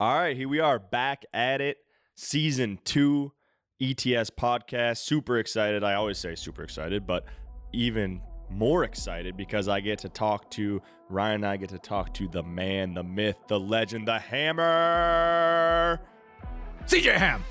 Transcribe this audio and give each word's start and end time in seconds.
All 0.00 0.14
right, 0.14 0.36
here 0.36 0.48
we 0.48 0.60
are 0.60 0.78
back 0.78 1.24
at 1.34 1.60
it. 1.60 1.78
Season 2.14 2.78
two 2.84 3.32
ETS 3.80 4.30
podcast. 4.30 4.98
Super 4.98 5.38
excited. 5.38 5.82
I 5.82 5.94
always 5.94 6.18
say 6.18 6.36
super 6.36 6.62
excited, 6.62 7.04
but 7.04 7.24
even 7.72 8.20
more 8.48 8.84
excited 8.84 9.36
because 9.36 9.66
I 9.66 9.80
get 9.80 9.98
to 10.00 10.08
talk 10.08 10.52
to 10.52 10.80
Ryan 11.08 11.42
and 11.42 11.46
I 11.46 11.56
get 11.56 11.70
to 11.70 11.80
talk 11.80 12.14
to 12.14 12.28
the 12.28 12.44
man, 12.44 12.94
the 12.94 13.02
myth, 13.02 13.38
the 13.48 13.58
legend, 13.58 14.06
the 14.06 14.20
hammer. 14.20 16.00
CJ 16.86 17.16
Ham. 17.16 17.42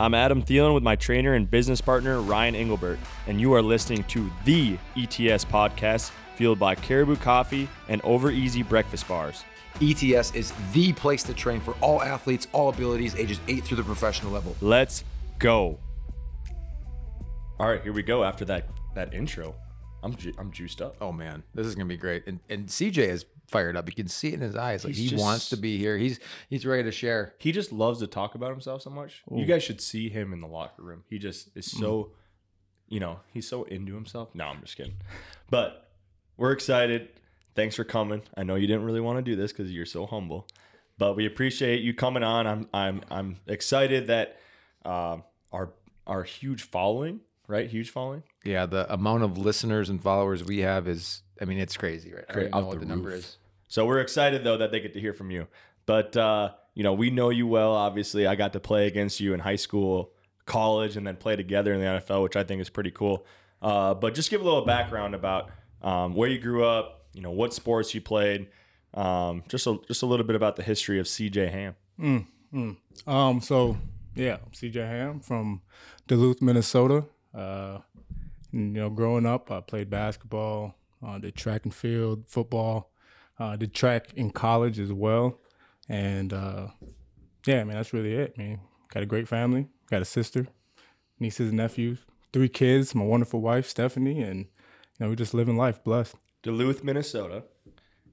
I'm 0.00 0.14
Adam 0.14 0.42
Thielen 0.42 0.74
with 0.74 0.82
my 0.82 0.96
trainer 0.96 1.34
and 1.34 1.48
business 1.48 1.80
partner, 1.80 2.20
Ryan 2.20 2.56
Englebert, 2.56 2.98
and 3.28 3.40
you 3.40 3.52
are 3.54 3.62
listening 3.62 4.02
to 4.08 4.28
the 4.44 4.76
ETS 4.96 5.44
podcast, 5.44 6.10
fueled 6.34 6.58
by 6.58 6.74
Caribou 6.74 7.14
Coffee 7.14 7.68
and 7.86 8.00
Over 8.02 8.32
Easy 8.32 8.64
Breakfast 8.64 9.06
Bars. 9.06 9.44
ETS 9.80 10.34
is 10.34 10.52
the 10.72 10.92
place 10.94 11.22
to 11.24 11.34
train 11.34 11.60
for 11.60 11.74
all 11.80 12.02
athletes, 12.02 12.48
all 12.52 12.68
abilities, 12.68 13.14
ages 13.16 13.40
8 13.48 13.64
through 13.64 13.76
the 13.76 13.84
professional 13.84 14.32
level. 14.32 14.56
Let's 14.60 15.04
go. 15.38 15.78
All 17.60 17.68
right, 17.68 17.82
here 17.82 17.92
we 17.92 18.02
go. 18.02 18.24
After 18.24 18.44
that 18.46 18.68
that 18.94 19.12
intro, 19.14 19.54
I'm 20.02 20.14
ju- 20.14 20.34
I'm 20.38 20.52
juiced 20.52 20.80
up. 20.80 20.96
Oh 21.00 21.12
man, 21.12 21.42
this 21.54 21.66
is 21.66 21.74
gonna 21.74 21.86
be 21.86 21.96
great. 21.96 22.24
And 22.26 22.40
and 22.48 22.66
CJ 22.68 22.98
is 22.98 23.24
fired 23.48 23.76
up. 23.76 23.88
You 23.88 23.94
can 23.94 24.08
see 24.08 24.28
it 24.28 24.34
in 24.34 24.40
his 24.40 24.54
eyes. 24.54 24.84
Like 24.84 24.94
He's 24.94 25.04
he 25.04 25.08
just- 25.10 25.22
wants 25.22 25.48
to 25.50 25.56
be 25.56 25.76
here. 25.76 25.96
He's 25.98 26.20
he's 26.48 26.64
ready 26.64 26.84
to 26.84 26.92
share. 26.92 27.34
He 27.38 27.50
just 27.50 27.72
loves 27.72 27.98
to 28.00 28.06
talk 28.06 28.34
about 28.34 28.50
himself 28.50 28.82
so 28.82 28.90
much. 28.90 29.22
You 29.30 29.44
guys 29.44 29.62
should 29.62 29.80
see 29.80 30.08
him 30.08 30.32
in 30.32 30.40
the 30.40 30.46
locker 30.46 30.82
room. 30.82 31.04
He 31.08 31.18
just 31.18 31.56
is 31.56 31.66
mm. 31.66 31.80
so, 31.80 32.12
you 32.88 33.00
know, 33.00 33.20
he's 33.32 33.48
so 33.48 33.64
into 33.64 33.94
himself. 33.94 34.34
No, 34.34 34.44
I'm 34.44 34.60
just 34.60 34.76
kidding. 34.76 34.96
But 35.50 35.90
we're 36.36 36.52
excited. 36.52 37.08
Thanks 37.58 37.74
for 37.74 37.82
coming. 37.82 38.22
I 38.36 38.44
know 38.44 38.54
you 38.54 38.68
didn't 38.68 38.84
really 38.84 39.00
want 39.00 39.18
to 39.18 39.22
do 39.22 39.34
this 39.34 39.50
because 39.50 39.72
you're 39.72 39.84
so 39.84 40.06
humble, 40.06 40.46
but 40.96 41.16
we 41.16 41.26
appreciate 41.26 41.82
you 41.82 41.92
coming 41.92 42.22
on. 42.22 42.46
I'm 42.46 42.68
I'm 42.72 43.02
I'm 43.10 43.36
excited 43.48 44.06
that 44.06 44.38
uh, 44.84 45.16
our 45.50 45.72
our 46.06 46.22
huge 46.22 46.62
following, 46.62 47.18
right? 47.48 47.68
Huge 47.68 47.90
following. 47.90 48.22
Yeah, 48.44 48.66
the 48.66 48.90
amount 48.92 49.24
of 49.24 49.36
listeners 49.36 49.90
and 49.90 50.00
followers 50.00 50.44
we 50.44 50.58
have 50.58 50.86
is 50.86 51.22
I 51.40 51.46
mean, 51.46 51.58
it's 51.58 51.76
crazy, 51.76 52.14
right? 52.14 52.24
I 52.28 52.32
don't 52.32 52.50
know 52.52 52.66
what 52.66 52.74
the 52.74 52.86
the 52.86 52.86
number 52.86 53.10
is. 53.10 53.38
So 53.66 53.86
we're 53.86 53.98
excited 53.98 54.44
though 54.44 54.58
that 54.58 54.70
they 54.70 54.78
get 54.78 54.92
to 54.94 55.00
hear 55.00 55.12
from 55.12 55.32
you. 55.32 55.48
But 55.84 56.16
uh, 56.16 56.52
you 56.74 56.84
know, 56.84 56.92
we 56.92 57.10
know 57.10 57.30
you 57.30 57.48
well. 57.48 57.72
Obviously, 57.74 58.28
I 58.28 58.36
got 58.36 58.52
to 58.52 58.60
play 58.60 58.86
against 58.86 59.18
you 59.18 59.34
in 59.34 59.40
high 59.40 59.56
school, 59.56 60.12
college, 60.46 60.96
and 60.96 61.04
then 61.04 61.16
play 61.16 61.34
together 61.34 61.74
in 61.74 61.80
the 61.80 61.86
NFL, 61.86 62.22
which 62.22 62.36
I 62.36 62.44
think 62.44 62.60
is 62.60 62.70
pretty 62.70 62.92
cool. 62.92 63.26
Uh, 63.60 63.94
but 63.94 64.14
just 64.14 64.30
give 64.30 64.42
a 64.42 64.44
little 64.44 64.64
background 64.64 65.16
about 65.16 65.50
um, 65.82 66.14
where 66.14 66.28
you 66.28 66.38
grew 66.38 66.64
up. 66.64 66.97
You 67.18 67.24
know, 67.24 67.32
what 67.32 67.52
sports 67.52 67.92
you 67.96 68.00
played. 68.00 68.46
Um, 68.94 69.42
just 69.48 69.66
a 69.66 69.76
just 69.88 70.02
a 70.02 70.06
little 70.06 70.24
bit 70.24 70.36
about 70.36 70.54
the 70.54 70.62
history 70.62 71.00
of 71.00 71.06
CJ 71.06 71.50
Ham. 71.50 71.74
Mm, 72.00 72.26
mm. 72.54 73.12
Um, 73.12 73.40
so 73.40 73.76
yeah, 74.14 74.36
CJ 74.52 74.74
Ham 74.76 75.18
from 75.18 75.62
Duluth, 76.06 76.40
Minnesota. 76.40 77.06
Uh, 77.34 77.78
you 78.52 78.60
know, 78.60 78.88
growing 78.88 79.26
up, 79.26 79.50
I 79.50 79.60
played 79.60 79.90
basketball, 79.90 80.76
uh, 81.04 81.18
did 81.18 81.34
track 81.34 81.64
and 81.64 81.74
field, 81.74 82.28
football, 82.28 82.92
uh, 83.40 83.56
did 83.56 83.74
track 83.74 84.14
in 84.14 84.30
college 84.30 84.78
as 84.78 84.92
well, 84.92 85.40
and 85.88 86.32
uh, 86.32 86.68
yeah, 87.46 87.64
man, 87.64 87.74
that's 87.74 87.92
really 87.92 88.14
it. 88.14 88.38
Man, 88.38 88.60
got 88.94 89.02
a 89.02 89.06
great 89.06 89.26
family, 89.26 89.66
got 89.90 90.02
a 90.02 90.04
sister, 90.04 90.46
nieces 91.18 91.48
and 91.48 91.56
nephews, 91.56 91.98
three 92.32 92.48
kids, 92.48 92.94
my 92.94 93.02
wonderful 93.02 93.40
wife 93.40 93.66
Stephanie, 93.66 94.22
and 94.22 94.38
you 94.38 94.46
know, 95.00 95.08
we're 95.08 95.16
just 95.16 95.34
living 95.34 95.56
life, 95.56 95.82
blessed. 95.82 96.14
Duluth, 96.42 96.84
Minnesota, 96.84 97.44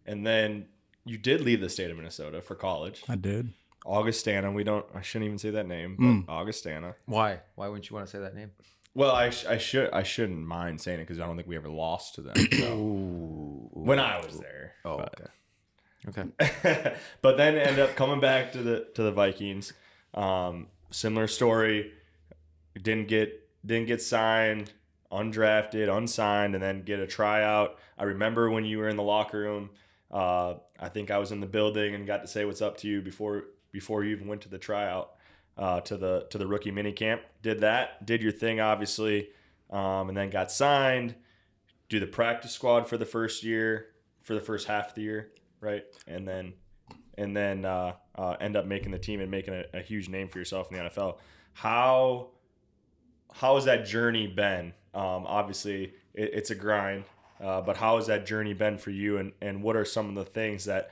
and 0.05 0.25
then 0.25 0.65
you 1.05 1.17
did 1.17 1.41
leave 1.41 1.61
the 1.61 1.69
state 1.69 1.91
of 1.91 1.97
Minnesota 1.97 2.41
for 2.41 2.55
college. 2.55 3.03
I 3.07 3.15
did. 3.15 3.53
Augustana. 3.85 4.51
We 4.51 4.63
don't. 4.63 4.85
I 4.95 5.01
shouldn't 5.01 5.27
even 5.27 5.37
say 5.37 5.51
that 5.51 5.67
name, 5.67 5.95
but 5.97 6.03
Mm. 6.05 6.25
Augustana. 6.27 6.95
Why? 7.05 7.41
Why 7.55 7.67
wouldn't 7.67 7.89
you 7.89 7.95
want 7.95 8.07
to 8.07 8.11
say 8.11 8.19
that 8.19 8.35
name? 8.35 8.51
Well, 8.95 9.11
I, 9.13 9.29
sh- 9.29 9.45
I 9.45 9.57
should 9.57 9.91
I 9.91 10.03
shouldn't 10.03 10.39
mind 10.39 10.79
saying 10.81 10.99
it 10.99 11.03
because 11.03 11.19
I 11.19 11.25
don't 11.27 11.35
think 11.35 11.47
we 11.47 11.55
ever 11.57 11.69
lost 11.69 12.15
to 12.15 12.21
them 12.21 12.35
so. 12.53 12.75
when 13.73 13.99
I 13.99 14.25
was 14.25 14.39
there. 14.39 14.73
Oh, 14.85 14.97
but, 14.97 15.21
okay. 16.07 16.29
Okay. 16.41 16.95
but 17.21 17.35
then 17.37 17.57
end 17.57 17.77
up 17.79 17.95
coming 17.95 18.19
back 18.19 18.51
to 18.53 18.59
the 18.63 18.87
to 18.95 19.03
the 19.03 19.11
Vikings. 19.11 19.73
Um, 20.13 20.67
similar 20.91 21.27
story. 21.27 21.91
Didn't 22.81 23.07
get 23.07 23.47
didn't 23.65 23.87
get 23.87 24.01
signed, 24.01 24.71
undrafted, 25.15 25.95
unsigned, 25.95 26.53
and 26.53 26.63
then 26.63 26.83
get 26.83 26.99
a 26.99 27.07
tryout. 27.07 27.77
I 27.97 28.03
remember 28.03 28.49
when 28.49 28.65
you 28.65 28.79
were 28.79 28.89
in 28.89 28.95
the 28.95 29.03
locker 29.03 29.39
room. 29.39 29.69
Uh, 30.11 30.55
I 30.79 30.89
think 30.89 31.11
I 31.11 31.17
was 31.17 31.31
in 31.31 31.39
the 31.39 31.47
building 31.47 31.95
and 31.95 32.05
got 32.05 32.21
to 32.21 32.27
say 32.27 32.45
what's 32.45 32.61
up 32.61 32.77
to 32.77 32.87
you 32.87 33.01
before 33.01 33.45
before 33.71 34.03
you 34.03 34.15
even 34.15 34.27
went 34.27 34.41
to 34.41 34.49
the 34.49 34.57
tryout 34.57 35.11
uh, 35.57 35.81
to 35.81 35.97
the 35.97 36.27
to 36.29 36.37
the 36.37 36.47
rookie 36.47 36.71
mini 36.71 36.91
camp. 36.91 37.21
Did 37.41 37.61
that, 37.61 38.05
did 38.05 38.21
your 38.21 38.31
thing, 38.31 38.59
obviously, 38.59 39.29
um, 39.69 40.09
and 40.09 40.17
then 40.17 40.29
got 40.29 40.51
signed. 40.51 41.15
Do 41.89 41.99
the 41.99 42.07
practice 42.07 42.51
squad 42.51 42.87
for 42.87 42.97
the 42.97 43.05
first 43.05 43.43
year, 43.43 43.87
for 44.21 44.33
the 44.33 44.41
first 44.41 44.67
half 44.67 44.89
of 44.89 44.95
the 44.95 45.01
year, 45.01 45.31
right? 45.59 45.83
And 46.07 46.27
then 46.27 46.53
and 47.17 47.35
then 47.35 47.65
uh, 47.65 47.93
uh, 48.15 48.35
end 48.39 48.55
up 48.57 48.65
making 48.65 48.91
the 48.91 48.99
team 48.99 49.21
and 49.21 49.31
making 49.31 49.53
a, 49.53 49.65
a 49.73 49.81
huge 49.81 50.09
name 50.09 50.27
for 50.27 50.39
yourself 50.39 50.71
in 50.71 50.77
the 50.77 50.89
NFL. 50.89 51.17
How 51.53 52.29
how 53.33 53.55
has 53.55 53.65
that 53.65 53.85
journey 53.85 54.27
been? 54.27 54.73
Um, 54.95 55.25
obviously, 55.27 55.93
it, 56.13 56.31
it's 56.33 56.49
a 56.49 56.55
grind, 56.55 57.03
uh, 57.41 57.61
but 57.61 57.77
how 57.77 57.97
has 57.97 58.07
that 58.07 58.25
journey 58.25 58.53
been 58.53 58.77
for 58.77 58.91
you? 58.91 59.17
And 59.17 59.33
and 59.41 59.61
what 59.61 59.75
are 59.75 59.85
some 59.85 60.09
of 60.09 60.15
the 60.15 60.25
things 60.25 60.65
that 60.65 60.91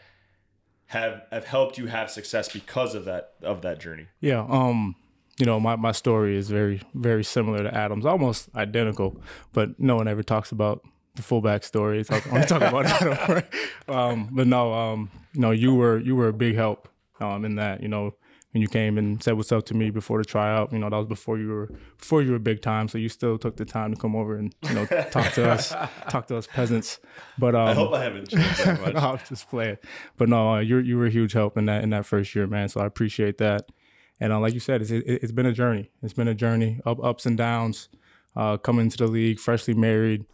have 0.87 1.23
have 1.31 1.45
helped 1.45 1.77
you 1.77 1.87
have 1.87 2.11
success 2.11 2.51
because 2.51 2.93
of 2.93 3.05
that 3.05 3.33
of 3.41 3.61
that 3.61 3.79
journey? 3.79 4.07
Yeah, 4.19 4.45
um, 4.49 4.95
you 5.39 5.45
know, 5.45 5.59
my, 5.59 5.75
my 5.75 5.91
story 5.91 6.37
is 6.37 6.49
very, 6.49 6.81
very 6.93 7.23
similar 7.23 7.63
to 7.63 7.75
Adam's, 7.75 8.05
almost 8.05 8.49
identical, 8.55 9.19
but 9.51 9.79
no 9.79 9.95
one 9.95 10.07
ever 10.07 10.21
talks 10.21 10.51
about 10.51 10.83
the 11.15 11.23
full 11.23 11.41
backstory. 11.41 11.99
It's 11.99 12.11
like, 12.11 12.31
only 12.31 12.45
talk 12.45 12.61
about 12.61 12.85
Adam, 12.85 13.35
right? 13.35 13.53
Um, 13.87 14.29
but 14.31 14.47
no, 14.47 14.73
um, 14.73 15.11
you 15.33 15.41
know, 15.41 15.51
you 15.51 15.75
were 15.75 15.99
you 15.99 16.15
were 16.15 16.29
a 16.29 16.33
big 16.33 16.55
help 16.55 16.87
um 17.19 17.43
in 17.45 17.55
that, 17.55 17.81
you 17.81 17.89
know, 17.89 18.15
when 18.53 18.61
you 18.61 18.67
came 18.67 18.99
and 18.99 19.21
said 19.21 19.33
what's 19.35 19.51
up 19.51 19.65
to 19.65 19.73
me 19.73 19.89
before 19.89 20.19
the 20.19 20.23
tryout, 20.23 20.71
you 20.71 20.77
know, 20.77 20.87
that 20.89 20.95
was 20.95 21.07
before 21.07 21.39
you 21.39 21.49
were 21.49 21.69
before 21.97 22.21
you 22.21 22.31
were 22.31 22.39
big 22.39 22.61
time. 22.61 22.87
So 22.87 22.99
you 22.99 23.09
still 23.09 23.39
took 23.39 23.57
the 23.57 23.65
time 23.65 23.93
to 23.93 23.99
come 23.99 24.15
over 24.15 24.35
and, 24.37 24.53
you 24.69 24.75
know, 24.75 24.85
talk 24.85 25.33
to 25.33 25.49
us, 25.49 25.69
talk 26.09 26.27
to 26.27 26.37
us 26.37 26.47
peasants. 26.47 26.99
But 27.39 27.55
um 27.55 27.67
I 27.67 27.73
hope 27.73 27.93
I 27.93 28.03
haven't 28.03 28.29
changed 28.29 28.63
that 28.63 28.79
much. 28.85 28.95
I'll 28.95 29.17
just 29.17 29.49
play 29.49 29.69
it. 29.69 29.83
But 30.17 30.29
no, 30.29 30.53
uh, 30.53 30.59
you 30.59 30.77
you 30.77 30.97
were 30.97 31.07
a 31.07 31.09
huge 31.09 31.33
help 31.33 31.57
in 31.57 31.65
that 31.65 31.83
in 31.83 31.89
that 31.89 32.05
first 32.05 32.35
year, 32.35 32.45
man. 32.45 32.69
So 32.69 32.79
I 32.79 32.85
appreciate 32.85 33.39
that. 33.39 33.69
And 34.19 34.31
uh, 34.31 34.39
like 34.39 34.53
you 34.53 34.59
said, 34.59 34.83
it's 34.83 34.91
it, 34.91 35.03
it's 35.05 35.31
been 35.31 35.47
a 35.47 35.53
journey. 35.53 35.89
It's 36.03 36.13
been 36.13 36.27
a 36.27 36.35
journey, 36.35 36.79
up 36.85 37.03
ups 37.03 37.25
and 37.25 37.37
downs. 37.37 37.89
Uh, 38.35 38.57
coming 38.57 38.85
into 38.85 38.97
the 38.97 39.05
league, 39.05 39.39
freshly 39.39 39.75
married, 39.75 40.25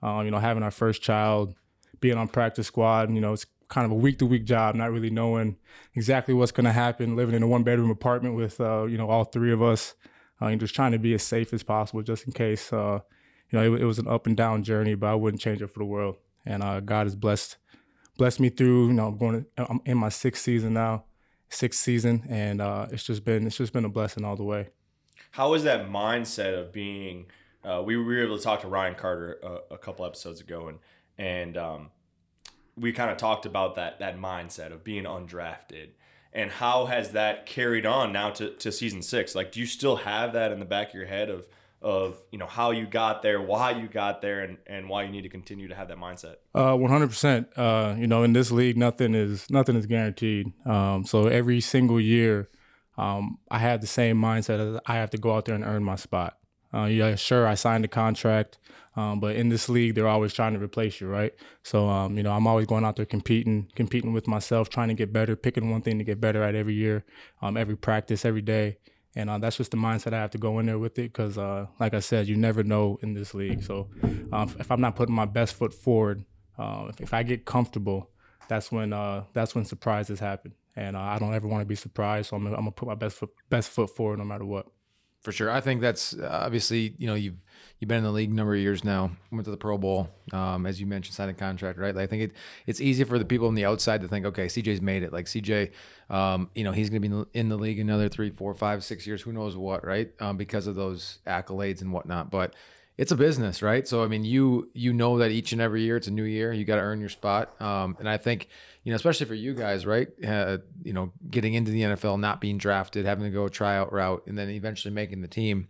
um, 0.00 0.24
you 0.24 0.30
know, 0.30 0.38
having 0.38 0.62
our 0.62 0.70
first 0.70 1.02
child, 1.02 1.54
being 2.00 2.16
on 2.16 2.28
practice 2.28 2.68
squad. 2.68 3.12
You 3.12 3.20
know, 3.20 3.32
it's 3.32 3.46
kind 3.68 3.84
of 3.84 3.90
a 3.92 3.94
week 3.94 4.18
to 4.18 4.26
week 4.26 4.44
job, 4.44 4.74
not 4.74 4.90
really 4.90 5.10
knowing 5.10 5.56
exactly 5.94 6.34
what's 6.34 6.52
going 6.52 6.64
to 6.64 6.72
happen. 6.72 7.16
Living 7.16 7.34
in 7.34 7.42
a 7.42 7.48
one 7.48 7.62
bedroom 7.62 7.90
apartment 7.90 8.34
with 8.34 8.60
uh, 8.60 8.84
you 8.84 8.98
know 8.98 9.08
all 9.08 9.24
three 9.24 9.52
of 9.52 9.62
us, 9.62 9.94
uh, 10.40 10.46
and 10.46 10.60
just 10.60 10.74
trying 10.74 10.92
to 10.92 10.98
be 10.98 11.14
as 11.14 11.22
safe 11.22 11.52
as 11.52 11.62
possible, 11.62 12.02
just 12.02 12.26
in 12.26 12.32
case. 12.32 12.72
Uh, 12.72 13.00
you 13.50 13.58
know, 13.58 13.74
it, 13.74 13.82
it 13.82 13.84
was 13.84 13.98
an 13.98 14.08
up 14.08 14.26
and 14.26 14.36
down 14.36 14.62
journey, 14.62 14.94
but 14.94 15.06
I 15.06 15.14
wouldn't 15.14 15.40
change 15.40 15.62
it 15.62 15.68
for 15.68 15.78
the 15.78 15.86
world. 15.86 16.16
And 16.44 16.62
uh, 16.62 16.80
God 16.80 17.06
has 17.06 17.16
blessed 17.16 17.56
blessed 18.16 18.40
me 18.40 18.50
through. 18.50 18.88
You 18.88 18.94
know, 18.94 19.08
I'm 19.08 19.18
going. 19.18 19.46
To, 19.56 19.70
I'm 19.70 19.80
in 19.84 19.98
my 19.98 20.08
sixth 20.08 20.42
season 20.42 20.74
now, 20.74 21.04
sixth 21.48 21.80
season, 21.80 22.24
and 22.28 22.60
uh, 22.60 22.86
it's 22.90 23.04
just 23.04 23.24
been 23.24 23.46
it's 23.46 23.56
just 23.56 23.72
been 23.72 23.84
a 23.84 23.88
blessing 23.88 24.24
all 24.24 24.36
the 24.36 24.44
way. 24.44 24.68
How 25.32 25.54
is 25.54 25.64
that 25.64 25.88
mindset 25.88 26.58
of 26.58 26.72
being? 26.72 27.26
Uh, 27.64 27.82
we 27.84 27.96
were 27.96 28.22
able 28.22 28.38
to 28.38 28.42
talk 28.42 28.60
to 28.60 28.68
Ryan 28.68 28.94
Carter 28.94 29.38
a, 29.42 29.74
a 29.74 29.78
couple 29.78 30.04
episodes 30.04 30.40
ago, 30.40 30.68
and 30.68 30.78
and 31.16 31.56
um, 31.56 31.90
we 32.80 32.92
kind 32.92 33.10
of 33.10 33.16
talked 33.16 33.46
about 33.46 33.74
that 33.76 33.98
that 33.98 34.18
mindset 34.18 34.72
of 34.72 34.84
being 34.84 35.04
undrafted, 35.04 35.88
and 36.32 36.50
how 36.50 36.86
has 36.86 37.12
that 37.12 37.46
carried 37.46 37.86
on 37.86 38.12
now 38.12 38.30
to, 38.30 38.50
to 38.50 38.72
season 38.72 39.02
six? 39.02 39.34
Like, 39.34 39.52
do 39.52 39.60
you 39.60 39.66
still 39.66 39.96
have 39.96 40.32
that 40.34 40.52
in 40.52 40.58
the 40.58 40.64
back 40.64 40.88
of 40.88 40.94
your 40.94 41.06
head 41.06 41.30
of 41.30 41.46
of 41.80 42.20
you 42.32 42.38
know 42.38 42.46
how 42.46 42.72
you 42.72 42.86
got 42.86 43.22
there, 43.22 43.40
why 43.40 43.70
you 43.70 43.88
got 43.88 44.20
there, 44.20 44.40
and 44.40 44.58
and 44.66 44.88
why 44.88 45.04
you 45.04 45.10
need 45.10 45.22
to 45.22 45.28
continue 45.28 45.68
to 45.68 45.74
have 45.74 45.88
that 45.88 45.98
mindset? 45.98 46.36
Uh, 46.54 46.74
one 46.74 46.90
hundred 46.90 47.08
percent. 47.08 47.48
Uh, 47.56 47.94
you 47.96 48.06
know, 48.06 48.22
in 48.22 48.32
this 48.32 48.50
league, 48.50 48.76
nothing 48.76 49.14
is 49.14 49.48
nothing 49.50 49.76
is 49.76 49.86
guaranteed. 49.86 50.52
Um, 50.66 51.04
so 51.04 51.26
every 51.26 51.60
single 51.60 52.00
year, 52.00 52.48
um, 52.96 53.38
I 53.50 53.58
have 53.58 53.80
the 53.80 53.86
same 53.86 54.16
mindset. 54.16 54.58
As 54.58 54.80
I 54.86 54.94
have 54.94 55.10
to 55.10 55.18
go 55.18 55.34
out 55.34 55.44
there 55.44 55.54
and 55.54 55.64
earn 55.64 55.84
my 55.84 55.96
spot. 55.96 56.36
Uh, 56.74 56.84
yeah, 56.84 57.14
sure, 57.14 57.46
I 57.46 57.54
signed 57.54 57.86
a 57.86 57.88
contract, 57.88 58.58
um, 58.98 59.20
but 59.20 59.36
in 59.36 59.48
this 59.48 59.68
league, 59.68 59.94
they're 59.94 60.08
always 60.08 60.34
trying 60.34 60.54
to 60.54 60.58
replace 60.58 61.00
you, 61.00 61.06
right? 61.06 61.32
So, 61.62 61.88
um, 61.88 62.16
you 62.16 62.24
know, 62.24 62.32
I'm 62.32 62.48
always 62.48 62.66
going 62.66 62.84
out 62.84 62.96
there 62.96 63.06
competing, 63.06 63.70
competing 63.76 64.12
with 64.12 64.26
myself, 64.26 64.70
trying 64.70 64.88
to 64.88 64.94
get 64.94 65.12
better, 65.12 65.36
picking 65.36 65.70
one 65.70 65.82
thing 65.82 65.98
to 65.98 66.04
get 66.04 66.20
better 66.20 66.42
at 66.42 66.56
every 66.56 66.74
year, 66.74 67.04
um, 67.40 67.56
every 67.56 67.76
practice, 67.76 68.24
every 68.24 68.42
day. 68.42 68.78
And 69.14 69.30
uh, 69.30 69.38
that's 69.38 69.56
just 69.56 69.70
the 69.70 69.76
mindset 69.76 70.14
I 70.14 70.18
have 70.18 70.32
to 70.32 70.38
go 70.38 70.58
in 70.58 70.66
there 70.66 70.80
with 70.80 70.98
it 70.98 71.12
because, 71.12 71.38
uh, 71.38 71.66
like 71.78 71.94
I 71.94 72.00
said, 72.00 72.26
you 72.26 72.34
never 72.34 72.64
know 72.64 72.98
in 73.00 73.14
this 73.14 73.34
league. 73.34 73.62
So 73.62 73.88
um, 74.32 74.52
if 74.58 74.68
I'm 74.68 74.80
not 74.80 74.96
putting 74.96 75.14
my 75.14 75.26
best 75.26 75.54
foot 75.54 75.72
forward, 75.72 76.24
uh, 76.58 76.90
if, 76.98 77.14
I 77.14 77.22
get 77.22 77.44
comfortable, 77.44 78.10
that's 78.48 78.72
when 78.72 78.92
uh, 78.92 79.26
that's 79.32 79.54
when 79.54 79.64
surprises 79.64 80.18
happen. 80.18 80.54
and 80.74 80.96
uh, 80.96 81.00
I 81.00 81.20
don't 81.20 81.34
ever 81.34 81.46
want 81.46 81.60
to 81.60 81.66
be 81.66 81.76
surprised. 81.76 82.30
So 82.30 82.36
I'm, 82.36 82.48
I'm 82.48 82.54
gonna 82.54 82.72
put 82.72 82.88
my 82.88 82.96
best 82.96 83.16
foot 83.16 83.30
best 83.48 83.70
foot 83.70 83.90
forward 83.90 84.18
no 84.18 84.24
matter 84.24 84.44
what. 84.44 84.66
For 85.22 85.32
sure, 85.32 85.50
I 85.50 85.60
think 85.60 85.80
that's 85.80 86.14
uh, 86.14 86.28
obviously 86.30 86.94
you 86.98 87.06
know 87.06 87.14
you've 87.14 87.40
you've 87.78 87.88
been 87.88 87.98
in 87.98 88.04
the 88.04 88.10
league 88.12 88.30
a 88.30 88.34
number 88.34 88.54
of 88.54 88.60
years 88.60 88.84
now. 88.84 89.10
Went 89.30 89.44
to 89.44 89.50
the 89.50 89.56
Pro 89.56 89.78
Bowl, 89.78 90.08
um, 90.32 90.66
as 90.66 90.80
you 90.80 90.86
mentioned, 90.86 91.14
signed 91.14 91.30
a 91.30 91.34
contract, 91.34 91.78
right? 91.78 91.94
Like, 91.94 92.04
I 92.04 92.06
think 92.06 92.22
it 92.22 92.32
it's 92.66 92.80
easy 92.80 93.04
for 93.04 93.18
the 93.18 93.24
people 93.24 93.48
on 93.48 93.54
the 93.54 93.64
outside 93.64 94.00
to 94.02 94.08
think, 94.08 94.26
okay, 94.26 94.46
CJ's 94.46 94.80
made 94.80 95.02
it. 95.02 95.12
Like 95.12 95.26
CJ, 95.26 95.70
um, 96.10 96.50
you 96.54 96.64
know, 96.64 96.72
he's 96.72 96.90
going 96.90 97.02
to 97.02 97.08
be 97.08 97.38
in 97.38 97.48
the 97.48 97.56
league 97.56 97.78
another 97.78 98.08
three, 98.08 98.30
four, 98.30 98.54
five, 98.54 98.84
six 98.84 99.06
years, 99.06 99.22
who 99.22 99.32
knows 99.32 99.56
what, 99.56 99.84
right? 99.84 100.10
Um, 100.20 100.36
because 100.36 100.66
of 100.66 100.74
those 100.74 101.18
accolades 101.26 101.80
and 101.80 101.92
whatnot, 101.92 102.30
but 102.30 102.54
it's 102.98 103.12
a 103.12 103.16
business, 103.16 103.62
right? 103.62 103.86
So 103.86 104.02
I 104.02 104.08
mean, 104.08 104.24
you 104.24 104.68
you 104.74 104.92
know 104.92 105.18
that 105.18 105.30
each 105.30 105.52
and 105.52 105.62
every 105.62 105.82
year 105.82 105.96
it's 105.96 106.08
a 106.08 106.12
new 106.12 106.24
year. 106.24 106.52
You 106.52 106.64
got 106.64 106.76
to 106.76 106.82
earn 106.82 107.00
your 107.00 107.08
spot, 107.08 107.58
um, 107.62 107.96
and 108.00 108.08
I 108.08 108.16
think 108.16 108.48
you 108.82 108.90
know, 108.90 108.96
especially 108.96 109.26
for 109.26 109.34
you 109.34 109.54
guys, 109.54 109.86
right? 109.86 110.08
Uh, 110.26 110.58
you 110.82 110.92
know, 110.92 111.12
getting 111.30 111.54
into 111.54 111.70
the 111.70 111.82
NFL, 111.82 112.18
not 112.18 112.40
being 112.40 112.58
drafted, 112.58 113.06
having 113.06 113.24
to 113.24 113.30
go 113.30 113.44
a 113.44 113.50
tryout 113.50 113.92
route, 113.92 114.24
and 114.26 114.36
then 114.36 114.50
eventually 114.50 114.92
making 114.92 115.22
the 115.22 115.28
team. 115.28 115.68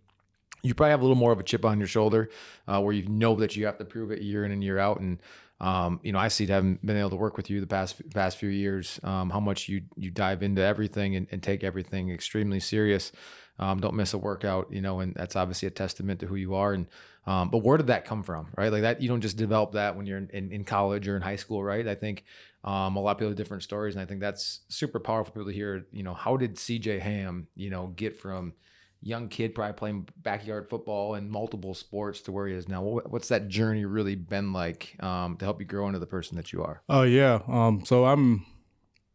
You 0.63 0.75
probably 0.75 0.91
have 0.91 1.01
a 1.01 1.05
little 1.05 1.17
more 1.17 1.31
of 1.31 1.39
a 1.39 1.45
chip 1.45 1.65
on 1.65 1.79
your 1.79 1.87
shoulder, 1.87 2.31
uh, 2.67 2.81
where 2.81 2.93
you 2.93 3.07
know 3.07 3.37
that 3.37 3.55
you 3.55 3.67
have 3.67 3.79
to 3.79 3.85
prove 3.85 4.11
it 4.11 4.23
year 4.23 4.45
in 4.45 4.51
and 4.51 4.65
year 4.65 4.79
out, 4.79 4.99
and 4.99 5.19
um, 5.61 6.01
you 6.03 6.13
know, 6.13 6.19
I 6.19 6.29
see 6.29 6.47
having 6.47 6.79
been 6.85 6.97
able 6.97 7.11
to 7.11 7.17
work 7.17 7.37
with 7.37 7.51
you 7.51 7.61
the 7.61 7.67
past 7.67 8.01
past 8.15 8.39
few 8.39 8.49
years, 8.49 9.01
um, 9.03 9.29
how 9.29 9.41
much 9.41 9.69
you 9.69 9.83
you 9.97 10.11
dive 10.11 10.43
into 10.43 10.63
everything 10.63 11.15
and, 11.15 11.27
and 11.31 11.43
take 11.43 11.63
everything 11.63 12.11
extremely 12.11 12.61
serious. 12.61 13.13
Um, 13.59 13.81
don't 13.81 13.95
miss 13.95 14.15
a 14.15 14.19
workout, 14.19 14.69
you 14.71 14.81
know, 14.81 15.01
and 15.01 15.15
that's 15.15 15.35
obviously 15.35 15.67
a 15.67 15.73
testament 15.73 16.21
to 16.21 16.27
who 16.27 16.37
you 16.37 16.55
are. 16.55 16.73
And 16.73 16.87
um, 17.29 17.51
but 17.51 17.59
where 17.59 17.77
did 17.77 17.89
that 17.89 18.07
come 18.07 18.23
from, 18.23 18.49
right? 18.57 18.73
Like 18.73 18.81
that, 18.81 19.03
you 19.03 19.09
don't 19.09 19.21
just 19.21 19.37
develop 19.37 19.73
that 19.73 19.97
when 19.97 20.07
you're 20.07 20.17
in, 20.17 20.51
in, 20.51 20.65
college 20.65 21.07
or 21.07 21.15
in 21.15 21.21
high 21.21 21.37
school, 21.37 21.63
right? 21.63 21.87
I 21.87 21.95
think 21.95 22.25
um, 22.65 22.97
a 22.97 23.01
lot 23.01 23.11
of 23.11 23.19
people 23.19 23.29
have 23.29 23.37
different 23.37 23.63
stories, 23.63 23.95
and 23.95 24.03
I 24.03 24.07
think 24.07 24.21
that's 24.21 24.61
super 24.69 24.99
powerful 24.99 25.35
for 25.35 25.41
people 25.41 25.53
to 25.53 25.55
hear. 25.55 25.87
You 25.93 26.05
know, 26.05 26.15
how 26.15 26.39
did 26.39 26.55
CJ 26.55 27.01
Ham, 27.01 27.47
you 27.55 27.69
know, 27.69 27.89
get 27.89 28.19
from 28.19 28.55
young 29.03 29.29
kid 29.29 29.55
probably 29.55 29.75
playing 29.75 30.09
backyard 30.17 30.71
football 30.71 31.17
and 31.17 31.31
multiple 31.31 31.75
sports 31.75 32.23
to 32.23 32.33
where 32.33 32.47
he 32.47 32.55
is 32.55 32.67
now? 32.67 32.81
What's 32.83 33.29
that 33.29 33.49
journey 33.49 33.85
really 33.85 34.15
been 34.15 34.55
like 34.55 34.97
um, 35.01 35.37
to 35.37 35.45
help 35.45 35.61
you 35.61 35.67
grow 35.67 35.87
into 35.87 35.99
the 35.99 36.07
person 36.07 36.35
that 36.39 36.55
you 36.55 36.63
are? 36.63 36.83
Oh 36.89 37.03
yeah, 37.03 37.41
um, 37.47 37.85
so 37.85 38.07
I'm 38.07 38.47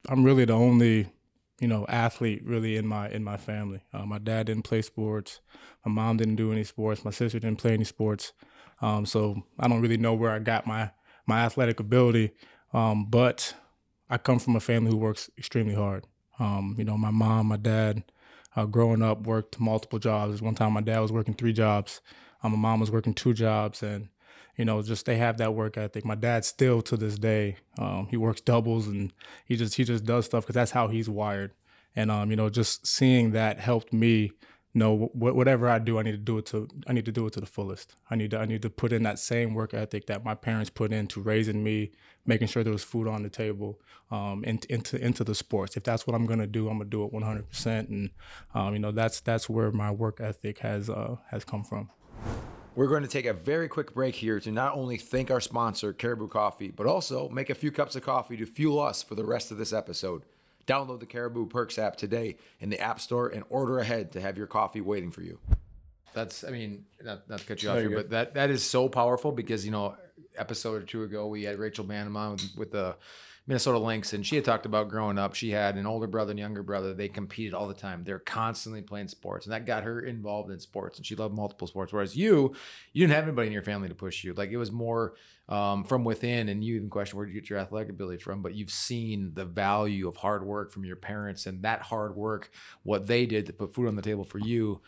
I'm 0.07 0.23
really 0.23 0.45
the 0.45 0.53
only 0.53 1.11
you 1.59 1.67
know 1.67 1.85
athlete 1.87 2.43
really 2.45 2.77
in 2.77 2.87
my 2.87 3.09
in 3.09 3.23
my 3.23 3.37
family. 3.37 3.81
Uh, 3.93 4.05
my 4.05 4.19
dad 4.19 4.47
didn't 4.47 4.63
play 4.63 4.81
sports. 4.81 5.39
My 5.85 5.91
mom 5.91 6.17
didn't 6.17 6.35
do 6.35 6.51
any 6.51 6.63
sports. 6.63 7.05
My 7.05 7.11
sister 7.11 7.39
didn't 7.39 7.59
play 7.59 7.73
any 7.73 7.83
sports. 7.83 8.33
Um, 8.81 9.05
so 9.05 9.43
I 9.59 9.67
don't 9.67 9.81
really 9.81 9.97
know 9.97 10.13
where 10.13 10.31
I 10.31 10.39
got 10.39 10.67
my 10.67 10.91
my 11.25 11.41
athletic 11.41 11.79
ability. 11.79 12.31
Um, 12.73 13.05
but 13.05 13.53
I 14.09 14.17
come 14.17 14.39
from 14.39 14.55
a 14.55 14.59
family 14.59 14.91
who 14.91 14.97
works 14.97 15.29
extremely 15.37 15.75
hard. 15.75 16.05
Um, 16.39 16.75
you 16.77 16.83
know, 16.83 16.97
my 16.97 17.11
mom, 17.11 17.47
my 17.47 17.57
dad, 17.57 18.03
uh, 18.55 18.65
growing 18.65 19.01
up, 19.01 19.25
worked 19.25 19.59
multiple 19.59 19.99
jobs. 19.99 20.41
One 20.41 20.55
time, 20.55 20.73
my 20.73 20.81
dad 20.81 20.99
was 20.99 21.11
working 21.11 21.33
three 21.35 21.53
jobs. 21.53 22.01
Um, 22.41 22.51
my 22.53 22.57
mom 22.57 22.79
was 22.79 22.91
working 22.91 23.13
two 23.13 23.33
jobs, 23.33 23.83
and 23.83 24.09
you 24.57 24.65
know, 24.65 24.81
just 24.81 25.05
they 25.05 25.17
have 25.17 25.37
that 25.37 25.55
work 25.55 25.77
ethic. 25.77 26.05
My 26.05 26.15
dad 26.15 26.45
still 26.45 26.81
to 26.83 26.97
this 26.97 27.17
day, 27.17 27.57
um, 27.77 28.07
he 28.09 28.17
works 28.17 28.41
doubles 28.41 28.87
and 28.87 29.11
he 29.45 29.55
just 29.55 29.75
he 29.75 29.83
just 29.83 30.05
does 30.05 30.25
stuff 30.25 30.43
because 30.43 30.55
that's 30.55 30.71
how 30.71 30.87
he's 30.87 31.09
wired. 31.09 31.51
And 31.95 32.11
um, 32.11 32.29
you 32.29 32.35
know, 32.35 32.49
just 32.49 32.85
seeing 32.85 33.31
that 33.31 33.59
helped 33.59 33.93
me 33.93 34.31
know 34.75 35.11
whatever 35.13 35.69
I 35.69 35.77
do, 35.79 35.99
I 35.99 36.03
need 36.03 36.11
to 36.11 36.17
do 36.17 36.37
it 36.39 36.45
to 36.47 36.67
I 36.87 36.93
need 36.93 37.05
to 37.05 37.11
do 37.11 37.25
it 37.27 37.33
to 37.33 37.39
the 37.39 37.45
fullest. 37.45 37.95
I 38.09 38.15
need 38.15 38.31
to 38.31 38.39
I 38.39 38.45
need 38.45 38.61
to 38.63 38.69
put 38.69 38.91
in 38.91 39.03
that 39.03 39.19
same 39.19 39.53
work 39.53 39.73
ethic 39.73 40.07
that 40.07 40.23
my 40.23 40.35
parents 40.35 40.69
put 40.69 40.91
into 40.91 41.21
raising 41.21 41.63
me, 41.63 41.91
making 42.25 42.47
sure 42.47 42.63
there 42.63 42.73
was 42.73 42.83
food 42.83 43.07
on 43.07 43.23
the 43.23 43.29
table, 43.29 43.79
um, 44.11 44.43
into 44.43 44.71
into 44.71 45.03
into 45.03 45.23
the 45.23 45.35
sports. 45.35 45.77
If 45.77 45.83
that's 45.83 46.07
what 46.07 46.15
I'm 46.15 46.25
gonna 46.25 46.47
do, 46.47 46.69
I'm 46.69 46.77
gonna 46.77 46.89
do 46.89 47.03
it 47.03 47.13
100. 47.13 47.49
percent 47.49 47.89
And 47.89 48.11
um, 48.53 48.73
you 48.73 48.79
know, 48.79 48.91
that's 48.91 49.19
that's 49.21 49.49
where 49.49 49.71
my 49.71 49.91
work 49.91 50.19
ethic 50.19 50.59
has 50.59 50.89
uh, 50.89 51.17
has 51.29 51.43
come 51.43 51.63
from. 51.63 51.89
We're 52.75 52.87
going 52.87 53.03
to 53.03 53.09
take 53.09 53.27
a 53.27 53.33
very 53.33 53.67
quick 53.67 53.93
break 53.93 54.15
here 54.15 54.39
to 54.39 54.51
not 54.51 54.75
only 54.75 54.97
thank 54.97 55.29
our 55.29 55.39
sponsor, 55.39 55.93
Caribou 55.93 56.27
Coffee, 56.27 56.71
but 56.71 56.87
also 56.87 57.29
make 57.29 57.51
a 57.51 57.55
few 57.55 57.71
cups 57.71 57.95
of 57.95 58.01
coffee 58.01 58.35
to 58.37 58.47
fuel 58.47 58.79
us 58.79 59.03
for 59.03 59.13
the 59.13 59.23
rest 59.23 59.51
of 59.51 59.57
this 59.59 59.71
episode. 59.71 60.23
Download 60.65 60.99
the 60.99 61.05
Caribou 61.05 61.45
Perks 61.45 61.77
app 61.77 61.97
today 61.97 62.37
in 62.59 62.69
the 62.69 62.79
App 62.79 62.99
Store 62.99 63.27
and 63.27 63.43
order 63.49 63.77
ahead 63.77 64.11
to 64.13 64.21
have 64.21 64.37
your 64.37 64.47
coffee 64.47 64.81
waiting 64.81 65.11
for 65.11 65.21
you. 65.21 65.37
That's, 66.13 66.43
I 66.43 66.49
mean, 66.49 66.85
not, 67.03 67.29
not 67.29 67.39
to 67.39 67.45
cut 67.45 67.61
you 67.61 67.69
off 67.69 67.77
here, 67.79 67.89
but 67.91 68.09
that 68.11 68.33
that 68.35 68.49
is 68.49 68.63
so 68.63 68.87
powerful 68.87 69.31
because 69.31 69.65
you 69.65 69.71
know, 69.71 69.95
episode 70.37 70.81
or 70.81 70.85
two 70.85 71.03
ago 71.03 71.27
we 71.27 71.43
had 71.43 71.59
Rachel 71.59 71.85
Banham 71.85 72.31
with, 72.31 72.57
with 72.57 72.71
the 72.71 72.95
Minnesota 73.45 73.77
Lynx, 73.77 74.13
and 74.13 74.25
she 74.25 74.35
had 74.35 74.45
talked 74.45 74.65
about 74.65 74.87
growing 74.87 75.17
up. 75.17 75.35
She 75.35 75.51
had 75.51 75.75
an 75.75 75.85
older 75.85 76.07
brother 76.07 76.31
and 76.31 76.39
younger 76.39 76.63
brother. 76.63 76.93
They 76.93 77.09
competed 77.09 77.53
all 77.53 77.67
the 77.67 77.73
time. 77.73 78.03
They're 78.03 78.19
constantly 78.19 78.81
playing 78.81 79.09
sports, 79.09 79.45
and 79.45 79.53
that 79.53 79.65
got 79.65 79.83
her 79.83 79.99
involved 79.99 80.49
in 80.49 80.59
sports. 80.59 80.97
And 80.97 81.05
she 81.05 81.15
loved 81.15 81.35
multiple 81.35 81.67
sports. 81.67 81.91
Whereas 81.91 82.15
you, 82.15 82.55
you 82.93 83.03
didn't 83.05 83.15
have 83.15 83.25
anybody 83.25 83.47
in 83.47 83.53
your 83.53 83.63
family 83.63 83.89
to 83.89 83.95
push 83.95 84.23
you. 84.23 84.33
Like 84.33 84.51
it 84.51 84.57
was 84.57 84.71
more 84.71 85.15
um, 85.49 85.83
from 85.83 86.05
within, 86.05 86.47
and 86.47 86.63
you 86.63 86.75
even 86.75 86.89
question 86.89 87.17
where 87.17 87.27
you 87.27 87.33
get 87.33 87.49
your 87.49 87.59
athletic 87.59 87.89
ability 87.89 88.23
from. 88.23 88.41
But 88.41 88.55
you've 88.55 88.71
seen 88.71 89.31
the 89.33 89.45
value 89.45 90.07
of 90.07 90.15
hard 90.15 90.45
work 90.45 90.71
from 90.71 90.85
your 90.85 90.95
parents, 90.95 91.45
and 91.45 91.63
that 91.63 91.81
hard 91.81 92.15
work, 92.15 92.49
what 92.83 93.07
they 93.07 93.25
did 93.25 93.47
to 93.47 93.53
put 93.53 93.73
food 93.73 93.89
on 93.89 93.97
the 93.97 94.01
table 94.01 94.23
for 94.23 94.39
you 94.39 94.81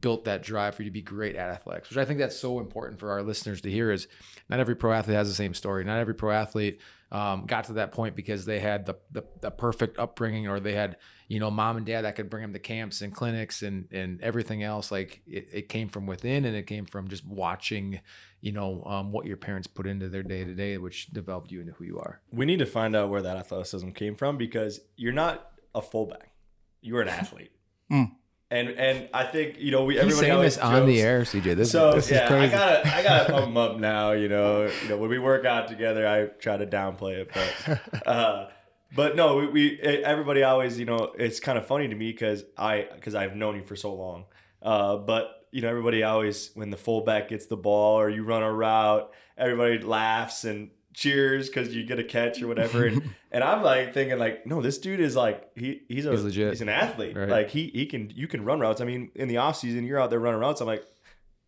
built 0.00 0.24
that 0.24 0.42
drive 0.42 0.74
for 0.74 0.82
you 0.82 0.90
to 0.90 0.92
be 0.92 1.02
great 1.02 1.36
at 1.36 1.50
athletics, 1.50 1.88
which 1.88 1.98
I 1.98 2.04
think 2.04 2.18
that's 2.18 2.36
so 2.36 2.58
important 2.58 2.98
for 2.98 3.10
our 3.10 3.22
listeners 3.22 3.60
to 3.62 3.70
hear 3.70 3.90
is 3.90 4.08
not 4.48 4.60
every 4.60 4.74
pro 4.74 4.92
athlete 4.92 5.16
has 5.16 5.28
the 5.28 5.34
same 5.34 5.54
story. 5.54 5.84
Not 5.84 5.98
every 5.98 6.14
pro 6.14 6.32
athlete 6.32 6.80
um, 7.12 7.46
got 7.46 7.64
to 7.64 7.74
that 7.74 7.92
point 7.92 8.16
because 8.16 8.44
they 8.44 8.60
had 8.60 8.86
the, 8.86 8.96
the, 9.12 9.24
the 9.40 9.50
perfect 9.50 9.98
upbringing 9.98 10.48
or 10.48 10.60
they 10.60 10.74
had 10.74 10.96
you 11.28 11.40
know 11.40 11.50
mom 11.50 11.76
and 11.76 11.86
dad 11.86 12.02
that 12.02 12.16
could 12.16 12.28
bring 12.28 12.42
them 12.42 12.52
to 12.52 12.58
camps 12.58 13.00
and 13.00 13.14
clinics 13.14 13.62
and 13.62 13.88
and 13.92 14.20
everything 14.20 14.62
else. 14.62 14.90
Like 14.90 15.22
it, 15.26 15.48
it 15.52 15.68
came 15.68 15.88
from 15.88 16.06
within 16.06 16.44
and 16.44 16.56
it 16.56 16.66
came 16.66 16.86
from 16.86 17.08
just 17.08 17.26
watching 17.26 18.00
you 18.40 18.52
know 18.52 18.82
um, 18.84 19.12
what 19.12 19.26
your 19.26 19.36
parents 19.36 19.66
put 19.66 19.86
into 19.86 20.08
their 20.08 20.22
day 20.22 20.44
to 20.44 20.54
day 20.54 20.78
which 20.78 21.08
developed 21.08 21.50
you 21.50 21.60
into 21.60 21.72
who 21.72 21.84
you 21.84 21.98
are. 21.98 22.20
We 22.30 22.46
need 22.46 22.58
to 22.58 22.66
find 22.66 22.96
out 22.96 23.10
where 23.10 23.22
that 23.22 23.36
athleticism 23.36 23.90
came 23.90 24.16
from 24.16 24.36
because 24.36 24.80
you're 24.96 25.12
not 25.12 25.50
a 25.74 25.82
fullback. 25.82 26.32
You're 26.80 27.02
an 27.02 27.08
athlete. 27.08 27.50
Mm. 27.92 28.12
And 28.50 28.68
and 28.70 29.08
I 29.12 29.24
think 29.24 29.58
you 29.58 29.70
know 29.72 29.84
we 29.84 29.94
He's 29.94 30.02
everybody 30.02 30.30
always 30.30 30.54
this 30.56 30.64
on 30.64 30.86
the 30.86 31.00
air, 31.00 31.22
CJ. 31.22 31.56
This, 31.56 31.70
so 31.70 31.94
this 31.94 32.10
yeah, 32.10 32.32
I 32.32 32.48
gotta 32.48 32.96
I 32.96 33.02
gotta 33.02 33.32
pump 33.32 33.46
him 33.46 33.56
up 33.56 33.78
now. 33.78 34.12
You 34.12 34.28
know, 34.28 34.70
you 34.82 34.88
know 34.88 34.96
when 34.98 35.10
we 35.10 35.18
work 35.18 35.44
out 35.44 35.66
together, 35.66 36.06
I 36.06 36.26
try 36.38 36.56
to 36.56 36.66
downplay 36.66 37.22
it, 37.22 37.30
but 37.32 38.06
uh, 38.06 38.48
but 38.94 39.16
no, 39.16 39.36
we, 39.36 39.46
we 39.48 39.80
everybody 39.80 40.42
always 40.42 40.78
you 40.78 40.84
know 40.84 41.12
it's 41.18 41.40
kind 41.40 41.58
of 41.58 41.66
funny 41.66 41.88
to 41.88 41.94
me 41.94 42.12
because 42.12 42.44
I 42.56 42.86
because 42.94 43.14
I've 43.14 43.34
known 43.34 43.56
you 43.56 43.64
for 43.64 43.76
so 43.76 43.94
long. 43.94 44.26
Uh, 44.62 44.96
but 44.96 45.46
you 45.50 45.62
know 45.62 45.68
everybody 45.68 46.02
always 46.02 46.50
when 46.54 46.70
the 46.70 46.76
fullback 46.76 47.28
gets 47.30 47.46
the 47.46 47.56
ball 47.56 47.98
or 47.98 48.10
you 48.10 48.24
run 48.24 48.42
a 48.42 48.52
route, 48.52 49.10
everybody 49.38 49.78
laughs 49.78 50.44
and 50.44 50.70
cheers 50.94 51.48
because 51.48 51.74
you 51.74 51.84
get 51.84 51.98
a 51.98 52.04
catch 52.04 52.40
or 52.40 52.48
whatever. 52.48 52.86
And 52.86 53.14
and 53.32 53.44
I'm 53.44 53.62
like 53.62 53.92
thinking 53.92 54.18
like, 54.18 54.46
no, 54.46 54.62
this 54.62 54.78
dude 54.78 55.00
is 55.00 55.14
like 55.14 55.50
he 55.56 55.82
he's 55.88 56.06
a 56.06 56.12
he's, 56.12 56.24
legit. 56.24 56.50
he's 56.50 56.62
an 56.62 56.68
athlete. 56.68 57.16
Right. 57.16 57.28
Like 57.28 57.50
he 57.50 57.70
he 57.74 57.86
can 57.86 58.10
you 58.14 58.26
can 58.26 58.44
run 58.44 58.60
routes. 58.60 58.80
I 58.80 58.84
mean, 58.84 59.10
in 59.14 59.28
the 59.28 59.36
off 59.36 59.56
season, 59.56 59.84
you're 59.84 60.00
out 60.00 60.10
there 60.10 60.20
running 60.20 60.40
routes. 60.40 60.60
I'm 60.60 60.66
like, 60.66 60.84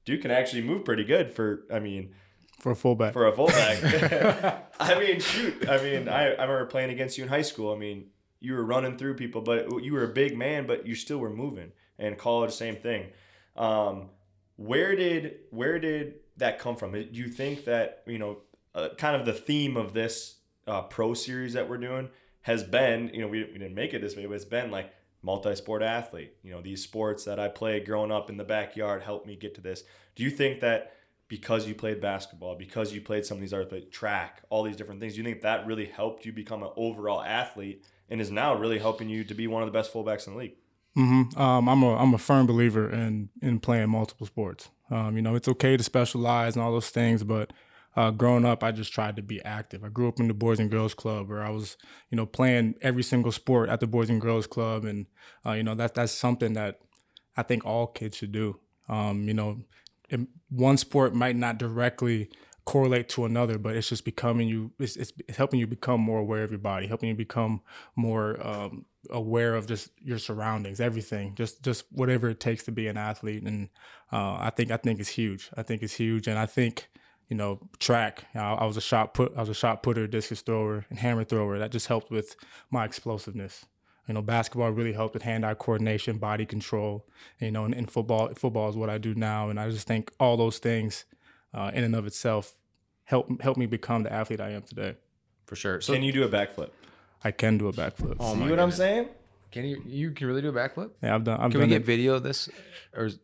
dude 0.05 0.21
can 0.21 0.31
actually 0.31 0.62
move 0.62 0.85
pretty 0.85 1.05
good 1.05 1.31
for 1.31 1.65
I 1.73 1.79
mean 1.79 2.15
for 2.59 2.73
a 2.73 2.76
fullback. 2.76 3.12
For 3.12 3.26
a 3.26 3.33
fullback. 3.33 4.71
I 4.81 4.99
mean, 4.99 5.21
shoot. 5.21 5.69
I 5.69 5.83
mean, 5.83 6.09
I, 6.09 6.35
I 6.35 6.43
remember 6.43 6.67
playing 6.67 6.91
against 6.91 7.19
you 7.19 7.25
in 7.25 7.29
high 7.29 7.43
school. 7.43 7.73
I 7.73 7.79
mean, 7.79 8.07
you 8.41 8.55
were 8.55 8.65
running 8.65 8.97
through 8.97 9.15
people, 9.15 9.41
but 9.43 9.83
you 9.83 9.93
were 9.93 10.05
a 10.05 10.09
big 10.09 10.37
man, 10.37 10.67
but 10.67 10.87
you 10.87 10.95
still 10.95 11.19
were 11.19 11.31
moving. 11.31 11.73
And 11.99 12.19
college, 12.19 12.53
same 12.53 12.76
thing. 12.76 13.07
Um, 13.57 14.11
where 14.57 14.97
did 14.97 15.37
where 15.50 15.79
did 15.79 16.15
that 16.38 16.59
come 16.59 16.76
from? 16.76 16.93
Do 16.93 17.09
you 17.11 17.29
think 17.29 17.65
that 17.65 18.03
you 18.07 18.19
know 18.19 18.38
uh, 18.76 18.90
kind 18.97 19.16
of 19.16 19.26
the 19.26 19.33
theme 19.33 19.76
of 19.76 19.95
this 19.95 20.37
uh, 20.66 20.83
pro 20.83 21.14
series 21.14 21.54
that 21.54 21.68
we're 21.68 21.78
doing 21.78 22.11
has 22.42 22.62
been, 22.62 23.11
you 23.12 23.21
know, 23.21 23.26
we, 23.26 23.42
we 23.45 23.59
didn't 23.59 23.75
make 23.75 23.95
it 23.95 24.00
this 24.00 24.14
way, 24.14 24.26
but 24.26 24.35
it's 24.35 24.45
been 24.45 24.71
like 24.71 24.92
multi-sport 25.23 25.83
athlete. 25.83 26.35
You 26.42 26.52
know, 26.52 26.61
these 26.61 26.83
sports 26.83 27.25
that 27.25 27.40
I 27.40 27.49
played 27.49 27.87
growing 27.87 28.12
up 28.12 28.30
in 28.30 28.37
the 28.37 28.45
backyard 28.45 29.02
helped 29.02 29.26
me 29.26 29.35
get 29.35 29.54
to 29.56 29.61
this. 29.61 29.83
Do 30.14 30.23
you 30.23 30.30
think 30.30 30.61
that 30.61 30.92
because 31.28 31.66
you 31.66 31.75
played 31.75 32.00
basketball, 32.00 32.54
because 32.54 32.92
you 32.92 33.00
played 33.00 33.26
some 33.26 33.38
of 33.38 33.40
these 33.40 33.52
other 33.52 33.66
like 33.71 33.90
track, 33.90 34.42
all 34.50 34.62
these 34.62 34.76
different 34.76 35.00
things, 35.00 35.14
do 35.14 35.18
you 35.18 35.25
think 35.25 35.40
that 35.42 35.66
really 35.66 35.87
helped 35.87 36.25
you 36.25 36.33
become 36.33 36.62
an 36.62 36.71
overall 36.76 37.23
athlete 37.23 37.85
and 38.09 38.21
is 38.21 38.30
now 38.30 38.54
really 38.54 38.78
helping 38.78 39.09
you 39.09 39.25
to 39.25 39.35
be 39.35 39.47
one 39.49 39.62
of 39.62 39.66
the 39.66 39.73
best 39.73 39.92
fullbacks 39.92 40.26
in 40.26 40.35
the 40.35 40.38
league? 40.38 40.54
Mm-hmm. 40.97 41.38
Um, 41.40 41.68
I'm 41.68 41.83
a 41.83 41.97
I'm 41.97 42.14
a 42.14 42.18
firm 42.18 42.47
believer 42.47 42.90
in 42.90 43.28
in 43.42 43.59
playing 43.61 43.90
multiple 43.90 44.26
sports. 44.26 44.71
Um, 44.90 45.16
you 45.16 45.23
know, 45.23 45.35
it's 45.35 45.49
okay 45.49 45.76
to 45.76 45.83
specialize 45.83 46.54
and 46.54 46.62
all 46.62 46.73
those 46.73 46.90
things, 46.90 47.25
but 47.25 47.52
uh, 47.97 48.11
growing 48.11 48.45
up, 48.45 48.62
I 48.62 48.73
just 48.73 48.93
tried 48.93 49.17
to 49.17 49.23
be 49.23 49.43
active. 49.43 49.83
I 49.83 49.88
grew 49.88 50.09
up 50.09 50.21
in 50.21 50.29
the 50.29 50.35
Boys 50.35 50.61
and 50.61 50.71
Girls 50.71 50.95
Club, 50.95 51.29
where 51.29 51.43
I 51.43 51.49
was, 51.50 51.76
you 52.11 52.17
know, 52.17 52.26
playing 52.26 52.75
every 52.83 53.03
single 53.03 53.33
sport 53.33 53.71
at 53.71 53.81
the 53.81 53.87
Boys 53.87 54.11
and 54.11 54.21
Girls 54.21 54.47
Club, 54.47 54.85
and 54.85 55.07
uh, 55.45 55.53
you 55.53 55.62
know 55.62 55.75
that 55.75 55.95
that's 55.95 56.12
something 56.12 56.53
that 56.53 56.81
I 57.37 57.43
think 57.43 57.65
all 57.65 57.87
kids 57.87 58.19
should 58.19 58.33
do. 58.33 58.61
Um, 58.88 59.26
you 59.26 59.35
know, 59.35 59.62
one 60.50 60.76
sport 60.76 61.15
might 61.15 61.37
not 61.37 61.59
directly 61.59 62.31
correlate 62.67 63.09
to 63.09 63.25
another, 63.25 63.59
but 63.59 63.76
it's 63.76 63.88
just 63.88 64.05
becoming 64.05 64.49
you. 64.49 64.73
It's, 64.79 64.97
it's, 64.97 65.12
helping 65.35 65.59
you 65.59 65.67
become 65.67 66.00
more 66.00 66.19
aware 66.19 66.43
of 66.43 66.50
your 66.50 66.59
body, 66.59 66.87
helping 66.87 67.09
you 67.09 67.15
become 67.15 67.62
more 67.95 68.47
um, 68.47 68.85
aware 69.11 69.55
of 69.55 69.67
just 69.67 69.91
your 70.03 70.19
surroundings, 70.19 70.81
everything, 70.81 71.35
just 71.35 71.62
just 71.62 71.87
whatever 71.93 72.29
it 72.29 72.41
takes 72.41 72.65
to 72.65 72.73
be 72.73 72.88
an 72.88 72.99
athlete. 72.99 73.43
And 73.43 73.71
uh, 74.12 74.37
I 74.38 74.50
think 74.55 74.71
I 74.71 74.76
think 74.76 75.00
it's 75.00 75.09
huge. 75.09 75.49
I 75.57 75.62
think 75.62 75.83
it's 75.83 75.95
huge, 75.95 76.29
and 76.29 76.38
I 76.38 76.45
think 76.45 76.88
you 77.28 77.37
know 77.37 77.61
track. 77.78 78.25
You 78.35 78.40
know, 78.40 78.54
I 78.54 78.64
was 78.64 78.76
a 78.76 78.80
shot 78.80 79.14
put. 79.14 79.33
I 79.37 79.40
was 79.40 79.49
a 79.49 79.54
shot 79.54 79.83
putter, 79.83 80.06
discus 80.06 80.42
thrower, 80.42 80.87
and 80.90 80.99
hammer 80.99 81.25
thrower. 81.25 81.59
That 81.59 81.71
just 81.71 81.87
helped 81.88 82.11
with 82.11 82.37
my 82.71 82.85
explosiveness. 82.85 83.66
You 84.09 84.14
know, 84.14 84.23
basketball 84.23 84.71
really 84.71 84.92
helped 84.92 85.14
with 85.14 85.25
hand-eye 85.25 85.54
coordination, 85.54 86.18
body 86.18 86.47
control. 86.47 87.06
You 87.40 87.50
know, 87.50 87.64
and, 87.64 87.75
and 87.75 87.90
football, 87.90 88.33
football 88.37 88.68
is 88.68 88.76
what 88.76 88.88
I 88.88 88.99
do 88.99 89.14
now, 89.16 89.49
and 89.50 89.59
I 89.59 89.68
just 89.71 89.87
think 89.88 90.12
all 90.21 90.37
those 90.37 90.59
things, 90.59 91.04
uh, 91.52 91.73
in 91.75 91.83
and 91.83 91.97
of 91.97 92.06
itself, 92.06 92.54
help 93.04 93.40
help 93.42 93.56
me 93.56 93.66
become 93.66 94.04
the 94.04 94.12
athlete 94.12 94.40
I 94.40 94.50
am 94.50 94.62
today. 94.62 94.97
For 95.47 95.56
sure. 95.56 95.80
So 95.80 95.92
Can 95.92 96.02
you 96.02 96.12
do 96.12 96.23
a 96.25 96.28
backflip? 96.28 96.71
I 97.25 97.30
can 97.33 97.59
do 97.59 97.66
a 97.68 97.73
backflip. 97.73 98.16
Oh 98.21 98.35
See 98.35 98.40
my 98.40 98.50
what 98.50 98.61
I'm 98.61 98.71
saying? 98.71 99.09
can 99.50 99.64
you 99.64 99.83
you 99.87 100.11
can 100.11 100.26
really 100.28 100.42
do 100.42 100.50
a 100.50 100.52
backflip? 100.52 100.90
yeah, 101.02 101.14
I've 101.14 101.25
done. 101.25 101.40
I've 101.40 101.50
Can 101.50 101.61
we 101.61 101.66
get 101.66 101.83
it. 101.83 101.87
video 101.87 102.14
of 102.14 102.23
this? 102.23 102.49
Or 102.95 103.06
is 103.06 103.18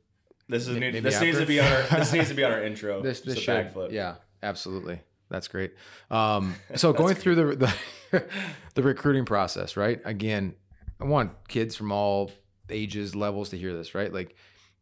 This 0.53 0.69
is 0.69 0.79
maybe 0.79 1.01
this 1.01 1.21
needs 1.21 1.39
to 1.39 1.47
be 1.47 1.59
on 1.59 1.73
our 1.73 1.83
this 1.99 2.13
needs 2.13 2.29
to 2.29 2.35
be 2.35 2.45
on 2.45 2.53
our 2.53 2.63
intro. 2.69 3.03
this 3.03 3.21
this 3.21 3.39
should 3.39 3.73
backflip. 3.73 3.91
yeah 3.91 4.17
absolutely 4.43 5.01
that's 5.33 5.49
great. 5.49 5.73
Um, 6.11 6.55
so 6.77 6.93
going 6.93 7.15
through 7.17 7.35
the 7.35 7.75
the, 8.11 8.25
the 8.75 8.83
recruiting 8.83 9.25
process, 9.25 9.77
right? 9.77 10.01
Again, 10.05 10.55
I 11.01 11.05
want 11.05 11.49
kids 11.49 11.75
from 11.75 11.91
all 11.91 12.31
ages, 12.69 13.17
levels 13.17 13.49
to 13.49 13.59
hear 13.59 13.75
this, 13.75 13.95
right? 13.95 14.13
Like 14.13 14.37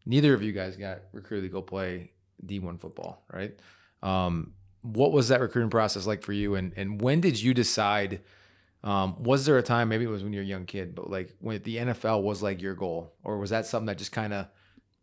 neither 0.04 0.34
of 0.34 0.42
you 0.42 0.52
guys 0.52 0.76
got 0.76 0.98
recruited 1.12 1.48
to 1.48 1.52
go 1.52 1.62
play 1.62 2.10
D1 2.44 2.80
football, 2.80 3.24
right? 3.32 3.54
Um, 4.02 4.54
what 4.82 5.12
was 5.12 5.28
that 5.28 5.40
recruiting 5.40 5.70
process 5.70 6.06
like 6.06 6.22
for 6.22 6.32
you? 6.32 6.56
And 6.56 6.72
and 6.76 7.00
when 7.00 7.20
did 7.20 7.40
you 7.40 7.54
decide? 7.54 8.20
Um, 8.82 9.22
was 9.22 9.44
there 9.44 9.58
a 9.58 9.62
time, 9.62 9.90
maybe 9.90 10.04
it 10.04 10.08
was 10.08 10.24
when 10.24 10.32
you 10.32 10.38
were 10.38 10.44
a 10.44 10.46
young 10.46 10.64
kid, 10.64 10.94
but 10.94 11.10
like 11.10 11.34
when 11.38 11.62
the 11.62 11.76
NFL 11.76 12.22
was 12.22 12.42
like 12.42 12.62
your 12.62 12.74
goal, 12.74 13.12
or 13.22 13.36
was 13.36 13.50
that 13.50 13.66
something 13.66 13.86
that 13.88 13.98
just 13.98 14.10
kind 14.10 14.32
of 14.32 14.46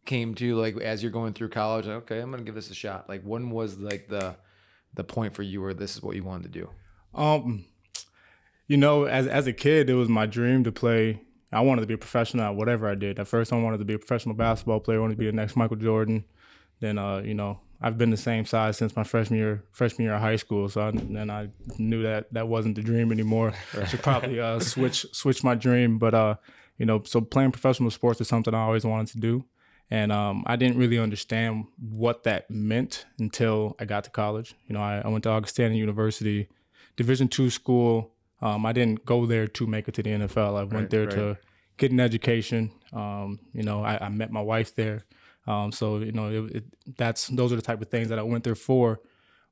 came 0.07 0.33
to 0.35 0.55
like 0.55 0.75
as 0.77 1.03
you're 1.03 1.11
going 1.11 1.33
through 1.33 1.49
college? 1.49 1.85
Like, 1.85 1.97
okay, 1.97 2.19
I'm 2.19 2.31
gonna 2.31 2.43
give 2.43 2.55
this 2.55 2.71
a 2.71 2.75
shot. 2.75 3.07
Like 3.07 3.21
when 3.21 3.51
was 3.51 3.77
like 3.77 4.07
the 4.07 4.35
the 4.95 5.03
point 5.03 5.35
for 5.35 5.43
you 5.43 5.61
where 5.61 5.75
this 5.75 5.95
is 5.95 6.01
what 6.01 6.15
you 6.15 6.23
wanted 6.23 6.51
to 6.51 6.59
do? 6.59 6.69
Um, 7.13 7.65
you 8.67 8.77
know, 8.77 9.05
as 9.05 9.27
as 9.27 9.45
a 9.45 9.53
kid, 9.53 9.89
it 9.89 9.93
was 9.93 10.09
my 10.09 10.25
dream 10.25 10.63
to 10.63 10.71
play. 10.71 11.21
I 11.51 11.61
wanted 11.61 11.81
to 11.81 11.87
be 11.87 11.93
a 11.93 11.97
professional 11.97 12.43
at 12.45 12.55
whatever 12.55 12.89
I 12.89 12.95
did. 12.95 13.19
At 13.19 13.27
first, 13.27 13.53
I 13.53 13.61
wanted 13.61 13.77
to 13.77 13.85
be 13.85 13.93
a 13.93 13.99
professional 13.99 14.35
basketball 14.35 14.79
player. 14.79 14.97
I 14.97 15.01
wanted 15.01 15.13
to 15.13 15.19
be 15.19 15.27
the 15.27 15.31
next 15.31 15.55
Michael 15.55 15.77
Jordan. 15.77 16.25
Then, 16.79 16.97
uh, 16.97 17.19
you 17.19 17.33
know, 17.33 17.61
I've 17.81 17.97
been 17.97 18.09
the 18.09 18.17
same 18.17 18.45
size 18.45 18.77
since 18.77 18.95
my 18.95 19.03
freshman 19.03 19.39
year, 19.39 19.63
freshman 19.71 20.05
year 20.05 20.15
of 20.15 20.21
high 20.21 20.35
school. 20.35 20.67
So 20.67 20.81
I, 20.81 20.91
then 20.91 21.29
I 21.29 21.49
knew 21.77 22.03
that 22.03 22.33
that 22.33 22.47
wasn't 22.47 22.75
the 22.75 22.81
dream 22.81 23.11
anymore. 23.11 23.53
Should 23.87 24.03
probably 24.03 24.39
uh, 24.39 24.59
switch 24.59 25.05
switch 25.13 25.43
my 25.43 25.55
dream. 25.55 25.99
But 25.99 26.13
uh, 26.13 26.35
you 26.77 26.85
know, 26.85 27.01
so 27.03 27.21
playing 27.21 27.51
professional 27.51 27.91
sports 27.91 28.19
is 28.19 28.27
something 28.27 28.53
I 28.53 28.63
always 28.63 28.83
wanted 28.83 29.07
to 29.13 29.19
do. 29.19 29.45
And 29.89 30.11
um, 30.11 30.43
I 30.45 30.57
didn't 30.57 30.77
really 30.77 30.99
understand 30.99 31.65
what 31.79 32.23
that 32.23 32.49
meant 32.51 33.05
until 33.19 33.75
I 33.79 33.85
got 33.85 34.03
to 34.03 34.09
college. 34.09 34.53
You 34.67 34.73
know, 34.73 34.81
I, 34.81 35.01
I 35.03 35.07
went 35.07 35.23
to 35.23 35.29
Augustana 35.29 35.75
University, 35.75 36.49
Division 36.97 37.27
two 37.29 37.49
school. 37.49 38.11
Um, 38.41 38.65
I 38.65 38.73
didn't 38.73 39.05
go 39.05 39.25
there 39.25 39.47
to 39.47 39.65
make 39.65 39.87
it 39.87 39.93
to 39.95 40.03
the 40.03 40.09
NFL. 40.11 40.57
I 40.57 40.63
went 40.63 40.73
Right, 40.73 40.89
there 40.89 41.05
right. 41.05 41.11
to 41.11 41.37
get 41.77 41.91
an 41.91 41.99
education. 42.01 42.71
Um, 42.91 43.39
you 43.53 43.63
know, 43.63 43.83
I, 43.83 43.97
I 44.05 44.09
met 44.09 44.31
my 44.31 44.41
wife 44.41 44.75
there. 44.75 45.05
Um, 45.47 45.71
so 45.71 45.99
you 45.99 46.11
know, 46.11 46.29
it, 46.29 46.55
it, 46.57 46.63
that's 46.97 47.27
those 47.27 47.53
are 47.53 47.55
the 47.55 47.61
type 47.61 47.81
of 47.81 47.87
things 47.89 48.09
that 48.09 48.19
I 48.19 48.23
went 48.23 48.43
there 48.43 48.55
for. 48.55 48.99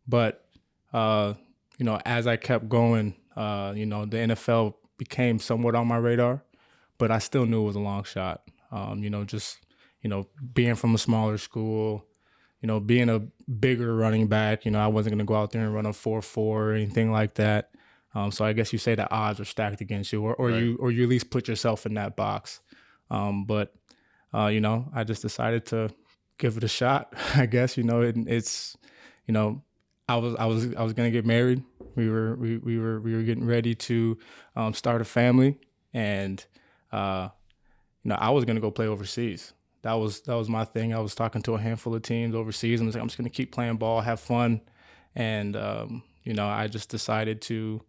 But 0.08 0.46
uh, 0.92 1.34
you 1.78 1.86
know, 1.86 2.00
as 2.06 2.28
I 2.28 2.36
kept 2.36 2.68
going, 2.68 3.16
uh, 3.38 3.74
you 3.76 3.86
know, 3.86 4.06
the 4.06 4.18
NFL 4.18 4.74
became 4.98 5.40
somewhat 5.40 5.76
on 5.76 5.88
my 5.88 5.98
radar, 5.98 6.44
but 6.98 7.10
I 7.12 7.20
still 7.20 7.46
knew 7.46 7.62
it 7.64 7.66
was 7.68 7.76
a 7.78 7.80
long 7.80 8.04
shot. 8.04 8.44
Um, 8.72 9.02
you 9.04 9.10
know, 9.10 9.24
just 9.24 9.60
you 10.06 10.10
know, 10.10 10.28
being 10.54 10.76
from 10.76 10.94
a 10.94 11.00
smaller 11.00 11.36
school, 11.40 12.06
you 12.62 12.68
know, 12.68 12.80
being 12.80 13.10
a 13.10 13.22
bigger 13.60 13.96
running 13.96 14.28
back, 14.28 14.64
you 14.64 14.70
know, 14.70 14.80
I 14.80 14.86
wasn't 14.86 15.14
going 15.14 15.26
to 15.26 15.26
go 15.26 15.34
out 15.34 15.50
there 15.50 15.64
and 15.64 15.74
run 15.74 15.88
a 15.88 15.94
four 15.94 16.22
four 16.22 16.70
or 16.70 16.74
anything 16.74 17.12
like 17.12 17.34
that. 17.34 17.72
Um, 18.14 18.32
so 18.32 18.46
I 18.46 18.54
guess 18.54 18.72
you 18.72 18.78
say 18.78 18.94
the 18.94 19.10
odds 19.10 19.40
are 19.40 19.46
stacked 19.46 19.82
against 19.82 20.14
you, 20.14 20.22
or, 20.22 20.36
or 20.36 20.52
you 20.52 20.78
or 20.80 20.92
you 20.92 21.02
at 21.02 21.10
least 21.10 21.32
put 21.32 21.48
yourself 21.48 21.88
in 21.88 21.96
that 21.96 22.16
box. 22.16 22.60
Um, 23.10 23.46
but 23.46 23.74
uh, 24.32 24.46
you 24.46 24.62
know, 24.62 24.92
I 24.94 25.04
just 25.06 25.24
decided 25.24 25.66
to 25.68 25.90
give 26.38 26.56
it 26.56 26.64
a 26.64 26.68
shot. 26.68 27.12
I 27.36 27.48
guess 27.48 27.76
you 27.76 27.84
know 27.84 28.02
it, 28.02 28.16
it's 28.28 28.78
you 29.26 29.34
know 29.34 29.64
I 30.08 30.18
was 30.18 30.36
I 30.36 30.46
was 30.46 30.72
I 30.76 30.84
was 30.84 30.94
gonna 30.94 31.10
get 31.10 31.26
married. 31.26 31.64
We 31.96 32.12
were 32.12 32.36
we, 32.36 32.58
we 32.60 32.78
were 32.78 33.02
we 33.02 33.16
were 33.16 33.24
getting 33.24 33.48
ready 33.48 33.74
to 33.74 34.20
um, 34.56 34.76
start 34.76 35.02
a 35.02 35.06
family, 35.06 35.58
and 35.96 36.46
uh, 36.92 37.30
you 38.04 38.10
know 38.10 38.18
I 38.20 38.30
was 38.30 38.46
gonna 38.46 38.62
go 38.62 38.70
play 38.70 38.86
overseas. 38.86 39.55
That 39.86 39.94
was 39.94 40.22
that 40.22 40.34
was 40.34 40.50
my 40.50 40.66
thing. 40.66 40.96
I 40.96 41.00
was 41.00 41.14
talking 41.14 41.44
to 41.44 41.54
a 41.54 41.60
handful 41.60 41.94
of 41.94 42.02
teams 42.02 42.34
overseas, 42.34 42.80
and 42.80 42.88
I 42.88 42.90
was 42.90 42.96
like, 42.96 43.04
I'm 43.04 43.08
just 43.08 43.20
gonna 43.20 43.30
keep 43.30 43.52
playing 43.52 43.78
ball, 43.78 44.02
have 44.02 44.20
fun, 44.20 44.62
and 45.14 45.56
um, 45.56 46.02
you 46.24 46.34
know 46.34 46.48
I 46.48 46.66
just 46.68 46.90
decided 46.90 47.40
to. 47.44 47.82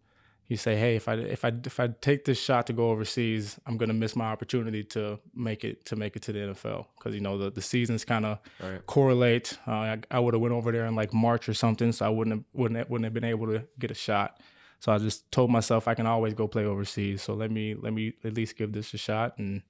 You 0.47 0.57
say, 0.57 0.75
hey, 0.75 0.95
if 0.95 1.07
I 1.07 1.15
if 1.15 1.43
I 1.43 1.51
if 1.65 1.79
I 1.79 1.87
take 1.87 2.23
this 2.23 2.39
shot 2.39 2.67
to 2.67 2.73
go 2.73 2.91
overseas, 2.91 3.59
I'm 3.65 3.77
gonna 3.77 3.95
miss 3.95 4.15
my 4.15 4.25
opportunity 4.25 4.83
to 4.83 5.19
make 5.33 5.63
it 5.63 5.85
to 5.85 5.95
make 5.95 6.15
it 6.15 6.21
to 6.21 6.33
the 6.33 6.39
NFL 6.39 6.85
because 6.99 7.15
you 7.15 7.19
know 7.19 7.35
the 7.39 7.49
the 7.49 7.63
seasons 7.63 8.05
kind 8.05 8.27
of 8.27 8.37
Right. 8.59 8.85
correlate. 8.85 9.57
Uh, 9.67 9.71
I, 9.71 9.99
I 10.11 10.19
would 10.19 10.35
have 10.35 10.41
went 10.41 10.53
over 10.53 10.71
there 10.71 10.85
in 10.85 10.93
like 10.95 11.15
March 11.15 11.49
or 11.49 11.55
something, 11.55 11.91
so 11.91 12.05
I 12.05 12.09
wouldn't 12.09 12.35
have, 12.35 12.43
wouldn't 12.53 12.77
have, 12.77 12.89
wouldn't 12.91 13.05
have 13.05 13.13
been 13.15 13.23
able 13.23 13.47
to 13.47 13.63
get 13.79 13.89
a 13.89 13.95
shot. 13.95 14.39
So 14.79 14.91
I 14.91 14.99
just 14.99 15.31
told 15.31 15.49
myself 15.49 15.87
I 15.87 15.95
can 15.95 16.05
always 16.05 16.35
go 16.35 16.47
play 16.47 16.63
overseas. 16.63 17.23
So 17.23 17.33
let 17.33 17.49
me 17.49 17.73
let 17.73 17.91
me 17.91 18.13
at 18.23 18.35
least 18.35 18.55
give 18.55 18.71
this 18.71 18.93
a 18.93 18.99
shot. 18.99 19.39
And 19.39 19.63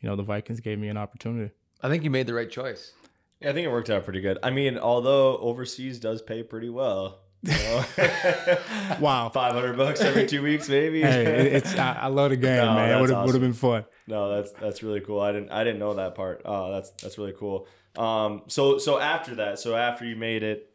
you 0.00 0.08
know 0.08 0.16
the 0.16 0.24
Vikings 0.24 0.58
gave 0.58 0.80
me 0.80 0.88
an 0.88 0.96
opportunity. 0.96 1.52
I 1.82 1.88
think 1.88 2.04
you 2.04 2.10
made 2.10 2.26
the 2.26 2.34
right 2.34 2.50
choice. 2.50 2.92
Yeah, 3.40 3.50
I 3.50 3.52
think 3.52 3.66
it 3.66 3.70
worked 3.70 3.88
out 3.90 4.04
pretty 4.04 4.20
good. 4.20 4.38
I 4.42 4.50
mean, 4.50 4.78
although 4.78 5.36
overseas 5.38 6.00
does 6.00 6.22
pay 6.22 6.42
pretty 6.42 6.68
well. 6.68 7.20
You 7.42 7.52
know? 7.52 7.84
Wow. 9.00 9.28
Five 9.28 9.52
hundred 9.52 9.76
bucks 9.76 10.00
every 10.00 10.26
two 10.26 10.42
weeks, 10.42 10.68
maybe. 10.68 11.02
hey, 11.02 11.52
it's 11.52 11.76
I, 11.76 11.92
I 11.92 12.06
love 12.08 12.30
the 12.30 12.36
game, 12.48 12.56
No, 12.56 12.74
man. 12.74 12.98
It 12.98 13.00
would 13.00 13.10
have 13.10 13.18
awesome. 13.20 13.32
have 13.34 13.40
been 13.42 13.52
fun. 13.52 13.84
No, 14.08 14.28
that's 14.34 14.50
that's 14.52 14.82
really 14.82 15.00
cool. 15.00 15.20
I 15.20 15.30
didn't 15.32 15.50
I 15.50 15.62
didn't 15.62 15.78
know 15.78 15.94
that 15.94 16.14
part. 16.16 16.42
Oh, 16.44 16.72
that's 16.72 16.90
that's 17.02 17.16
really 17.16 17.34
cool. 17.38 17.68
Um, 17.96 18.42
so 18.48 18.78
so 18.78 18.98
after 18.98 19.36
that, 19.36 19.60
so 19.60 19.76
after 19.76 20.04
you 20.04 20.16
made 20.16 20.42
it, 20.42 20.72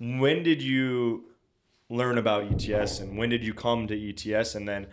when 0.00 0.42
did 0.42 0.62
you 0.62 1.24
learn 1.90 2.16
about 2.18 2.44
ETS 2.50 3.00
and 3.00 3.18
when 3.18 3.28
did 3.28 3.44
you 3.44 3.52
come 3.54 3.86
to 3.88 4.08
ETS 4.34 4.54
and 4.54 4.66
then 4.66 4.86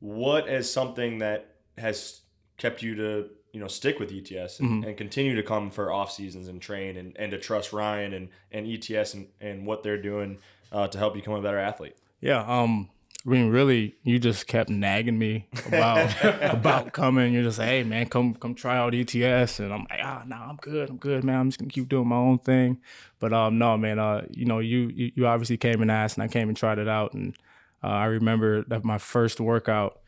what 0.00 0.48
is 0.48 0.70
something 0.72 1.18
that 1.18 1.56
has 1.78 2.20
kept 2.58 2.80
you 2.82 2.94
to 2.94 3.28
you 3.54 3.60
know 3.60 3.68
stick 3.68 4.00
with 4.00 4.12
ETS 4.12 4.58
and, 4.58 4.84
and 4.84 4.96
continue 4.96 5.36
to 5.36 5.42
come 5.42 5.70
for 5.70 5.92
off 5.92 6.10
seasons 6.10 6.48
and 6.48 6.60
train 6.60 6.96
and, 6.96 7.16
and 7.16 7.30
to 7.30 7.38
trust 7.38 7.72
Ryan 7.72 8.12
and, 8.12 8.28
and 8.50 8.66
ETS 8.66 9.14
and, 9.14 9.28
and 9.40 9.64
what 9.64 9.84
they're 9.84 10.02
doing 10.02 10.38
uh, 10.72 10.88
to 10.88 10.98
help 10.98 11.14
you 11.14 11.22
become 11.22 11.34
a 11.34 11.42
better 11.42 11.58
athlete. 11.58 11.96
Yeah. 12.20 12.44
Um. 12.46 12.90
I 13.26 13.30
mean, 13.30 13.48
really, 13.48 13.94
you 14.02 14.18
just 14.18 14.46
kept 14.46 14.68
nagging 14.68 15.18
me 15.18 15.48
about 15.66 16.14
about 16.42 16.92
coming. 16.92 17.32
You're 17.32 17.44
just 17.44 17.58
like, 17.58 17.68
hey, 17.68 17.82
man, 17.82 18.06
come 18.06 18.34
come 18.34 18.54
try 18.54 18.76
out 18.76 18.94
ETS, 18.94 19.60
and 19.60 19.72
I'm 19.72 19.86
like, 19.88 20.00
ah, 20.02 20.24
no, 20.26 20.36
I'm 20.36 20.56
good, 20.56 20.90
I'm 20.90 20.98
good, 20.98 21.24
man. 21.24 21.40
I'm 21.40 21.48
just 21.48 21.58
gonna 21.58 21.70
keep 21.70 21.88
doing 21.88 22.06
my 22.06 22.16
own 22.16 22.38
thing. 22.38 22.82
But 23.20 23.32
um, 23.32 23.56
no, 23.56 23.78
man. 23.78 23.98
Uh, 23.98 24.26
you 24.30 24.44
know, 24.44 24.58
you 24.58 24.90
you, 24.94 25.12
you 25.14 25.26
obviously 25.26 25.56
came 25.56 25.80
and 25.80 25.90
asked, 25.90 26.18
and 26.18 26.24
I 26.24 26.28
came 26.28 26.48
and 26.48 26.56
tried 26.56 26.78
it 26.78 26.88
out, 26.88 27.14
and 27.14 27.34
uh, 27.82 27.86
I 27.86 28.06
remember 28.06 28.62
that 28.64 28.84
my 28.84 28.98
first 28.98 29.40
workout. 29.40 30.00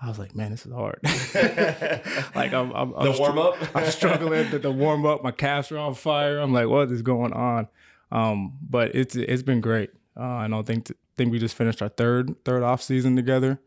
I 0.00 0.08
was 0.08 0.18
like, 0.18 0.34
man, 0.34 0.50
this 0.50 0.66
is 0.66 0.72
hard. 0.72 0.98
like 2.34 2.52
I'm, 2.52 2.72
I'm, 2.72 2.94
I'm 2.94 3.12
The 3.12 3.16
warm 3.18 3.38
up. 3.38 3.56
I'm 3.74 3.90
struggling 3.90 4.50
to 4.50 4.58
the 4.58 4.70
warm 4.70 5.06
up. 5.06 5.22
My 5.22 5.30
calves 5.30 5.72
are 5.72 5.78
on 5.78 5.94
fire. 5.94 6.38
I'm 6.38 6.52
like, 6.52 6.68
what 6.68 6.90
is 6.90 7.02
going 7.02 7.32
on? 7.32 7.68
Um, 8.12 8.58
but 8.60 8.94
it's 8.94 9.16
it's 9.16 9.42
been 9.42 9.60
great. 9.60 9.90
Uh, 10.16 10.22
I 10.22 10.48
don't 10.48 10.66
think 10.66 10.92
think 11.16 11.32
we 11.32 11.38
just 11.38 11.54
finished 11.54 11.82
our 11.82 11.88
third 11.88 12.34
third 12.44 12.62
off 12.62 12.82
season 12.82 13.16
together, 13.16 13.60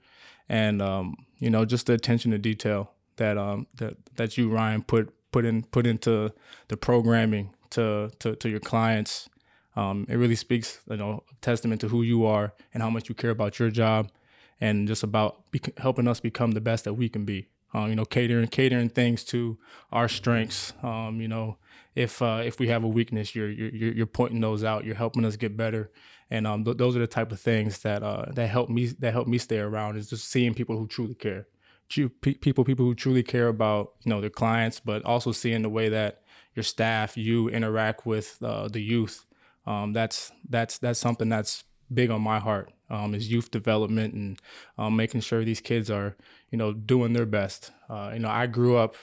and 0.48 0.82
um, 0.82 1.16
you 1.40 1.50
know, 1.50 1.66
just 1.66 1.88
the 1.88 1.94
attention 1.94 2.32
to 2.32 2.38
detail 2.38 2.92
that 3.18 3.38
um 3.38 3.68
that 3.76 3.98
that 4.16 4.38
you 4.38 4.50
Ryan 4.50 4.84
put 4.84 5.14
put 5.32 5.46
in 5.46 5.64
put 5.64 5.86
into 5.86 6.32
the 6.68 6.78
programming 6.78 7.54
to 7.72 8.12
to 8.20 8.36
to 8.36 8.50
your 8.50 8.60
clients. 8.60 9.30
Um, 9.76 10.08
it 10.10 10.16
really 10.16 10.36
speaks, 10.36 10.80
you 10.90 10.98
know, 10.98 11.24
testament 11.40 11.82
to 11.82 11.90
who 11.90 12.02
you 12.02 12.26
are 12.26 12.54
and 12.74 12.82
how 12.82 12.90
much 12.90 13.10
you 13.10 13.14
care 13.14 13.30
about 13.30 13.60
your 13.60 13.70
job, 13.70 14.10
and 14.60 14.88
just 14.88 15.04
about 15.04 15.52
bec- 15.52 15.78
helping 15.78 16.08
us 16.08 16.20
become 16.20 16.52
the 16.52 16.62
best 16.62 16.84
that 16.86 16.94
we 16.94 17.10
can 17.10 17.26
be. 17.26 17.48
Um, 17.74 17.90
you 17.90 17.96
know, 17.96 18.06
catering 18.06 18.48
catering 18.48 18.90
things 18.90 19.24
to 19.26 19.58
our 19.92 20.08
strengths. 20.08 20.74
Um, 20.82 21.20
you 21.20 21.28
know, 21.28 21.58
if 21.96 22.22
uh, 22.22 22.42
if 22.44 22.60
we 22.60 22.70
have 22.70 22.84
a 22.84 22.88
weakness, 22.88 23.36
you're 23.36 23.50
you're 23.50 23.94
you're 23.94 24.06
pointing 24.06 24.40
those 24.40 24.64
out. 24.64 24.86
You're 24.86 24.96
helping 24.96 25.26
us 25.26 25.36
get 25.36 25.58
better, 25.58 25.92
and 26.30 26.48
um, 26.48 26.64
th- 26.64 26.78
those 26.78 26.96
are 26.96 27.00
the 27.00 27.08
type 27.08 27.32
of 27.32 27.40
things 27.42 27.80
that 27.80 28.04
uh, 28.04 28.32
that 28.34 28.48
help 28.48 28.70
me 28.70 28.88
that 29.00 29.12
help 29.12 29.28
me 29.28 29.38
stay 29.38 29.60
around. 29.60 29.98
Is 29.98 30.10
just 30.10 30.30
seeing 30.30 30.54
people 30.54 30.78
who 30.78 30.88
truly 30.88 31.14
care, 31.14 31.48
people 31.90 32.64
people 32.64 32.86
who 32.86 32.96
truly 32.96 33.24
care 33.24 33.50
about 33.50 33.94
you 34.04 34.10
know 34.10 34.22
their 34.22 34.30
clients, 34.30 34.80
but 34.80 35.04
also 35.04 35.32
seeing 35.34 35.62
the 35.62 35.70
way 35.70 35.90
that 35.90 36.22
your 36.58 36.64
staff, 36.64 37.16
you 37.16 37.50
interact 37.50 38.06
with 38.06 38.40
uh, 38.42 38.68
the 38.68 38.82
youth. 38.82 39.26
Um, 39.66 39.94
that's 39.94 40.32
that's 40.50 40.78
that's 40.80 41.00
something 41.00 41.30
that's 41.30 41.64
big 41.94 42.10
on 42.10 42.22
my 42.22 42.40
heart. 42.40 42.72
Um, 42.90 43.14
is 43.14 43.32
youth 43.32 43.52
development 43.52 44.14
and 44.14 44.40
um, 44.78 44.96
making 44.96 45.22
sure 45.22 45.44
these 45.44 45.62
kids 45.62 45.90
are, 45.90 46.16
you 46.52 46.58
know, 46.58 46.74
doing 46.74 47.14
their 47.14 47.26
best. 47.26 47.72
Uh, 47.90 48.12
you 48.14 48.20
know, 48.20 48.30
I 48.30 48.48
grew 48.48 48.78
up, 48.78 48.96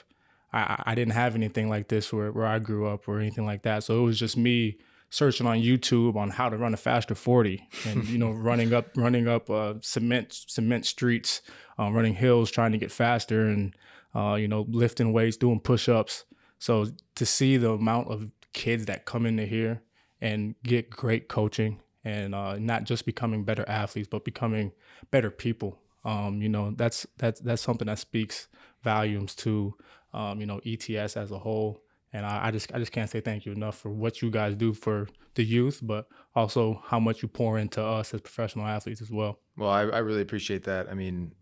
I, 0.52 0.82
I 0.86 0.94
didn't 0.94 1.14
have 1.14 1.34
anything 1.34 1.68
like 1.68 1.88
this 1.88 2.12
where, 2.12 2.32
where 2.32 2.46
I 2.46 2.58
grew 2.58 2.86
up 2.86 3.08
or 3.08 3.18
anything 3.18 3.44
like 3.44 3.62
that. 3.62 3.84
So 3.84 3.98
it 3.98 4.02
was 4.02 4.18
just 4.18 4.36
me 4.36 4.78
searching 5.10 5.46
on 5.46 5.58
YouTube 5.58 6.16
on 6.16 6.30
how 6.30 6.48
to 6.48 6.56
run 6.56 6.74
a 6.74 6.76
faster 6.76 7.14
40 7.14 7.68
and, 7.86 8.08
you 8.08 8.18
know, 8.18 8.30
running 8.32 8.72
up, 8.72 8.88
running 8.96 9.28
up 9.28 9.50
uh, 9.50 9.74
cement, 9.80 10.32
cement 10.32 10.86
streets, 10.86 11.42
uh, 11.78 11.90
running 11.90 12.14
hills, 12.14 12.50
trying 12.50 12.72
to 12.72 12.78
get 12.78 12.90
faster 12.90 13.46
and, 13.46 13.76
uh, 14.14 14.34
you 14.34 14.48
know, 14.48 14.66
lifting 14.68 15.12
weights, 15.12 15.36
doing 15.36 15.60
push-ups. 15.60 16.24
So 16.58 16.86
to 17.16 17.26
see 17.26 17.56
the 17.56 17.72
amount 17.72 18.08
of 18.08 18.30
kids 18.52 18.86
that 18.86 19.04
come 19.04 19.26
into 19.26 19.44
here 19.44 19.82
and 20.20 20.54
get 20.62 20.88
great 20.88 21.28
coaching 21.28 21.80
and 22.04 22.34
uh, 22.34 22.58
not 22.58 22.84
just 22.84 23.06
becoming 23.06 23.44
better 23.44 23.64
athletes, 23.68 24.08
but 24.10 24.24
becoming 24.24 24.72
better 25.10 25.30
people. 25.30 25.80
Um, 26.04 26.42
you 26.42 26.48
know, 26.48 26.72
that's 26.76 27.06
that's 27.18 27.40
that's 27.40 27.62
something 27.62 27.86
that 27.86 27.98
speaks 27.98 28.48
volumes 28.82 29.34
to 29.36 29.74
um, 30.12 30.40
you 30.40 30.46
know 30.46 30.60
ETS 30.64 31.16
as 31.16 31.30
a 31.30 31.38
whole. 31.38 31.80
And 32.12 32.24
I, 32.24 32.46
I, 32.46 32.50
just 32.52 32.72
I 32.72 32.78
just 32.78 32.92
can't 32.92 33.10
say 33.10 33.20
thank 33.20 33.44
you 33.44 33.50
enough 33.50 33.76
for 33.76 33.90
what 33.90 34.22
you 34.22 34.30
guys 34.30 34.54
do 34.54 34.72
for 34.72 35.08
the 35.34 35.42
youth, 35.42 35.80
but 35.82 36.06
also 36.36 36.80
how 36.86 37.00
much 37.00 37.22
you 37.22 37.28
pour 37.28 37.58
into 37.58 37.82
us 37.82 38.14
as 38.14 38.20
professional 38.20 38.66
athletes 38.66 39.02
as 39.02 39.10
well. 39.10 39.40
Well, 39.56 39.70
I, 39.70 39.82
I 39.82 39.98
really 39.98 40.22
appreciate 40.22 40.62
that. 40.64 40.88
I 40.88 40.94
mean, 40.94 41.32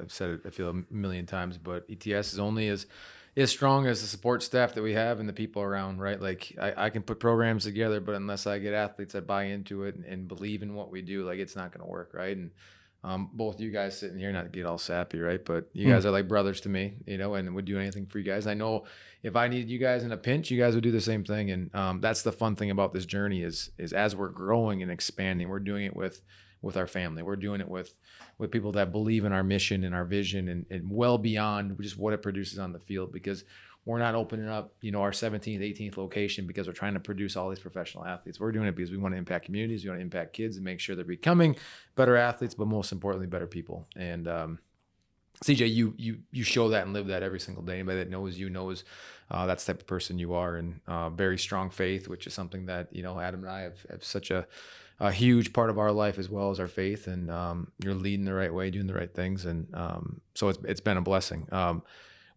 I've 0.00 0.12
said 0.12 0.30
it 0.30 0.40
I 0.44 0.50
feel 0.50 0.70
a 0.70 0.92
million 0.92 1.26
times, 1.26 1.58
but 1.58 1.86
ETS 1.88 2.32
is 2.32 2.40
only 2.40 2.66
as 2.66 2.86
as 3.36 3.50
strong 3.50 3.86
as 3.86 4.00
the 4.00 4.08
support 4.08 4.42
staff 4.42 4.74
that 4.74 4.82
we 4.82 4.94
have 4.94 5.20
and 5.20 5.28
the 5.28 5.32
people 5.32 5.62
around, 5.62 6.00
right? 6.00 6.20
Like 6.20 6.56
I, 6.60 6.86
I 6.86 6.90
can 6.90 7.02
put 7.02 7.20
programs 7.20 7.64
together, 7.64 8.00
but 8.00 8.14
unless 8.14 8.46
I 8.46 8.58
get 8.58 8.72
athletes 8.72 9.12
that 9.12 9.26
buy 9.26 9.44
into 9.44 9.84
it 9.84 9.94
and, 9.94 10.04
and 10.04 10.28
believe 10.28 10.62
in 10.62 10.74
what 10.74 10.90
we 10.90 11.02
do, 11.02 11.24
like 11.24 11.38
it's 11.38 11.54
not 11.54 11.70
going 11.70 11.84
to 11.84 11.90
work, 11.90 12.12
right? 12.14 12.36
And 12.36 12.50
um, 13.04 13.30
both 13.32 13.60
you 13.60 13.70
guys 13.70 13.98
sitting 13.98 14.18
here, 14.18 14.32
not 14.32 14.44
to 14.44 14.48
get 14.48 14.64
all 14.64 14.78
sappy, 14.78 15.20
right? 15.20 15.44
But 15.44 15.68
you 15.74 15.86
guys 15.86 16.04
mm. 16.04 16.06
are 16.06 16.10
like 16.10 16.28
brothers 16.28 16.62
to 16.62 16.68
me, 16.68 16.94
you 17.06 17.18
know, 17.18 17.34
and 17.34 17.54
would 17.54 17.66
do 17.66 17.78
anything 17.78 18.06
for 18.06 18.18
you 18.18 18.24
guys. 18.24 18.46
I 18.46 18.54
know 18.54 18.84
if 19.22 19.36
I 19.36 19.48
needed 19.48 19.68
you 19.68 19.78
guys 19.78 20.02
in 20.02 20.12
a 20.12 20.16
pinch, 20.16 20.50
you 20.50 20.58
guys 20.58 20.74
would 20.74 20.82
do 20.82 20.90
the 20.90 21.00
same 21.00 21.22
thing. 21.22 21.50
And 21.50 21.74
um, 21.74 22.00
that's 22.00 22.22
the 22.22 22.32
fun 22.32 22.56
thing 22.56 22.70
about 22.70 22.94
this 22.94 23.06
journey 23.06 23.42
is 23.42 23.70
is 23.78 23.92
as 23.92 24.16
we're 24.16 24.30
growing 24.30 24.82
and 24.82 24.90
expanding, 24.90 25.48
we're 25.48 25.60
doing 25.60 25.84
it 25.84 25.94
with 25.94 26.22
with 26.62 26.76
our 26.76 26.86
family. 26.86 27.22
We're 27.22 27.36
doing 27.36 27.60
it 27.60 27.68
with 27.68 27.94
with 28.38 28.50
people 28.50 28.72
that 28.72 28.92
believe 28.92 29.24
in 29.24 29.32
our 29.32 29.44
mission 29.44 29.84
and 29.84 29.94
our 29.94 30.04
vision 30.04 30.48
and, 30.48 30.66
and 30.70 30.90
well 30.90 31.18
beyond 31.18 31.76
just 31.80 31.98
what 31.98 32.12
it 32.12 32.22
produces 32.22 32.58
on 32.58 32.72
the 32.72 32.78
field 32.78 33.12
because 33.12 33.44
we're 33.86 33.98
not 33.98 34.16
opening 34.16 34.48
up, 34.48 34.74
you 34.80 34.90
know, 34.90 35.00
our 35.00 35.12
17th, 35.12 35.60
18th 35.60 35.96
location 35.96 36.44
because 36.44 36.66
we're 36.66 36.72
trying 36.72 36.94
to 36.94 37.00
produce 37.00 37.36
all 37.36 37.48
these 37.48 37.60
professional 37.60 38.04
athletes. 38.04 38.40
We're 38.40 38.50
doing 38.50 38.66
it 38.66 38.74
because 38.74 38.90
we 38.90 38.98
want 38.98 39.14
to 39.14 39.18
impact 39.18 39.44
communities, 39.44 39.84
we 39.84 39.90
want 39.90 40.00
to 40.00 40.04
impact 40.04 40.32
kids 40.32 40.56
and 40.56 40.64
make 40.64 40.80
sure 40.80 40.96
they're 40.96 41.04
becoming 41.04 41.56
better 41.94 42.16
athletes, 42.16 42.54
but 42.54 42.66
most 42.66 42.90
importantly, 42.90 43.28
better 43.28 43.46
people. 43.46 43.86
And 43.94 44.26
um, 44.26 44.58
CJ, 45.44 45.72
you 45.72 45.94
you 45.98 46.18
you 46.32 46.42
show 46.42 46.70
that 46.70 46.84
and 46.84 46.92
live 46.92 47.08
that 47.08 47.22
every 47.22 47.40
single 47.40 47.62
day. 47.62 47.74
Anybody 47.74 47.98
that 47.98 48.10
knows 48.10 48.38
you 48.38 48.50
knows 48.50 48.84
uh, 49.30 49.46
that's 49.46 49.64
the 49.64 49.72
type 49.72 49.82
of 49.82 49.86
person 49.86 50.18
you 50.18 50.34
are, 50.34 50.56
and 50.56 50.80
uh, 50.86 51.10
very 51.10 51.38
strong 51.38 51.70
faith, 51.70 52.08
which 52.08 52.26
is 52.26 52.34
something 52.34 52.66
that 52.66 52.88
you 52.90 53.02
know 53.02 53.20
Adam 53.20 53.44
and 53.44 53.52
I 53.52 53.60
have, 53.60 53.84
have 53.90 54.02
such 54.02 54.30
a 54.30 54.46
a 54.98 55.12
huge 55.12 55.52
part 55.52 55.70
of 55.70 55.78
our 55.78 55.92
life 55.92 56.18
as 56.18 56.28
well 56.28 56.50
as 56.50 56.60
our 56.60 56.68
faith. 56.68 57.06
And 57.06 57.30
um, 57.30 57.72
you're 57.82 57.94
leading 57.94 58.24
the 58.24 58.34
right 58.34 58.52
way, 58.52 58.70
doing 58.70 58.86
the 58.86 58.94
right 58.94 59.12
things, 59.12 59.44
and 59.44 59.68
um, 59.74 60.20
so 60.34 60.48
it's 60.48 60.58
it's 60.64 60.80
been 60.80 60.96
a 60.96 61.02
blessing. 61.02 61.48
Um, 61.52 61.82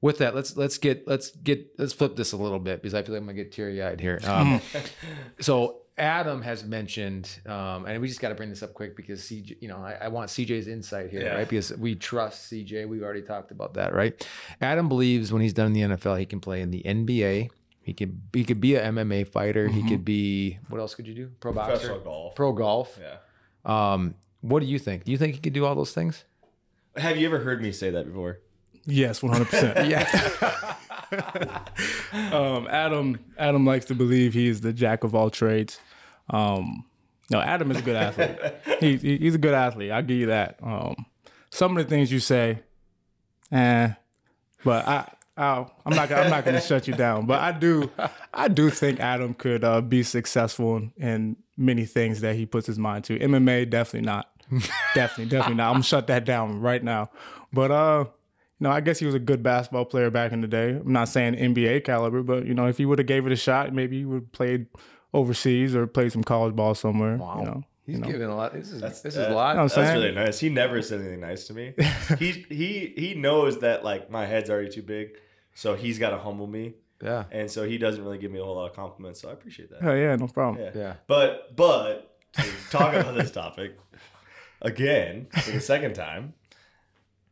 with 0.02 0.20
that, 0.20 0.36
let's 0.36 0.56
let's 0.56 0.78
get 0.78 1.08
let's 1.08 1.32
get 1.32 1.68
let's 1.78 1.94
flip 1.94 2.16
this 2.16 2.32
a 2.32 2.38
little 2.38 2.60
bit 2.60 2.82
because 2.82 2.94
I 2.94 3.04
feel 3.04 3.16
like 3.16 3.22
I'm 3.22 3.28
gonna 3.28 3.36
get 3.36 3.52
teary 3.52 3.82
eyed 3.82 4.00
here. 4.00 4.20
Um, 4.24 4.62
so 5.42 5.82
Adam 6.00 6.42
has 6.42 6.64
mentioned, 6.64 7.30
um, 7.46 7.86
and 7.86 8.02
we 8.02 8.08
just 8.08 8.22
got 8.22 8.30
to 8.30 8.36
bring 8.36 8.50
this 8.50 8.64
up 8.64 8.74
quick 8.74 8.96
because 8.96 9.20
CJ, 9.22 9.58
you 9.62 9.68
know, 9.68 9.78
I, 9.78 9.98
I 10.02 10.08
want 10.08 10.30
CJ's 10.30 10.68
insight 10.68 11.10
here, 11.10 11.24
yeah. 11.24 11.36
right? 11.36 11.50
Because 11.50 11.76
we 11.76 11.96
trust 11.96 12.52
CJ. 12.52 12.88
We've 12.88 13.04
already 13.04 13.22
talked 13.22 13.52
about 13.52 13.74
that, 13.74 13.94
right? 13.94 14.26
Adam 14.62 14.88
believes 14.88 15.34
when 15.34 15.42
he's 15.42 15.54
done 15.54 15.68
in 15.68 15.74
the 15.74 15.82
NFL, 15.98 16.18
he 16.18 16.26
can 16.26 16.40
play 16.40 16.62
in 16.62 16.72
the 16.72 16.82
NBA, 16.84 17.50
he 17.90 17.94
could 17.94 18.22
he 18.34 18.44
could 18.44 18.62
be 18.62 18.76
an 18.76 18.96
MMA 18.96 19.28
fighter. 19.28 19.68
Mm-hmm. 19.68 19.80
He 19.80 19.90
could 19.90 20.06
be 20.06 20.60
what 20.70 20.80
else 20.80 20.94
could 20.94 21.08
you 21.08 21.16
do? 21.16 21.32
Pro 21.40 21.52
boxer, 21.52 21.98
golf, 21.98 22.36
pro 22.36 22.54
golf. 22.54 23.00
Yeah. 23.02 23.16
Um, 23.66 24.14
what 24.42 24.60
do 24.60 24.68
you 24.68 24.78
think? 24.78 25.06
Do 25.06 25.12
you 25.12 25.18
think 25.18 25.34
he 25.34 25.42
could 25.42 25.54
do 25.54 25.66
all 25.66 25.74
those 25.74 25.92
things? 25.92 26.24
Have 26.96 27.18
you 27.18 27.26
ever 27.26 27.40
heard 27.40 27.64
me 27.64 27.72
say 27.72 27.90
that 27.90 28.06
before? 28.06 28.42
Yes, 28.86 29.24
one 29.24 29.34
hundred 29.34 29.50
percent. 29.50 29.90
Yeah. 29.90 30.06
um, 32.32 32.68
Adam 32.70 33.20
Adam 33.40 33.66
likes 33.66 33.86
to 33.86 33.96
believe 33.96 34.36
he's 34.36 34.62
the 34.62 34.72
jack 34.72 35.04
of 35.04 35.16
all 35.16 35.32
trades. 35.32 35.80
Um, 36.30 36.86
no, 37.32 37.42
Adam 37.42 37.72
is 37.72 37.78
a 37.78 37.82
good 37.82 37.96
athlete. 37.96 38.38
he, 38.80 38.98
he, 38.98 39.18
he's 39.18 39.34
a 39.34 39.40
good 39.40 39.56
athlete. 39.56 39.90
I'll 39.90 40.04
give 40.04 40.18
you 40.18 40.28
that. 40.28 40.60
Um, 40.62 41.08
some 41.50 41.76
of 41.76 41.84
the 41.84 41.90
things 41.90 42.12
you 42.12 42.20
say, 42.20 42.60
eh, 43.52 43.94
but 44.64 44.88
I 44.88 45.12
Oh, 45.40 45.72
I'm 45.86 45.96
not. 45.96 46.12
I'm 46.12 46.30
not 46.30 46.44
going 46.44 46.56
to 46.56 46.62
shut 46.62 46.86
you 46.86 46.94
down, 46.94 47.26
but 47.26 47.40
I 47.40 47.54
do. 47.54 47.90
I 48.34 48.50
do 48.50 48.70
think 48.70 49.00
Adam 49.00 49.34
could 49.34 49.64
uh, 49.64 49.80
be 49.80 50.04
successful 50.04 50.76
in, 50.78 50.92
in, 50.98 51.36
many 51.56 51.86
things 51.86 52.22
that 52.22 52.36
he 52.36 52.46
puts 52.46 52.68
his 52.68 52.78
mind 52.78 53.06
to. 53.06 53.18
MMA, 53.18 53.70
definitely 53.70 54.06
not. 54.06 54.30
definitely, 54.96 55.26
definitely 55.26 55.56
not. 55.56 55.68
I'm 55.68 55.74
gonna 55.76 55.84
shut 55.84 56.08
that 56.08 56.26
down 56.26 56.60
right 56.60 56.84
now. 56.84 57.10
But 57.54 57.72
uh, 57.72 58.06
you 58.08 58.64
know, 58.66 58.72
I 58.72 58.82
guess 58.82 59.00
he 59.00 59.06
was 59.06 59.16
a 59.16 59.20
good 59.20 59.42
basketball 59.42 59.86
player 59.86 60.10
back 60.10 60.34
in 60.34 60.42
the 60.42 60.48
day. 60.48 60.72
I'm 60.72 60.92
not 60.92 61.08
saying 61.08 61.36
NBA 61.36 61.86
caliber, 61.86 62.22
but 62.22 62.46
you 62.46 62.54
know, 62.54 62.68
if 62.68 62.78
he 62.78 62.86
would 62.86 63.00
have 63.00 63.08
gave 63.08 63.26
it 63.26 63.32
a 63.32 63.38
shot, 63.38 63.74
maybe 63.74 64.00
he 64.00 64.06
would 64.06 64.22
have 64.22 64.32
played 64.34 64.68
overseas 65.14 65.74
or 65.74 65.88
played 65.88 66.12
some 66.12 66.24
college 66.24 66.56
ball 66.56 66.76
somewhere. 66.76 67.16
Wow. 67.16 67.40
You 67.40 67.46
know. 67.46 67.64
He's 67.86 67.96
you 67.96 68.02
know? 68.02 68.12
giving 68.12 68.28
a 68.28 68.36
lot. 68.36 68.54
This 68.54 68.72
is 68.72 68.82
that's, 68.82 69.02
this 69.02 69.16
is 69.16 69.26
a 69.26 69.32
lot. 69.32 69.56
that's 69.56 69.78
really 69.78 70.12
nice. 70.12 70.38
He 70.38 70.50
never 70.50 70.82
said 70.82 71.00
anything 71.00 71.22
nice 71.22 71.48
to 71.48 71.54
me. 71.54 71.74
he 72.20 72.46
he 72.50 72.94
he 72.96 73.14
knows 73.16 73.60
that 73.60 73.84
like 73.84 74.12
my 74.12 74.26
head's 74.26 74.50
already 74.50 74.70
too 74.70 74.84
big. 74.84 75.18
So 75.60 75.76
he's 75.76 76.00
got 76.00 76.12
to 76.12 76.18
humble 76.18 76.48
me. 76.48 76.76
Yeah. 77.04 77.26
And 77.32 77.52
so 77.52 77.66
he 77.66 77.78
doesn't 77.78 78.02
really 78.02 78.18
give 78.18 78.32
me 78.32 78.40
a 78.40 78.44
whole 78.46 78.56
lot 78.56 78.70
of 78.70 78.76
compliments. 78.78 79.20
So 79.20 79.28
I 79.28 79.34
appreciate 79.34 79.70
that. 79.72 79.84
Oh 79.84 79.94
yeah, 79.94 80.16
no 80.16 80.28
problem. 80.28 80.64
Yeah. 80.64 80.72
yeah. 80.74 80.94
But 81.06 81.54
but 81.54 82.18
to 82.34 82.50
talk 82.70 82.94
about 82.94 83.14
this 83.16 83.30
topic 83.30 83.78
again 84.62 85.28
for 85.44 85.52
the 85.52 85.60
second 85.60 85.96
time, 85.96 86.34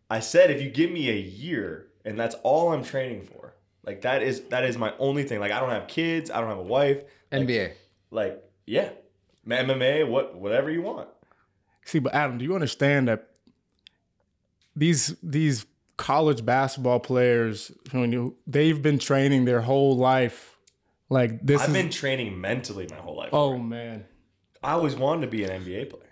I 0.09 0.19
said 0.19 0.51
if 0.51 0.61
you 0.61 0.69
give 0.69 0.91
me 0.91 1.09
a 1.09 1.15
year 1.15 1.87
and 2.03 2.19
that's 2.19 2.35
all 2.43 2.73
I'm 2.73 2.83
training 2.83 3.23
for, 3.23 3.53
like 3.85 4.01
that 4.01 4.21
is 4.21 4.41
that 4.49 4.65
is 4.65 4.77
my 4.77 4.93
only 4.99 5.23
thing. 5.23 5.39
Like 5.39 5.53
I 5.53 5.61
don't 5.61 5.69
have 5.69 5.87
kids, 5.87 6.29
I 6.29 6.41
don't 6.41 6.49
have 6.49 6.59
a 6.59 6.63
wife. 6.63 7.03
NBA. 7.31 7.75
Like 8.11 8.43
yeah, 8.65 8.89
MMA, 9.47 10.05
what 10.05 10.35
whatever 10.35 10.69
you 10.69 10.81
want. 10.81 11.07
See, 11.85 11.99
but 11.99 12.13
Adam, 12.13 12.37
do 12.37 12.43
you 12.43 12.55
understand 12.55 13.07
that 13.07 13.29
these 14.75 15.15
these 15.23 15.65
college 15.97 16.45
basketball 16.45 16.99
players 16.99 17.71
when 17.91 18.33
they've 18.45 18.81
been 18.81 18.99
training 18.99 19.45
their 19.45 19.61
whole 19.61 19.97
life 19.97 20.57
like 21.09 21.41
this 21.41 21.61
I've 21.61 21.69
is, 21.69 21.73
been 21.73 21.89
training 21.89 22.39
mentally 22.39 22.87
my 22.89 22.97
whole 22.97 23.17
life. 23.17 23.29
Oh 23.33 23.57
man. 23.57 24.05
I 24.63 24.71
always 24.71 24.95
wanted 24.95 25.21
to 25.21 25.27
be 25.27 25.43
an 25.43 25.63
NBA 25.63 25.89
player. 25.89 26.03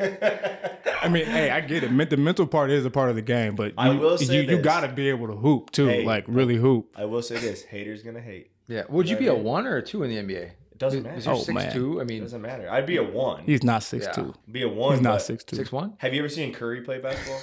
I 1.02 1.08
mean, 1.08 1.26
hey, 1.26 1.50
I 1.50 1.60
get 1.60 1.84
it. 1.84 2.10
The 2.10 2.16
mental 2.16 2.46
part 2.46 2.70
is 2.70 2.84
a 2.84 2.90
part 2.90 3.10
of 3.10 3.16
the 3.16 3.22
game, 3.22 3.54
but 3.54 3.68
you, 3.68 3.74
I 3.76 3.90
will 3.90 4.18
say 4.18 4.42
you, 4.42 4.56
you 4.56 4.62
got 4.62 4.80
to 4.80 4.88
be 4.88 5.08
able 5.08 5.28
to 5.28 5.34
hoop 5.34 5.70
too, 5.70 5.86
hey, 5.86 6.04
like 6.04 6.24
really 6.26 6.56
hoop. 6.56 6.94
I 6.96 7.04
will 7.04 7.22
say 7.22 7.38
this: 7.38 7.62
haters 7.62 8.02
gonna 8.02 8.20
hate. 8.20 8.50
Yeah. 8.66 8.84
Would 8.88 9.08
you, 9.08 9.16
you 9.16 9.20
be 9.20 9.26
a 9.26 9.34
one 9.34 9.66
or 9.66 9.76
a 9.76 9.82
two 9.82 10.02
in 10.02 10.10
the 10.10 10.16
NBA? 10.16 10.42
It 10.42 10.78
doesn't 10.78 11.02
matter. 11.02 11.16
Is 11.16 11.28
oh, 11.28 11.36
six 11.36 11.54
man. 11.54 11.72
two? 11.72 12.00
I 12.00 12.04
mean, 12.04 12.18
it 12.18 12.20
doesn't 12.22 12.40
matter. 12.40 12.70
I'd 12.70 12.86
be 12.86 12.96
a 12.96 13.02
one. 13.02 13.44
He's 13.44 13.62
not 13.62 13.82
six 13.82 14.06
yeah. 14.06 14.12
two. 14.12 14.34
Be 14.50 14.62
a 14.62 14.68
one. 14.68 14.94
He's 14.94 15.02
not 15.02 15.22
six 15.22 15.44
two. 15.44 15.56
Six 15.56 15.70
one. 15.70 15.94
Have 15.98 16.14
you 16.14 16.20
ever 16.20 16.28
seen 16.28 16.52
Curry 16.52 16.80
play 16.80 16.98
basketball? 16.98 17.40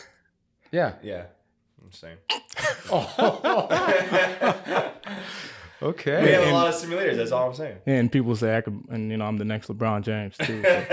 Yeah. 0.72 0.94
Yeah. 1.02 1.26
I'm 1.84 1.92
saying. 1.92 2.18
oh. 2.92 3.68
okay. 5.82 6.24
We 6.24 6.32
have 6.32 6.44
and, 6.44 6.52
a 6.52 6.54
lot 6.54 6.68
of 6.68 6.76
simulators. 6.76 7.16
That's 7.16 7.32
all 7.32 7.48
I'm 7.48 7.56
saying. 7.56 7.78
And 7.86 8.12
people 8.12 8.36
say 8.36 8.58
I 8.58 8.62
could, 8.62 8.84
and 8.90 9.10
you 9.10 9.18
know, 9.18 9.26
I'm 9.26 9.38
the 9.38 9.46
next 9.46 9.68
LeBron 9.68 10.04
James 10.04 10.36
too. 10.38 10.62
So. 10.64 10.86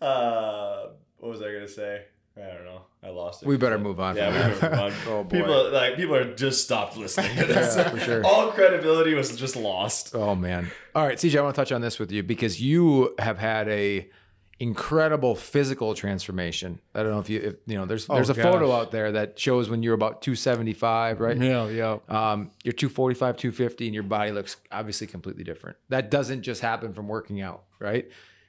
uh, 0.06 0.88
what 1.18 1.30
was 1.30 1.40
I 1.40 1.52
gonna 1.52 1.68
say? 1.68 2.02
I 2.36 2.40
don't 2.52 2.64
know. 2.64 2.82
I 3.02 3.10
lost 3.10 3.42
it. 3.42 3.48
We 3.48 3.56
better 3.56 3.78
move 3.78 4.00
on. 4.00 4.16
Yeah, 4.16 4.30
we 4.30 4.38
better 4.38 4.70
move 4.70 4.80
on. 4.80 4.92
oh 5.06 5.24
boy. 5.24 5.38
People 5.38 5.70
like 5.70 5.96
people 5.96 6.16
are 6.16 6.34
just 6.34 6.64
stopped 6.64 6.96
listening 6.96 7.36
to 7.36 7.46
this. 7.46 7.76
yeah, 7.76 7.88
for 7.88 7.98
sure. 8.00 8.26
All 8.26 8.50
credibility 8.50 9.14
was 9.14 9.34
just 9.36 9.56
lost. 9.56 10.14
Oh 10.14 10.34
man. 10.34 10.70
All 10.94 11.06
right, 11.06 11.16
CJ, 11.16 11.38
I 11.38 11.42
want 11.42 11.54
to 11.54 11.60
touch 11.60 11.72
on 11.72 11.80
this 11.80 11.98
with 11.98 12.12
you 12.12 12.22
because 12.22 12.60
you 12.60 13.14
have 13.18 13.38
had 13.38 13.68
a 13.68 14.10
incredible 14.60 15.34
physical 15.34 15.94
transformation. 15.94 16.80
I 16.94 17.02
don't 17.02 17.12
know 17.12 17.20
if 17.20 17.28
you 17.28 17.40
if, 17.40 17.54
you 17.66 17.76
know 17.76 17.86
there's 17.86 18.06
there's 18.06 18.30
oh, 18.30 18.32
a 18.32 18.36
gosh. 18.36 18.44
photo 18.44 18.72
out 18.72 18.90
there 18.90 19.12
that 19.12 19.38
shows 19.38 19.68
when 19.68 19.82
you're 19.82 19.94
about 19.94 20.22
275, 20.22 21.20
right? 21.20 21.36
Yeah, 21.36 21.68
yeah. 21.68 21.98
Um, 22.08 22.50
you're 22.62 22.72
245, 22.72 23.36
250 23.36 23.86
and 23.86 23.94
your 23.94 24.02
body 24.04 24.30
looks 24.30 24.56
obviously 24.70 25.06
completely 25.06 25.44
different. 25.44 25.76
That 25.88 26.10
doesn't 26.10 26.42
just 26.42 26.60
happen 26.60 26.92
from 26.92 27.08
working 27.08 27.40
out, 27.40 27.64
right? 27.78 28.08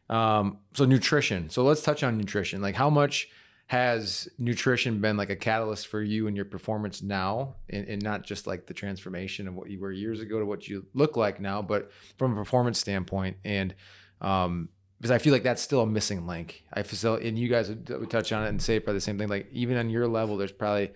Um, 0.10 0.60
so 0.74 0.86
nutrition. 0.86 1.50
So 1.50 1.64
let's 1.64 1.82
touch 1.82 2.04
on 2.04 2.18
nutrition. 2.18 2.62
Like 2.62 2.76
how 2.76 2.90
much 2.90 3.30
has 3.68 4.30
nutrition 4.38 5.02
been 5.02 5.18
like 5.18 5.32
a 5.32 5.36
catalyst 5.36 5.88
for 5.88 6.02
you 6.02 6.28
and 6.28 6.36
your 6.36 6.46
performance 6.46 7.02
now 7.02 7.56
and, 7.68 7.88
and 7.88 8.02
not 8.04 8.24
just 8.24 8.46
like 8.46 8.68
the 8.68 8.76
transformation 8.76 9.48
of 9.48 9.56
what 9.56 9.72
you 9.72 9.80
were 9.80 9.92
years 9.92 10.22
ago 10.22 10.38
to 10.38 10.46
what 10.46 10.68
you 10.68 10.86
look 10.94 11.18
like 11.18 11.40
now, 11.40 11.64
but 11.64 11.92
from 12.20 12.34
a 12.34 12.36
performance 12.36 12.80
standpoint 12.80 13.38
and 13.44 13.74
um, 14.22 14.70
because 14.98 15.12
I 15.12 15.18
feel 15.18 15.34
like 15.34 15.44
that's 15.44 15.62
still 15.62 15.82
a 15.82 15.88
missing 15.88 16.26
link. 16.26 16.64
I 16.74 16.84
feel, 16.84 17.16
and 17.16 17.38
you 17.38 17.48
guys 17.48 17.70
would, 17.70 17.90
would 17.90 18.10
touch 18.10 18.32
on 18.32 18.44
it 18.44 18.50
and 18.50 18.62
say 18.62 18.80
probably 18.80 18.98
the 18.98 19.02
same 19.02 19.18
thing. 19.18 19.28
Like 19.28 19.48
even 19.52 19.78
on 19.78 19.90
your 19.90 20.08
level, 20.08 20.38
there's 20.38 20.52
probably 20.52 20.92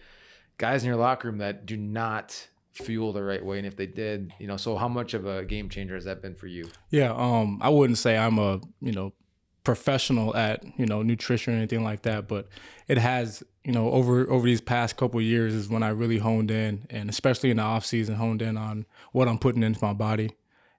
guys 0.58 0.84
in 0.84 0.88
your 0.88 0.98
locker 0.98 1.28
room 1.30 1.40
that 1.40 1.66
do 1.66 1.78
not 1.78 2.48
fuel 2.74 3.12
the 3.12 3.24
right 3.24 3.44
way, 3.44 3.58
and 3.58 3.68
if 3.68 3.76
they 3.76 3.88
did, 3.88 4.34
you 4.40 4.48
know, 4.48 4.58
so 4.58 4.78
how 4.78 4.88
much 4.88 5.14
of 5.14 5.26
a 5.26 5.44
game 5.44 5.70
changer 5.70 5.96
has 5.96 6.06
that 6.06 6.22
been 6.22 6.36
for 6.36 6.48
you? 6.48 6.70
Yeah, 6.90 7.14
um, 7.14 7.60
I 7.62 7.70
wouldn't 7.70 7.98
say 7.98 8.18
I'm 8.18 8.38
a 8.38 8.62
you 8.82 8.92
know 8.92 9.14
professional 9.64 10.36
at 10.36 10.64
you 10.80 10.86
know 10.86 11.02
nutrition 11.02 11.54
or 11.54 11.58
anything 11.58 11.84
like 11.84 12.04
that, 12.04 12.28
but 12.28 12.48
it 12.88 12.98
has 12.98 13.44
you 13.64 13.72
know 13.72 13.92
over 13.92 14.30
over 14.30 14.46
these 14.46 14.62
past 14.62 14.98
couple 14.98 15.22
years 15.22 15.54
is 15.54 15.70
when 15.70 15.84
I 15.84 15.90
really 15.90 16.20
honed 16.20 16.52
in, 16.52 16.88
and 16.90 17.10
especially 17.10 17.52
in 17.52 17.58
the 17.58 17.64
off 17.64 17.86
season, 17.86 18.16
honed 18.16 18.42
in 18.42 18.58
on 18.58 18.86
what 19.12 19.28
I'm 19.28 19.38
putting 19.38 19.64
into 19.64 19.84
my 19.84 19.94
body, 19.94 20.32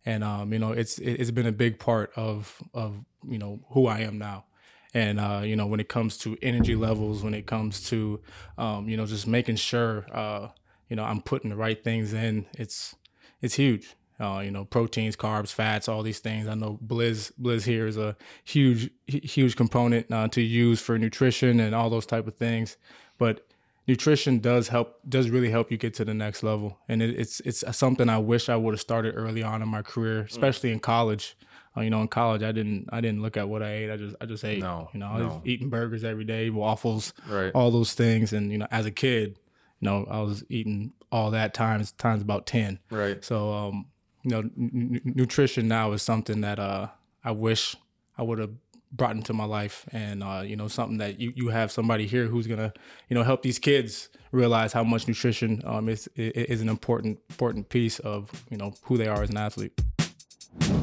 and 0.05 0.25
um, 0.25 0.53
you 0.53 0.59
know 0.59 0.73
it's 0.73 0.99
it's 0.99 1.31
been 1.31 1.47
a 1.47 1.53
big 1.53 1.79
part 1.79 2.13
of 2.17 2.63
of 2.73 3.05
you 3.29 3.39
know 3.39 3.61
who 3.71 3.87
I 3.87 4.01
am 4.01 4.19
now. 4.19 4.45
And 4.93 5.21
uh, 5.21 5.43
you 5.45 5.57
know, 5.57 5.67
when 5.67 5.81
it 5.81 5.89
comes 5.89 6.17
to 6.19 6.37
energy 6.43 6.75
levels, 6.75 7.23
when 7.23 7.35
it 7.35 7.47
comes 7.47 7.89
to 7.91 8.21
um, 8.59 8.89
you 8.89 8.97
know 8.97 9.07
just 9.07 9.27
making 9.27 9.57
sure 9.57 10.07
uh, 10.13 10.49
you 10.89 10.97
know 10.97 11.05
I'm 11.05 11.23
putting 11.23 11.51
the 11.51 11.57
right 11.57 11.83
things 11.83 12.13
in, 12.13 12.47
it's 12.59 12.97
it's 13.41 13.55
huge 13.55 13.97
uh, 14.21 14.41
you 14.45 14.51
know, 14.51 14.67
proteins, 14.67 15.17
carbs, 15.17 15.51
fats, 15.51 15.89
all 15.89 16.03
these 16.03 16.19
things. 16.19 16.47
I 16.47 16.55
know 16.55 16.79
Blizz 16.87 17.33
Blizz 17.41 17.65
here 17.65 17.87
is 17.87 17.97
a 17.97 18.17
huge 18.45 18.91
huge 19.07 19.57
component 19.57 20.13
uh, 20.13 20.29
to 20.29 20.43
use 20.43 20.81
for 20.81 20.99
nutrition 20.99 21.59
and 21.59 21.75
all 21.75 21.89
those 21.89 22.07
type 22.07 22.27
of 22.27 22.37
things. 22.37 22.77
But 23.17 23.47
nutrition 23.89 24.39
does 24.39 24.69
help 24.69 24.99
does 25.09 25.31
really 25.31 25.51
help 25.51 25.71
you 25.71 25.79
get 25.79 25.95
to 25.95 26.05
the 26.05 26.13
next 26.13 26.43
level, 26.43 26.79
and 26.87 27.03
it, 27.03 27.19
it's 27.19 27.41
it's 27.41 27.65
something 27.77 28.11
I 28.11 28.19
wish 28.19 28.51
I 28.51 28.57
would 28.57 28.75
have 28.75 28.81
started 28.81 29.15
early 29.15 29.43
on 29.43 29.63
in 29.63 29.69
my 29.69 29.81
career, 29.81 30.21
especially 30.21 30.71
in 30.71 30.81
college. 30.81 31.35
Uh, 31.77 31.83
you 31.83 31.91
know, 31.91 32.01
in 32.03 32.09
college, 32.09 32.43
I 32.43 32.51
didn't 32.53 32.89
I 32.93 33.01
didn't 33.01 33.23
look 33.23 33.37
at 33.37 33.49
what 33.49 33.63
I 33.63 33.73
ate. 33.73 33.91
I 33.91 33.97
just 33.97 34.17
I 34.21 34.27
just 34.27 34.45
ate. 34.45 34.59
No, 34.61 34.89
you 34.93 34.99
know, 35.01 35.07
I 35.07 35.21
was 35.23 35.35
eating 35.45 35.69
burgers 35.71 36.03
every 36.05 36.25
day, 36.25 36.51
waffles, 36.51 37.13
Right. 37.29 37.53
all 37.55 37.71
those 37.71 37.95
things. 37.95 38.33
And 38.33 38.51
you 38.51 38.59
know, 38.59 38.67
as 38.71 38.87
a 38.87 38.91
kid, 38.91 39.39
you 39.81 39.87
know, 39.87 40.07
I 40.11 40.21
was 40.21 40.43
eating 40.49 40.93
all 41.13 41.31
that 41.31 41.55
times 41.55 41.93
times 41.93 42.23
about 42.23 42.47
ten. 42.47 42.81
Right. 42.91 43.25
So, 43.25 43.53
um, 43.53 43.87
you 44.25 44.31
know, 44.33 44.39
n- 44.41 45.01
n- 45.05 45.13
nutrition 45.15 45.69
now 45.69 45.93
is 45.93 46.03
something 46.03 46.41
that 46.41 46.59
uh, 46.59 46.89
I 47.25 47.31
wish 47.31 47.77
I 48.19 48.23
would 48.23 48.39
have 48.41 48.51
brought 48.93 49.15
into 49.15 49.33
my 49.33 49.45
life, 49.45 49.87
and 49.93 50.25
uh, 50.25 50.43
you 50.45 50.57
know, 50.57 50.67
something 50.67 50.99
that 50.99 51.21
you, 51.21 51.33
you 51.37 51.49
have 51.51 51.71
somebody 51.71 52.07
here 52.09 52.27
who's 52.27 52.49
gonna, 52.49 52.73
you 53.09 53.15
know, 53.15 53.23
help 53.23 53.43
these 53.43 53.61
kids 53.61 54.09
realize 54.33 54.73
how 54.73 54.83
much 54.83 55.07
nutrition 55.07 55.63
um, 55.65 55.89
is 55.89 56.09
is 56.17 56.61
an 56.61 56.69
important 56.69 57.21
important 57.31 57.69
piece 57.69 58.01
of 58.01 58.45
you 58.51 58.57
know 58.57 58.75
who 58.83 58.97
they 58.99 59.07
are 59.07 59.23
as 59.23 59.31
an 59.31 59.37
athlete. 59.37 59.81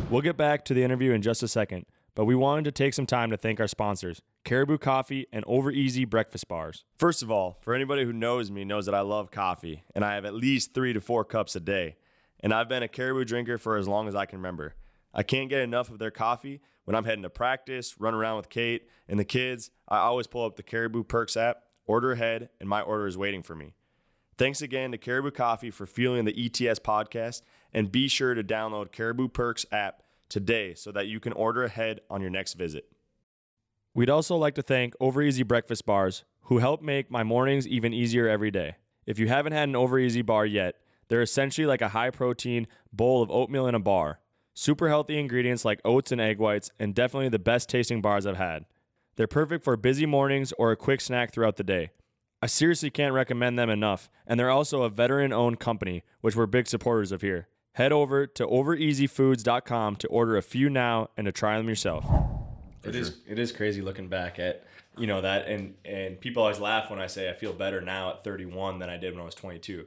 We'll 0.09 0.21
get 0.21 0.37
back 0.37 0.63
to 0.65 0.73
the 0.73 0.83
interview 0.83 1.11
in 1.11 1.21
just 1.21 1.43
a 1.43 1.49
second, 1.49 1.85
but 2.15 2.23
we 2.23 2.33
wanted 2.33 2.63
to 2.63 2.71
take 2.71 2.93
some 2.93 3.05
time 3.05 3.29
to 3.29 3.35
thank 3.35 3.59
our 3.59 3.67
sponsors, 3.67 4.21
Caribou 4.45 4.77
Coffee 4.77 5.27
and 5.33 5.43
Over 5.45 5.69
Easy 5.69 6.05
Breakfast 6.05 6.47
Bars. 6.47 6.85
First 6.95 7.21
of 7.21 7.29
all, 7.29 7.57
for 7.59 7.73
anybody 7.73 8.05
who 8.05 8.13
knows 8.13 8.49
me 8.49 8.63
knows 8.63 8.85
that 8.85 8.95
I 8.95 9.01
love 9.01 9.31
coffee, 9.31 9.83
and 9.93 10.05
I 10.05 10.15
have 10.15 10.23
at 10.23 10.33
least 10.33 10.73
three 10.73 10.93
to 10.93 11.01
four 11.01 11.25
cups 11.25 11.57
a 11.57 11.59
day. 11.59 11.97
And 12.39 12.53
I've 12.53 12.69
been 12.69 12.83
a 12.83 12.87
Caribou 12.87 13.25
drinker 13.25 13.57
for 13.57 13.75
as 13.75 13.85
long 13.85 14.07
as 14.07 14.15
I 14.15 14.25
can 14.25 14.39
remember. 14.39 14.75
I 15.13 15.23
can't 15.23 15.49
get 15.49 15.59
enough 15.59 15.89
of 15.89 15.99
their 15.99 16.11
coffee 16.11 16.61
when 16.85 16.95
I'm 16.95 17.03
heading 17.03 17.23
to 17.23 17.29
practice, 17.29 17.99
run 17.99 18.13
around 18.13 18.37
with 18.37 18.47
Kate 18.47 18.87
and 19.09 19.19
the 19.19 19.25
kids. 19.25 19.71
I 19.89 19.97
always 19.97 20.27
pull 20.27 20.45
up 20.45 20.55
the 20.55 20.63
Caribou 20.63 21.03
Perks 21.03 21.35
app, 21.35 21.63
order 21.85 22.13
ahead, 22.13 22.47
and 22.61 22.69
my 22.69 22.79
order 22.79 23.07
is 23.07 23.17
waiting 23.17 23.43
for 23.43 23.55
me. 23.55 23.73
Thanks 24.37 24.61
again 24.61 24.91
to 24.91 24.97
Caribou 24.97 25.31
Coffee 25.31 25.71
for 25.71 25.85
fueling 25.87 26.25
the 26.25 26.45
ETS 26.45 26.79
podcast, 26.79 27.41
and 27.73 27.91
be 27.91 28.07
sure 28.07 28.33
to 28.33 28.43
download 28.43 28.91
Caribou 28.91 29.27
Perks 29.27 29.65
app 29.71 30.03
today 30.29 30.73
so 30.73 30.91
that 30.91 31.07
you 31.07 31.19
can 31.19 31.33
order 31.33 31.63
ahead 31.63 32.01
on 32.09 32.21
your 32.21 32.29
next 32.29 32.53
visit. 32.53 32.89
We'd 33.93 34.09
also 34.09 34.35
like 34.35 34.55
to 34.55 34.61
thank 34.61 34.93
Over 34.99 35.21
Easy 35.21 35.43
Breakfast 35.43 35.85
Bars, 35.85 36.23
who 36.43 36.59
help 36.59 36.81
make 36.81 37.09
my 37.09 37.23
mornings 37.23 37.67
even 37.67 37.93
easier 37.93 38.27
every 38.27 38.51
day. 38.51 38.75
If 39.05 39.19
you 39.19 39.27
haven't 39.27 39.53
had 39.53 39.69
an 39.69 39.75
Over 39.75 39.97
Easy 39.99 40.21
bar 40.21 40.45
yet, 40.45 40.75
they're 41.07 41.21
essentially 41.21 41.65
like 41.65 41.81
a 41.81 41.89
high 41.89 42.09
protein 42.09 42.67
bowl 42.91 43.21
of 43.21 43.31
oatmeal 43.31 43.67
in 43.67 43.75
a 43.75 43.79
bar. 43.79 44.19
Super 44.53 44.89
healthy 44.89 45.17
ingredients 45.17 45.63
like 45.63 45.81
oats 45.85 46.11
and 46.11 46.19
egg 46.19 46.39
whites, 46.39 46.71
and 46.79 46.93
definitely 46.93 47.29
the 47.29 47.39
best 47.39 47.69
tasting 47.69 48.01
bars 48.01 48.25
I've 48.25 48.37
had. 48.37 48.65
They're 49.15 49.27
perfect 49.27 49.63
for 49.63 49.77
busy 49.77 50.05
mornings 50.05 50.53
or 50.59 50.71
a 50.71 50.75
quick 50.75 51.01
snack 51.01 51.31
throughout 51.31 51.55
the 51.55 51.63
day. 51.63 51.91
I 52.41 52.47
seriously 52.47 52.91
can't 52.91 53.13
recommend 53.13 53.57
them 53.57 53.69
enough, 53.69 54.09
and 54.27 54.39
they're 54.39 54.51
also 54.51 54.83
a 54.83 54.89
veteran 54.89 55.33
owned 55.33 55.59
company, 55.59 56.03
which 56.21 56.35
we're 56.35 56.45
big 56.45 56.67
supporters 56.67 57.11
of 57.11 57.21
here. 57.21 57.47
Head 57.77 57.91
over 57.91 58.25
to 58.25 58.47
overeasyfoods.com 58.47 59.97
to 59.97 60.07
order 60.07 60.35
a 60.35 60.41
few 60.41 60.67
now 60.67 61.09
and 61.15 61.25
to 61.25 61.31
try 61.31 61.57
them 61.57 61.69
yourself. 61.69 62.03
It 62.83 62.95
is 62.95 63.19
it 63.27 63.37
is 63.37 63.51
crazy 63.51 63.83
looking 63.83 64.07
back 64.07 64.39
at 64.39 64.65
you 64.97 65.05
know 65.05 65.21
that 65.21 65.47
and 65.47 65.75
and 65.85 66.19
people 66.19 66.41
always 66.41 66.59
laugh 66.59 66.89
when 66.89 66.97
I 66.97 67.05
say 67.05 67.29
I 67.29 67.33
feel 67.33 67.53
better 67.53 67.79
now 67.79 68.13
at 68.13 68.23
31 68.23 68.79
than 68.79 68.89
I 68.89 68.97
did 68.97 69.13
when 69.13 69.21
I 69.21 69.25
was 69.25 69.35
22. 69.35 69.85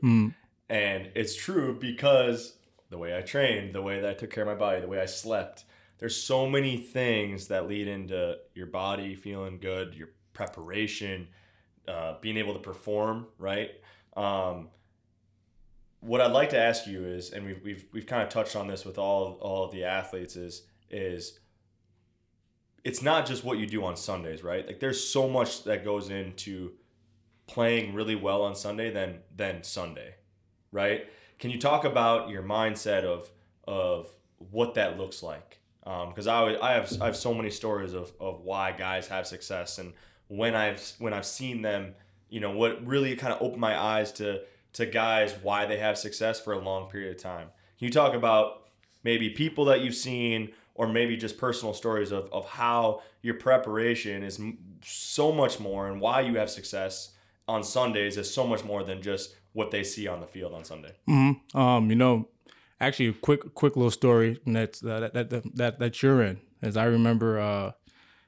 And 0.69 1.11
it's 1.17 1.35
true 1.35 1.77
because 1.81 2.55
the 2.91 2.99
way 2.99 3.19
I 3.19 3.23
trained, 3.23 3.75
the 3.75 3.83
way 3.83 4.01
that 4.01 4.09
I 4.09 4.15
took 4.15 4.31
care 4.31 4.45
of 4.45 4.49
my 4.49 4.55
body, 4.55 4.81
the 4.81 4.87
way 4.87 5.01
I 5.01 5.07
slept, 5.07 5.65
there's 5.99 6.15
so 6.15 6.49
many 6.49 6.77
things 6.77 7.49
that 7.49 7.67
lead 7.67 7.89
into 7.89 8.39
your 8.55 8.67
body 8.67 9.17
feeling 9.17 9.59
good, 9.59 9.97
your 9.97 10.11
preparation, 10.33 11.27
uh, 11.89 12.15
being 12.21 12.37
able 12.37 12.53
to 12.53 12.61
perform, 12.61 13.27
right? 13.37 13.73
Um, 14.17 14.69
what 16.01 16.21
I'd 16.21 16.33
like 16.33 16.51
to 16.51 16.59
ask 16.59 16.87
you 16.87 17.05
is, 17.05 17.31
and 17.31 17.45
we've, 17.45 17.63
we've, 17.63 17.85
we've 17.93 18.07
kind 18.07 18.23
of 18.23 18.29
touched 18.29 18.57
on 18.57 18.67
this 18.67 18.85
with 18.85 18.99
all, 18.99 19.39
all 19.41 19.65
of 19.65 19.73
the 19.73 19.85
athletes 19.85 20.37
is, 20.37 20.63
is 20.91 21.39
it's 22.83 23.03
not 23.03 23.27
just 23.27 23.45
what 23.45 23.59
you 23.59 23.67
do 23.67 23.85
on 23.85 23.97
Sundays, 23.97 24.43
right? 24.43 24.67
Like 24.67 24.81
there's 24.81 25.03
so 25.07 25.29
much 25.29 25.65
that 25.65 25.85
goes 25.85 26.09
into 26.09 26.73
playing 27.47 27.95
really 27.95 28.15
well 28.15 28.43
on 28.43 28.55
Sunday 28.55 28.91
than, 28.91 29.19
than 29.37 29.63
Sunday, 29.63 30.15
right? 30.73 31.07
Can 31.39 31.51
you 31.51 31.59
talk 31.59 31.85
about 31.85 32.31
your 32.31 32.43
mindset 32.43 33.05
of, 33.05 33.31
of 33.65 34.09
what 34.39 34.75
that 34.75 34.99
looks 34.99 35.23
like? 35.23 35.61
Um, 35.85 36.11
because 36.11 36.27
I, 36.27 36.57
I 36.57 36.73
have 36.73 36.93
I 37.01 37.07
have 37.07 37.17
so 37.17 37.33
many 37.33 37.51
stories 37.51 37.95
of, 37.95 38.13
of 38.21 38.43
why 38.43 38.73
guys 38.73 39.09
have 39.09 39.27
success 39.27 39.79
and 39.79 39.95
when 40.29 40.55
I've 40.55 40.81
when 40.99 41.15
I've 41.15 41.27
seen 41.27 41.63
them, 41.63 41.95
you 42.29 42.39
know, 42.39 42.51
what 42.51 42.87
really 42.87 43.17
kind 43.17 43.33
of 43.33 43.41
opened 43.43 43.61
my 43.61 43.77
eyes 43.79 44.13
to 44.13 44.43
to 44.75 44.87
guys 44.87 45.35
why 45.43 45.67
they 45.67 45.79
have 45.79 45.99
success 45.99 46.41
for 46.41 46.53
a 46.53 46.59
long 46.59 46.89
period 46.89 47.17
of 47.17 47.23
time. 47.23 47.49
Can 47.79 47.87
you 47.87 47.91
talk 47.91 48.15
about 48.15 48.69
maybe 49.03 49.31
people 49.31 49.65
that 49.67 49.81
you've 49.81 49.95
seen 49.95 50.51
or 50.75 50.89
maybe 50.89 51.17
just 51.17 51.39
personal 51.39 51.75
stories 51.75 52.13
of, 52.13 52.29
of 52.33 52.47
how 52.47 53.03
your 53.23 53.35
preparation 53.35 54.23
is 54.23 54.41
so 54.83 55.33
much 55.33 55.61
more 55.61 55.89
and 55.89 56.01
why 56.01 56.21
you 56.21 56.37
have 56.37 56.51
success 56.51 57.11
on 57.49 57.63
Sundays 57.63 58.17
is 58.17 58.33
so 58.33 58.47
much 58.47 58.65
more 58.65 58.83
than 58.83 59.03
just 59.03 59.35
what 59.53 59.71
they 59.71 59.83
see 59.83 60.07
on 60.07 60.21
the 60.21 60.27
field 60.27 60.55
on 60.55 60.65
Sunday. 60.65 60.93
Mm-hmm. 61.09 61.59
Um, 61.59 61.91
you 61.91 61.97
know, 61.97 62.29
actually, 62.81 63.09
a 63.09 63.13
quick, 63.13 63.55
quick 63.55 63.77
little 63.77 63.91
story 63.91 64.41
uh, 64.47 64.53
that, 64.53 65.11
that 65.13 65.31
that 65.31 65.57
that 65.57 65.79
that 65.79 66.03
you're 66.03 66.23
in. 66.23 66.41
As 66.63 66.77
I 66.77 66.85
remember, 66.85 67.41
uh, 67.41 67.73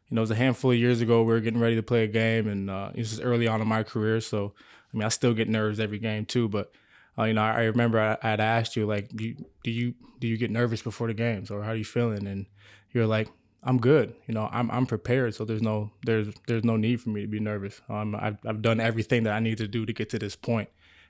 you 0.09 0.17
know, 0.17 0.21
it 0.21 0.25
was 0.25 0.31
a 0.31 0.37
handful 0.37 0.73
of 0.73 0.79
years 0.79 1.01
ago. 1.01 1.23
We 1.23 1.33
were 1.33 1.41
getting 1.41 1.61
ready 1.61 1.77
to 1.77 1.83
play 1.83 2.05
a 2.05 2.09
game, 2.09 2.49
and 2.49 2.69
uh, 2.69 2.91
this 2.95 3.13
is 3.13 3.21
early 3.21 3.47
on 3.47 3.61
in 3.61 3.69
my 3.69 3.83
career. 3.83 4.21
So, 4.21 4.55
I 4.93 4.97
mean, 4.97 5.05
I 5.05 5.09
still 5.09 5.35
get 5.35 5.49
nerves 5.49 5.81
every 5.81 5.99
game 5.99 6.25
too. 6.25 6.49
But, 6.49 6.73
uh, 7.19 7.25
you 7.25 7.35
know, 7.35 7.43
I, 7.43 7.53
I 7.53 7.63
remember 7.65 8.01
I, 8.01 8.17
I'd 8.23 8.41
asked 8.41 8.77
you 8.77 8.87
like, 8.87 9.09
do 9.15 9.25
you, 9.25 9.37
do 9.65 9.71
you 9.71 9.95
do 10.21 10.29
you 10.29 10.37
get 10.37 10.51
nervous 10.51 10.83
before 10.83 11.09
the 11.09 11.15
games, 11.15 11.51
or 11.51 11.63
how 11.63 11.71
are 11.71 11.77
you 11.77 11.85
feeling? 11.85 12.27
And 12.29 12.47
you're 12.93 13.09
like, 13.09 13.29
I'm 13.65 13.79
good. 13.79 14.15
You 14.27 14.35
know, 14.35 14.49
I'm 14.53 14.71
I'm 14.71 14.87
prepared. 14.87 15.35
So 15.35 15.45
there's 15.45 15.63
no 15.63 15.93
there's 16.05 16.29
there's 16.47 16.65
no 16.65 16.77
need 16.77 17.01
for 17.01 17.11
me 17.11 17.23
to 17.23 17.29
be 17.29 17.41
nervous. 17.41 17.81
Um, 17.89 18.15
I've 18.15 18.39
I've 18.47 18.63
done 18.63 18.81
everything 18.81 19.25
that 19.25 19.33
I 19.33 19.41
need 19.41 19.59
to 19.59 19.69
do 19.69 19.87
to 19.87 19.93
get 19.93 20.11
to 20.11 20.19
this. 20.19 20.37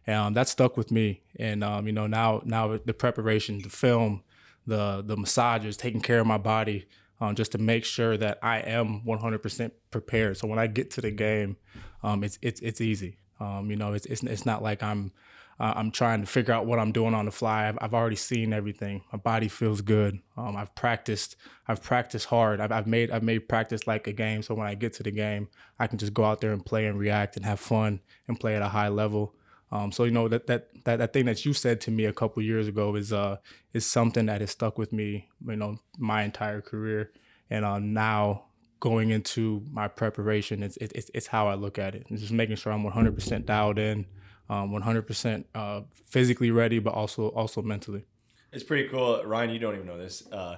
And 0.05 0.17
um, 0.17 0.35
that 0.35 0.49
stuck 0.49 0.77
with 0.77 0.91
me. 0.91 1.23
And 1.39 1.63
um, 1.63 1.87
you 1.87 1.93
know, 1.93 2.07
now 2.07 2.43
now 2.45 2.77
the 2.77 2.95
preparation, 2.95 3.63
the 3.63 3.71
film, 3.71 4.23
the 4.67 5.03
the 5.05 5.17
massages, 5.17 5.77
taking 5.77 6.01
care 6.01 6.21
of 6.21 6.27
my 6.27 6.39
body, 6.39 6.87
um, 7.21 7.35
just 7.35 7.53
to 7.53 7.59
make 7.59 7.85
sure 7.85 8.17
that 8.17 8.39
I 8.43 8.59
am 8.59 9.03
100% 9.03 9.71
prepared. 9.91 10.37
So 10.37 10.49
when 10.49 10.59
I 10.59 10.67
get 10.67 10.91
to 10.93 11.01
the 11.01 11.11
game, 11.11 11.57
um, 12.03 12.25
it's 12.25 12.39
it's 12.43 12.61
it's 12.61 12.81
easy. 12.81 13.19
Um, 13.43 13.71
you 13.71 13.77
know, 13.77 13.93
it's, 13.93 14.07
it's 14.07 14.23
it's 14.23 14.47
not 14.47 14.63
like 14.63 14.83
I'm 14.83 15.13
uh, 15.59 15.75
I'm 15.77 15.91
trying 15.91 16.21
to 16.21 16.27
figure 16.27 16.55
out 16.55 16.67
what 16.67 16.79
I'm 16.79 16.93
doing 16.93 17.15
on 17.15 17.27
the 17.27 17.31
fly. 17.31 17.69
I've, 17.69 17.79
I've 17.81 17.95
already 17.95 18.17
seen 18.17 18.53
everything. 18.53 19.03
My 19.13 19.19
body 19.19 19.49
feels 19.49 19.81
good. 19.81 20.21
Um, 20.37 20.57
I've 20.57 20.75
practiced. 20.75 21.37
I've 21.69 21.83
practiced 21.83 22.27
hard. 22.27 22.61
I've, 22.61 22.73
I've 22.73 22.87
made 22.87 23.11
I've 23.11 23.23
made 23.23 23.49
practice 23.49 23.87
like 23.87 24.07
a 24.07 24.13
game. 24.13 24.43
So 24.43 24.55
when 24.55 24.67
I 24.67 24.75
get 24.75 24.93
to 24.95 25.03
the 25.03 25.11
game, 25.11 25.49
I 25.79 25.87
can 25.89 25.99
just 25.99 26.15
go 26.15 26.25
out 26.25 26.41
there 26.41 26.53
and 26.53 26.65
play 26.65 26.87
and 26.87 26.99
react 26.99 27.37
and 27.37 27.45
have 27.45 27.61
fun 27.61 28.01
and 28.29 28.39
play 28.39 28.55
at 28.57 28.63
a 28.63 28.69
high 28.69 28.89
level. 28.89 29.35
Um, 29.73 29.91
so 29.91 30.05
you 30.05 30.11
know 30.11 30.29
that, 30.29 30.47
that 30.47 30.69
that 30.85 30.97
that 30.99 31.13
thing 31.13 31.25
that 31.27 31.45
you 31.45 31.53
said 31.53 31.81
to 31.83 31.91
me 31.91 32.05
a 32.05 32.13
couple 32.13 32.43
years 32.43 32.69
ago 32.69 32.95
is 32.95 33.13
uh 33.13 33.37
is 33.73 33.87
something 33.87 34.27
that 34.27 34.41
has 34.41 34.51
stuck 34.51 34.79
with 34.79 34.93
me. 34.93 35.29
You 35.47 35.57
know, 35.57 35.79
my 35.99 36.23
entire 36.23 36.61
career, 36.61 37.11
and 37.51 37.65
uh, 37.65 37.79
now 37.79 38.45
going 38.83 39.11
into 39.11 39.65
my 39.71 39.87
preparation, 39.87 40.61
it's 40.61 40.77
it's 40.79 41.09
it's 41.15 41.29
how 41.29 41.47
I 41.47 41.55
look 41.55 41.79
at 41.79 41.95
it. 41.95 42.05
It's 42.11 42.21
just 42.21 42.33
making 42.33 42.57
sure 42.57 42.73
I'm 42.73 42.83
100% 42.83 43.47
dialed 43.47 43.79
in, 43.79 44.05
um, 44.51 44.73
100% 44.73 45.45
uh, 45.55 45.83
physically 46.05 46.51
ready, 46.51 46.81
but 46.81 46.93
also 46.93 47.29
also 47.29 47.63
mentally. 47.63 48.05
It's 48.51 48.65
pretty 48.65 48.89
cool. 48.89 49.23
Ryan, 49.25 49.51
you 49.51 49.61
don't 49.61 49.75
even 49.75 49.87
know 49.87 49.97
this. 49.97 50.27
Uh, 50.33 50.57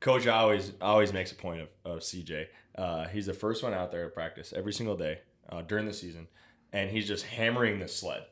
Coach 0.00 0.26
always 0.26 0.72
always 0.80 1.12
makes 1.12 1.30
a 1.30 1.36
point 1.36 1.60
of, 1.60 1.68
of 1.84 2.00
CJ. 2.00 2.46
Uh, 2.76 3.06
he's 3.06 3.26
the 3.26 3.34
first 3.34 3.62
one 3.62 3.72
out 3.72 3.92
there 3.92 4.04
at 4.04 4.14
practice 4.14 4.52
every 4.52 4.72
single 4.72 4.96
day 4.96 5.20
uh, 5.48 5.62
during 5.62 5.86
the 5.86 5.92
season, 5.92 6.26
and 6.72 6.90
he's 6.90 7.06
just 7.06 7.24
hammering 7.24 7.78
the 7.78 7.86
sled. 7.86 8.24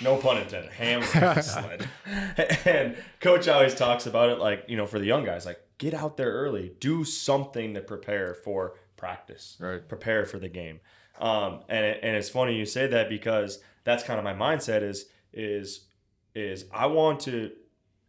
No 0.00 0.16
pun 0.16 0.38
intended, 0.38 0.72
hammering 0.72 1.10
the 1.12 1.42
sled. 1.42 1.86
And 2.64 2.96
coach 3.20 3.46
always 3.46 3.74
talks 3.74 4.06
about 4.06 4.30
it 4.30 4.38
like 4.38 4.64
you 4.68 4.78
know 4.78 4.86
for 4.86 4.98
the 4.98 5.06
young 5.06 5.26
guys, 5.26 5.44
like 5.44 5.60
get 5.80 5.94
out 5.94 6.16
there 6.16 6.30
early, 6.30 6.72
do 6.78 7.04
something 7.04 7.74
to 7.74 7.80
prepare 7.80 8.34
for 8.34 8.74
practice, 8.96 9.56
Right. 9.58 9.86
prepare 9.88 10.24
for 10.26 10.38
the 10.38 10.48
game. 10.48 10.78
Um, 11.18 11.64
and 11.68 11.84
it, 11.84 12.00
and 12.02 12.16
it's 12.16 12.28
funny 12.28 12.54
you 12.56 12.64
say 12.66 12.86
that 12.86 13.08
because 13.08 13.60
that's 13.84 14.04
kind 14.04 14.18
of 14.18 14.24
my 14.24 14.34
mindset 14.34 14.82
is 14.82 15.06
is 15.32 15.86
is 16.34 16.66
I 16.72 16.86
want 16.86 17.20
to 17.20 17.50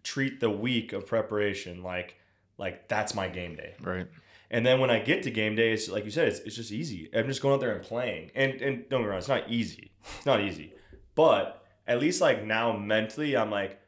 treat 0.04 0.40
the 0.40 0.50
week 0.50 0.94
of 0.94 1.06
preparation 1.08 1.82
like 1.82 2.16
like 2.58 2.88
that's 2.88 3.16
my 3.16 3.28
game 3.28 3.56
day. 3.56 3.74
Right. 3.82 4.08
And 4.52 4.66
then 4.66 4.80
when 4.82 4.90
I 4.92 5.00
get 5.00 5.24
to 5.24 5.32
game 5.32 5.56
day, 5.56 5.72
it's 5.72 5.88
like 5.90 6.04
you 6.04 6.12
said, 6.12 6.28
it's, 6.28 6.40
it's 6.40 6.56
just 6.58 6.72
easy. 6.74 7.10
I'm 7.16 7.26
just 7.28 7.42
going 7.42 7.54
out 7.56 7.62
there 7.62 7.74
and 7.76 7.84
playing. 7.84 8.32
And 8.36 8.54
and 8.62 8.90
don't 8.90 9.00
get 9.02 9.06
me 9.06 9.06
wrong, 9.10 9.18
it's 9.18 9.28
not 9.30 9.50
easy. 9.50 9.92
It's 10.18 10.26
not 10.26 10.42
easy. 10.42 10.74
But 11.16 11.64
at 11.88 12.00
least 12.00 12.20
like 12.22 12.44
now 12.46 12.76
mentally, 12.76 13.36
I'm 13.38 13.50
like, 13.50 13.80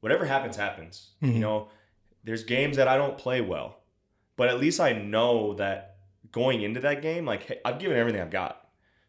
whatever 0.00 0.24
happens, 0.24 0.56
happens. 0.56 1.10
You 1.20 1.28
Mhm. 1.32 1.38
know, 1.40 1.68
there's 2.24 2.44
games 2.44 2.76
that 2.76 2.88
I 2.88 2.96
don't 2.96 3.18
play 3.18 3.40
well, 3.40 3.78
but 4.36 4.48
at 4.48 4.58
least 4.58 4.80
I 4.80 4.92
know 4.92 5.54
that 5.54 5.96
going 6.32 6.62
into 6.62 6.80
that 6.80 7.02
game, 7.02 7.24
like 7.24 7.44
hey, 7.44 7.60
I've 7.64 7.78
given 7.78 7.96
everything 7.96 8.20
I've 8.20 8.30
got. 8.30 8.68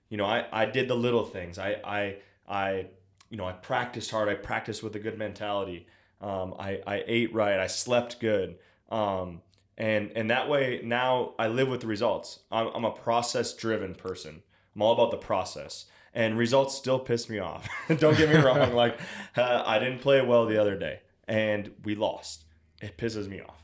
You 0.09 0.17
know, 0.17 0.25
I, 0.25 0.45
I 0.51 0.65
did 0.65 0.87
the 0.87 0.95
little 0.95 1.25
things. 1.25 1.57
I 1.57 1.77
I 1.83 2.17
I 2.47 2.87
you 3.29 3.37
know 3.37 3.45
I 3.45 3.53
practiced 3.53 4.11
hard. 4.11 4.29
I 4.29 4.35
practiced 4.35 4.83
with 4.83 4.95
a 4.95 4.99
good 4.99 5.17
mentality. 5.17 5.87
Um, 6.21 6.53
I 6.59 6.81
I 6.85 7.03
ate 7.07 7.33
right. 7.33 7.59
I 7.59 7.67
slept 7.67 8.19
good. 8.19 8.57
Um, 8.89 9.41
and 9.77 10.11
and 10.15 10.29
that 10.29 10.49
way 10.49 10.81
now 10.83 11.33
I 11.37 11.47
live 11.47 11.67
with 11.67 11.81
the 11.81 11.87
results. 11.87 12.39
I'm, 12.51 12.67
I'm 12.67 12.85
a 12.85 12.91
process 12.91 13.53
driven 13.53 13.95
person. 13.95 14.43
I'm 14.75 14.81
all 14.81 14.93
about 14.93 15.11
the 15.11 15.17
process, 15.17 15.85
and 16.13 16.37
results 16.37 16.75
still 16.75 16.99
piss 16.99 17.29
me 17.29 17.39
off. 17.39 17.67
Don't 17.87 18.17
get 18.17 18.29
me 18.29 18.35
wrong. 18.35 18.73
Like 18.73 18.99
uh, 19.35 19.63
I 19.65 19.79
didn't 19.79 19.99
play 19.99 20.21
well 20.21 20.45
the 20.45 20.57
other 20.57 20.77
day, 20.77 21.01
and 21.27 21.71
we 21.83 21.95
lost. 21.95 22.44
It 22.81 22.97
pisses 22.97 23.27
me 23.27 23.41
off. 23.41 23.63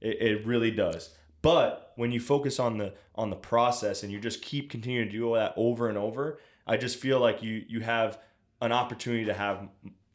It, 0.00 0.20
it 0.20 0.46
really 0.46 0.70
does. 0.70 1.14
But 1.42 1.92
when 1.96 2.10
you 2.12 2.20
focus 2.20 2.58
on 2.58 2.78
the 2.78 2.94
on 3.14 3.30
the 3.30 3.36
process 3.36 4.02
and 4.02 4.12
you 4.12 4.20
just 4.20 4.42
keep 4.42 4.70
continuing 4.70 5.06
to 5.08 5.12
do 5.12 5.34
that 5.34 5.54
over 5.56 5.88
and 5.88 5.96
over, 5.98 6.40
I 6.66 6.76
just 6.76 6.98
feel 6.98 7.20
like 7.20 7.42
you 7.42 7.64
you 7.68 7.80
have 7.80 8.18
an 8.60 8.72
opportunity 8.72 9.24
to 9.26 9.34
have 9.34 9.68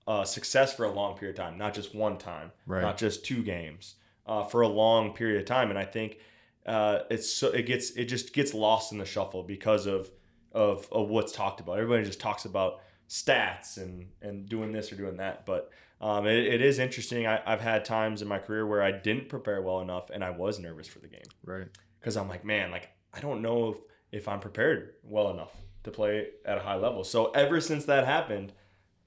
uh, 0.06 0.25
success 0.25 0.73
for 0.73 0.84
a 0.86 0.91
long 0.91 1.17
period 1.17 1.39
of 1.39 1.45
time, 1.45 1.58
not 1.58 1.73
just 1.73 1.95
one 1.95 2.17
time, 2.17 2.51
Right. 2.65 2.82
not 2.82 2.97
just 2.97 3.23
two 3.25 3.41
games, 3.41 3.95
uh, 4.27 4.43
for 4.43 4.62
a 4.62 4.67
long 4.67 5.13
period 5.13 5.39
of 5.39 5.45
time. 5.45 5.69
And 5.69 5.79
I 5.79 5.86
think 5.86 6.17
uh, 6.65 6.99
it's 7.10 7.32
so 7.32 7.47
it 7.49 7.65
gets 7.65 7.91
it 7.91 8.06
just 8.06 8.34
gets 8.34 8.53
lost 8.53 8.91
in 8.91 8.97
the 8.97 9.06
shuffle 9.06 9.43
because 9.43 9.86
of 9.86 10.12
of, 10.51 10.88
of 10.91 11.10
what's 11.10 11.32
talked 11.32 11.62
about. 11.62 11.79
Everybody 11.79 12.03
just 12.03 12.19
talks 12.19 12.43
about 12.45 12.82
stats 13.10 13.77
and 13.77 14.08
and 14.21 14.47
doing 14.49 14.71
this 14.73 14.91
or 14.91 14.95
doing 14.97 15.17
that, 15.17 15.45
but 15.45 15.71
um, 16.04 16.28
it, 16.28 16.46
it 16.56 16.62
is 16.62 16.80
interesting. 16.80 17.26
I, 17.26 17.42
I've 17.46 17.62
had 17.62 17.86
times 17.86 18.22
in 18.22 18.28
my 18.28 18.39
career 18.39 18.68
where 18.68 18.84
I 18.84 18.92
didn't 18.92 19.30
prepare 19.30 19.62
well 19.62 19.80
enough, 19.80 20.10
and 20.10 20.24
I 20.24 20.32
was 20.32 20.60
nervous 20.60 20.88
for 20.88 21.00
the 21.00 21.08
game 21.08 21.30
Right. 21.46 21.68
because 22.00 22.18
I'm 22.18 22.28
like, 22.30 22.44
man, 22.44 22.72
like 22.72 22.89
I 23.13 23.20
don't 23.22 23.42
know 23.42 23.70
if, 23.70 23.78
if 24.12 24.28
I'm 24.28 24.39
prepared 24.39 24.96
well 25.04 25.30
enough 25.32 25.54
to 25.86 25.92
play 25.92 26.28
at 26.46 26.58
a 26.58 26.62
high 26.62 26.76
level. 26.76 27.04
So 27.04 27.32
ever 27.32 27.60
since 27.62 27.86
that 27.86 28.06
happened, 28.06 28.54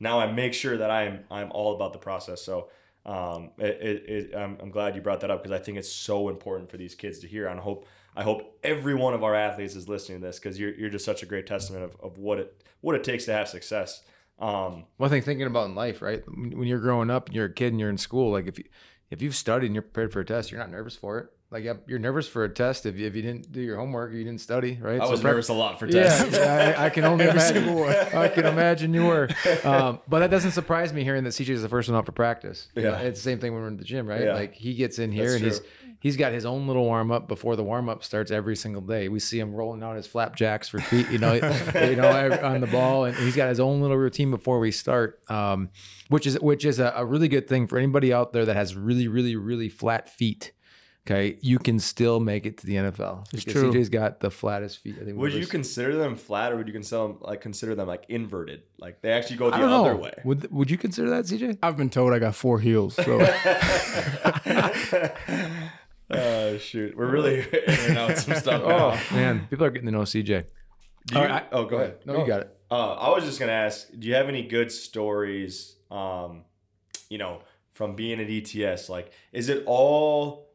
now 0.01 0.19
I 0.21 0.31
make 0.33 0.55
sure 0.55 0.77
that 0.79 0.91
I'm 0.91 1.25
I'm 1.31 1.51
all 1.53 1.75
about 1.75 1.93
the 1.93 1.99
process. 1.99 2.43
So 2.43 2.69
um, 3.05 3.51
it, 3.59 3.79
it, 3.81 4.11
it, 4.11 4.35
I'm, 4.37 4.59
I'm 4.61 4.71
glad 4.71 4.97
you 4.97 5.01
brought 5.01 5.21
that 5.21 5.31
up 5.31 5.43
because 5.43 5.59
I 5.59 5.63
think 5.63 5.79
it's 5.79 5.93
so 5.93 6.29
important 6.29 6.71
for 6.71 6.77
these 6.77 6.95
kids 6.95 7.21
to 7.21 7.29
hear. 7.29 7.47
And 7.47 7.61
I 7.61 7.63
hope 7.63 7.87
I 8.17 8.23
hope 8.23 8.59
every 8.65 8.95
one 8.95 9.15
of 9.15 9.23
our 9.23 9.35
athletes 9.35 9.77
is 9.77 9.89
listening 9.89 10.21
to 10.21 10.27
this 10.27 10.39
because 10.39 10.59
you're, 10.59 10.75
you're 10.75 10.91
just 10.91 11.05
such 11.05 11.23
a 11.23 11.27
great 11.27 11.47
testament 11.47 11.85
of, 11.85 11.97
of 12.03 12.19
what 12.19 12.39
it 12.39 12.63
what 12.81 12.95
it 12.97 13.05
takes 13.05 13.25
to 13.27 13.33
have 13.33 13.49
success. 13.49 14.03
Um, 14.38 14.85
One 14.99 15.11
thing 15.11 15.22
thinking 15.22 15.46
about 15.46 15.66
in 15.68 15.75
life, 15.75 16.03
right? 16.03 16.22
When 16.27 16.64
you're 16.64 16.79
growing 16.81 17.11
up 17.11 17.27
and 17.27 17.35
you're 17.35 17.46
a 17.46 17.53
kid 17.53 17.72
and 17.72 17.81
you're 17.81 17.90
in 17.90 17.99
school, 17.99 18.33
like 18.33 18.46
if 18.46 18.59
you 18.59 18.64
if 19.11 19.22
you've 19.22 19.37
studied 19.37 19.66
and 19.66 19.75
you're 19.75 19.83
prepared 19.83 20.12
for 20.12 20.20
a 20.20 20.25
test, 20.25 20.51
you're 20.51 20.61
not 20.61 20.70
nervous 20.70 20.96
for 20.96 21.18
it. 21.18 21.29
Like 21.51 21.65
you're 21.87 22.01
nervous 22.01 22.27
for 22.27 22.43
a 22.43 22.49
test 22.49 22.87
if 22.87 22.97
you, 22.97 23.07
if 23.07 23.15
you 23.15 23.23
didn't 23.23 23.53
do 23.53 23.61
your 23.61 23.77
homework 23.77 24.11
or 24.11 24.15
you 24.15 24.25
didn't 24.25 24.41
study, 24.41 24.79
right? 24.81 25.01
I 25.01 25.05
So 25.05 25.11
was 25.13 25.21
prep- 25.21 25.33
nervous 25.33 25.49
a 25.49 25.53
lot 25.53 25.79
for 25.79 25.87
tests. 25.87 26.37
Yeah, 26.39 26.75
I, 26.77 26.87
I 26.87 26.91
can 26.91 27.05
only 27.13 27.27
imagine. 27.27 27.69
I 28.15 28.29
can 28.29 28.47
imagine 28.47 28.93
you 28.95 29.07
were. 29.07 29.29
Um, 29.65 30.01
but 30.09 30.21
that 30.21 30.31
doesn't 30.31 30.53
surprise 30.53 30.93
me 30.93 31.03
hearing 31.03 31.25
that 31.25 31.31
CJ 31.31 31.49
is 31.51 31.63
the 31.63 31.69
first 31.69 31.89
one 31.89 31.97
out 31.99 32.07
for 32.07 32.13
practice. 32.13 32.69
Yeah. 32.77 32.99
it's 32.99 33.19
the 33.21 33.25
same 33.31 33.39
thing 33.41 33.53
when 33.53 33.63
we're 33.63 33.69
in 33.69 33.77
the 33.77 33.85
gym, 33.85 34.07
right? 34.07 34.23
Yeah. 34.23 34.35
Like 34.35 34.55
he 34.55 34.75
gets 34.75 34.99
in 34.99 35.11
here 35.13 35.31
That's 35.31 35.35
and 35.37 35.45
he's 35.45 35.61
he's 36.01 36.17
got 36.17 36.33
his 36.33 36.45
own 36.45 36.67
little 36.67 36.85
warm 36.85 37.11
up 37.11 37.27
before 37.27 37.57
the 37.57 37.65
warm 37.65 37.89
up 37.89 38.05
starts 38.05 38.31
every 38.31 38.55
single 38.57 38.83
day. 38.83 39.09
We 39.09 39.19
see 39.19 39.39
him 39.41 39.55
rolling 39.55 39.83
out 39.83 39.97
his 39.97 40.07
flapjacks 40.07 40.69
for 40.69 40.79
feet, 40.79 41.09
you 41.11 41.19
know, 41.19 41.35
you 41.35 41.97
know, 41.97 42.39
on 42.43 42.61
the 42.61 42.69
ball, 42.71 43.07
and 43.07 43.17
he's 43.17 43.35
got 43.37 43.49
his 43.49 43.61
own 43.61 43.81
little 43.81 43.97
routine 43.97 44.31
before 44.31 44.59
we 44.61 44.71
start, 44.71 45.21
um, 45.29 45.71
which 46.09 46.27
is 46.27 46.39
which 46.41 46.65
is 46.65 46.79
a, 46.79 46.93
a 46.97 47.05
really 47.05 47.29
good 47.29 47.49
thing 47.49 47.67
for 47.67 47.79
anybody 47.79 48.13
out 48.13 48.33
there 48.33 48.45
that 48.45 48.57
has 48.57 48.77
really, 48.77 49.09
really, 49.09 49.37
really 49.37 49.69
flat 49.69 50.09
feet. 50.09 50.53
Okay, 51.09 51.38
you 51.40 51.61
can 51.61 51.79
still 51.79 52.19
make 52.19 52.47
it 52.47 52.59
to 52.59 52.66
the 52.66 52.75
NFL. 52.75 53.33
It's 53.33 53.45
because 53.45 53.62
true. 53.62 53.73
CJ's 53.73 53.88
got 53.90 54.19
the 54.19 54.29
flattest 54.29 54.79
feet. 54.79 54.97
I 55.01 55.05
think. 55.05 55.16
Would 55.16 55.33
you 55.33 55.42
ever 55.42 55.49
consider 55.49 55.95
them 55.95 56.16
flat, 56.16 56.53
or 56.53 56.57
would 56.57 56.66
you 56.66 56.73
consider 56.73 57.07
them 57.07 57.19
like 57.21 57.40
consider 57.40 57.77
them 57.77 57.87
like 57.87 58.07
inverted? 58.09 58.64
Like 58.77 59.03
they 59.03 59.12
actually 59.12 59.37
go 59.37 59.51
the 59.51 59.57
other 59.57 59.95
know. 59.95 59.97
way. 59.97 60.14
Would 60.25 60.51
Would 60.51 60.69
you 60.69 60.77
consider 60.77 61.09
that, 61.11 61.27
CJ? 61.27 61.59
I've 61.62 61.77
been 61.77 61.90
told 61.90 62.12
I 62.12 62.19
got 62.19 62.35
four 62.35 62.59
heels. 62.59 62.97
So 62.97 63.21
Oh 66.09 66.57
shoot, 66.59 66.97
we're 66.97 67.11
really 67.11 67.45
airing 67.66 67.97
out 67.97 68.16
some 68.19 68.35
stuff. 68.35 68.62
Oh 68.64 68.69
now. 68.69 69.16
man, 69.16 69.47
people 69.49 69.64
are 69.64 69.71
getting 69.71 69.87
to 69.87 69.92
know 69.92 70.03
CJ. 70.03 70.45
Do 71.07 71.14
you, 71.14 71.21
All 71.21 71.27
right. 71.27 71.47
oh, 71.53 71.64
go 71.66 71.77
ahead. 71.77 71.99
No, 72.05 72.19
you 72.19 72.27
got 72.27 72.40
it. 72.42 72.57
Uh, 72.69 72.95
I 72.95 73.11
was 73.11 73.25
just 73.25 73.38
gonna 73.38 73.53
ask, 73.53 73.88
do 73.97 74.09
you 74.09 74.14
have 74.14 74.29
any 74.29 74.42
good 74.42 74.73
stories? 74.73 75.77
Um, 75.90 76.45
you 77.09 77.19
know, 77.19 77.42
from 77.75 77.95
being 77.95 78.21
at 78.21 78.29
ETS, 78.29 78.88
like, 78.88 79.12
is 79.33 79.49
it 79.49 79.62
all 79.66 80.46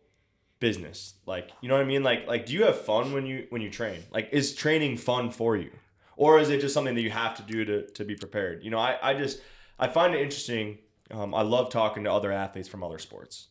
business? 0.62 1.16
Like, 1.26 1.50
you 1.60 1.68
know 1.68 1.76
what 1.76 1.82
I 1.82 1.86
mean? 1.86 2.04
Like, 2.04 2.26
like, 2.26 2.46
do 2.46 2.54
you 2.54 2.64
have 2.64 2.80
fun 2.80 3.12
when 3.12 3.26
you 3.26 3.48
when 3.50 3.62
you 3.62 3.70
train? 3.70 4.04
Like, 4.14 4.30
is 4.32 4.56
training 4.56 4.96
fun 4.96 5.30
for 5.32 5.58
you, 5.58 5.72
or 6.16 6.40
is 6.40 6.50
it 6.50 6.62
just 6.62 6.74
something 6.74 6.96
that 6.96 7.02
you 7.02 7.10
have 7.10 7.36
to 7.36 7.44
do 7.44 7.66
to 7.66 7.88
to 7.88 8.06
be 8.06 8.16
prepared? 8.16 8.64
You 8.64 8.72
know, 8.72 8.80
I 8.80 8.98
I 9.02 9.14
just 9.14 9.42
I 9.78 9.90
find 9.90 10.16
it 10.16 10.22
interesting. 10.22 10.78
Um, 11.10 11.36
I 11.36 11.42
love 11.42 11.70
talking 11.70 12.06
to 12.06 12.12
other 12.14 12.32
athletes 12.32 12.70
from 12.70 12.86
other 12.86 12.98
sports 12.98 13.48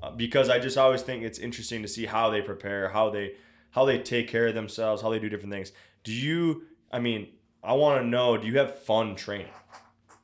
uh, 0.00 0.12
because 0.12 0.48
I 0.48 0.60
just 0.60 0.78
always 0.78 1.02
think 1.02 1.24
it's 1.24 1.40
interesting 1.40 1.82
to 1.82 1.88
see 1.88 2.06
how 2.06 2.30
they 2.30 2.40
prepare, 2.40 2.90
how 2.90 3.10
they 3.10 3.34
how 3.72 3.84
they 3.84 3.98
take 3.98 4.28
care 4.28 4.46
of 4.46 4.54
themselves, 4.54 5.02
how 5.02 5.10
they 5.10 5.18
do 5.18 5.28
different 5.28 5.52
things. 5.52 5.72
Do 6.04 6.12
you? 6.12 6.66
I 6.92 7.00
mean, 7.00 7.28
I 7.64 7.72
want 7.72 8.00
to 8.00 8.06
know. 8.06 8.36
Do 8.36 8.46
you 8.46 8.58
have 8.58 8.78
fun 8.82 9.16
training? 9.16 9.52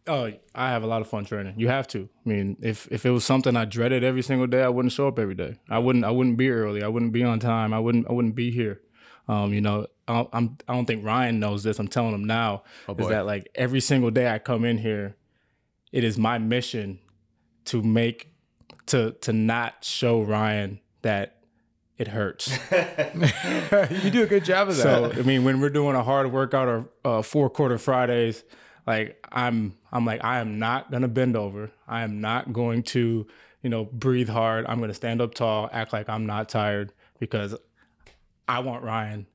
Oh, 0.08 0.30
I 0.54 0.70
have 0.70 0.82
a 0.84 0.86
lot 0.86 1.00
of 1.00 1.08
fun 1.08 1.24
training. 1.24 1.54
You 1.56 1.68
have 1.68 1.88
to. 1.88 2.08
I 2.24 2.28
mean, 2.28 2.56
if 2.60 2.86
if 2.90 3.04
it 3.04 3.10
was 3.10 3.24
something 3.24 3.56
I 3.56 3.64
dreaded 3.64 4.04
every 4.04 4.22
single 4.22 4.46
day, 4.46 4.62
I 4.62 4.68
wouldn't 4.68 4.92
show 4.92 5.08
up 5.08 5.18
every 5.18 5.34
day. 5.34 5.58
I 5.68 5.78
wouldn't. 5.78 6.04
I 6.04 6.10
wouldn't 6.10 6.36
be 6.36 6.50
early. 6.50 6.82
I 6.82 6.88
wouldn't 6.88 7.12
be 7.12 7.24
on 7.24 7.40
time. 7.40 7.74
I 7.74 7.80
wouldn't. 7.80 8.08
I 8.08 8.12
wouldn't 8.12 8.34
be 8.34 8.50
here. 8.50 8.80
Um, 9.28 9.52
you 9.52 9.60
know, 9.60 9.86
I, 10.06 10.26
I'm. 10.32 10.58
I 10.68 10.74
don't 10.74 10.86
think 10.86 11.04
Ryan 11.04 11.40
knows 11.40 11.64
this. 11.64 11.78
I'm 11.78 11.88
telling 11.88 12.14
him 12.14 12.24
now. 12.24 12.62
is 12.98 13.08
that 13.08 13.26
like 13.26 13.48
every 13.54 13.80
single 13.80 14.10
day 14.10 14.32
I 14.32 14.38
come 14.38 14.64
in 14.64 14.78
here, 14.78 15.16
it 15.92 16.04
is 16.04 16.16
my 16.16 16.38
mission 16.38 17.00
to 17.66 17.82
make 17.82 18.32
to 18.86 19.12
to 19.22 19.32
not 19.32 19.84
show 19.84 20.22
Ryan 20.22 20.80
that 21.02 21.38
it 21.98 22.08
hurts. 22.08 22.48
you 24.04 24.10
do 24.10 24.22
a 24.22 24.26
good 24.26 24.44
job 24.44 24.68
of 24.68 24.76
that. 24.76 24.82
So 24.82 25.12
I 25.18 25.22
mean, 25.22 25.44
when 25.44 25.60
we're 25.60 25.70
doing 25.70 25.96
a 25.96 26.02
hard 26.02 26.30
workout 26.32 26.68
or 26.68 26.88
uh, 27.04 27.22
four 27.22 27.50
quarter 27.50 27.78
Fridays, 27.78 28.44
like 28.86 29.24
I'm, 29.32 29.74
I'm 29.92 30.04
like 30.04 30.22
I 30.24 30.38
am 30.38 30.58
not 30.58 30.90
gonna 30.90 31.08
bend 31.08 31.36
over. 31.36 31.70
I 31.88 32.02
am 32.02 32.20
not 32.20 32.52
going 32.52 32.82
to, 32.84 33.26
you 33.62 33.70
know, 33.70 33.84
breathe 33.84 34.28
hard. 34.28 34.66
I'm 34.66 34.80
gonna 34.80 34.94
stand 34.94 35.20
up 35.20 35.34
tall, 35.34 35.68
act 35.72 35.92
like 35.92 36.08
I'm 36.08 36.26
not 36.26 36.48
tired 36.48 36.92
because 37.18 37.54
I 38.48 38.60
want 38.60 38.84
Ryan 38.84 39.26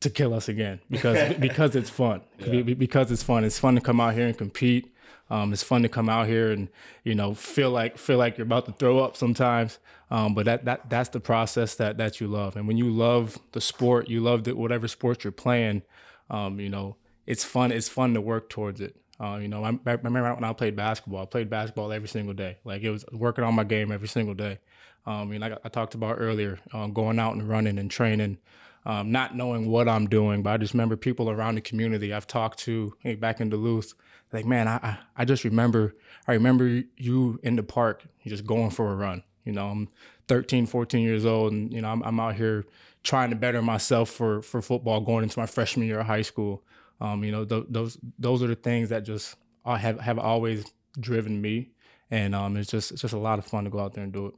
to 0.00 0.10
kill 0.10 0.34
us 0.34 0.48
again 0.48 0.80
because 0.90 1.34
because 1.40 1.76
it's 1.76 1.90
fun. 1.90 2.22
Be- 2.38 2.74
Because 2.74 3.10
it's 3.10 3.22
fun. 3.22 3.44
It's 3.44 3.58
fun 3.58 3.74
to 3.76 3.80
come 3.80 4.00
out 4.00 4.14
here 4.14 4.26
and 4.26 4.36
compete. 4.36 4.88
Um, 5.30 5.52
it's 5.54 5.62
fun 5.62 5.82
to 5.82 5.88
come 5.88 6.10
out 6.10 6.26
here 6.26 6.50
and 6.50 6.68
you 7.04 7.14
know 7.14 7.32
feel 7.34 7.70
like 7.70 7.96
feel 7.96 8.18
like 8.18 8.36
you're 8.36 8.46
about 8.46 8.66
to 8.66 8.72
throw 8.72 8.98
up 8.98 9.16
sometimes. 9.16 9.78
Um, 10.10 10.34
but 10.34 10.44
that 10.44 10.64
that 10.66 10.90
that's 10.90 11.08
the 11.08 11.20
process 11.20 11.76
that 11.76 11.96
that 11.98 12.20
you 12.20 12.26
love. 12.26 12.56
And 12.56 12.68
when 12.68 12.76
you 12.76 12.90
love 12.90 13.38
the 13.52 13.60
sport, 13.60 14.08
you 14.10 14.20
love 14.20 14.44
the, 14.44 14.54
whatever 14.54 14.88
sport 14.88 15.24
you're 15.24 15.32
playing. 15.32 15.82
Um, 16.28 16.60
you 16.60 16.68
know, 16.68 16.96
it's 17.32 17.44
fun. 17.44 17.72
It's 17.72 17.88
fun 17.88 18.12
to 18.14 18.20
work 18.20 18.50
towards 18.50 18.80
it. 18.80 18.94
Uh, 19.18 19.38
you 19.40 19.48
know, 19.48 19.64
I, 19.64 19.70
I 19.86 19.92
remember 19.92 20.34
when 20.34 20.44
I 20.44 20.52
played 20.52 20.76
basketball. 20.76 21.22
I 21.22 21.26
played 21.26 21.48
basketball 21.48 21.90
every 21.90 22.08
single 22.08 22.34
day. 22.34 22.58
Like 22.64 22.82
it 22.82 22.90
was 22.90 23.04
working 23.10 23.42
on 23.42 23.54
my 23.54 23.64
game 23.64 23.90
every 23.90 24.08
single 24.08 24.34
day. 24.34 24.58
Um, 25.06 25.30
know, 25.30 25.38
like 25.38 25.58
I 25.64 25.68
talked 25.68 25.94
about 25.94 26.16
earlier, 26.18 26.60
uh, 26.72 26.88
going 26.88 27.18
out 27.18 27.34
and 27.34 27.48
running 27.48 27.78
and 27.78 27.90
training, 27.90 28.38
um, 28.84 29.10
not 29.10 29.34
knowing 29.34 29.68
what 29.70 29.88
I'm 29.88 30.08
doing, 30.08 30.42
but 30.42 30.50
I 30.50 30.56
just 30.58 30.74
remember 30.74 30.96
people 30.96 31.30
around 31.30 31.54
the 31.54 31.60
community 31.60 32.12
I've 32.12 32.26
talked 32.26 32.58
to 32.60 32.94
hey, 33.00 33.14
back 33.14 33.40
in 33.40 33.48
Duluth, 33.48 33.94
like, 34.32 34.44
man, 34.44 34.68
I, 34.68 34.98
I 35.16 35.24
just 35.24 35.44
remember, 35.44 35.96
I 36.28 36.32
remember 36.34 36.82
you 36.96 37.40
in 37.42 37.56
the 37.56 37.62
park, 37.62 38.04
just 38.26 38.46
going 38.46 38.70
for 38.70 38.90
a 38.90 38.94
run. 38.94 39.22
You 39.44 39.52
know, 39.52 39.68
I'm 39.68 39.88
13, 40.28 40.66
14 40.66 41.02
years 41.02 41.26
old, 41.26 41.52
and 41.52 41.72
you 41.72 41.80
know 41.80 41.88
I'm, 41.88 42.02
I'm 42.02 42.20
out 42.20 42.36
here 42.36 42.64
trying 43.02 43.30
to 43.30 43.36
better 43.36 43.60
myself 43.60 44.08
for 44.08 44.40
for 44.40 44.62
football 44.62 45.00
going 45.00 45.24
into 45.24 45.38
my 45.38 45.46
freshman 45.46 45.86
year 45.86 46.00
of 46.00 46.06
high 46.06 46.22
school. 46.22 46.62
Um, 47.02 47.24
you 47.24 47.32
know 47.32 47.44
th- 47.44 47.64
those 47.68 47.98
those 48.18 48.42
are 48.42 48.46
the 48.46 48.54
things 48.54 48.88
that 48.90 49.02
just 49.04 49.34
I 49.64 49.76
have 49.78 49.98
have 50.00 50.18
always 50.18 50.64
driven 51.00 51.40
me, 51.42 51.72
and 52.10 52.34
um, 52.34 52.56
it's 52.56 52.70
just 52.70 52.92
it's 52.92 53.02
just 53.02 53.14
a 53.14 53.18
lot 53.18 53.38
of 53.40 53.44
fun 53.44 53.64
to 53.64 53.70
go 53.70 53.80
out 53.80 53.92
there 53.94 54.04
and 54.04 54.12
do 54.12 54.26
it. 54.26 54.34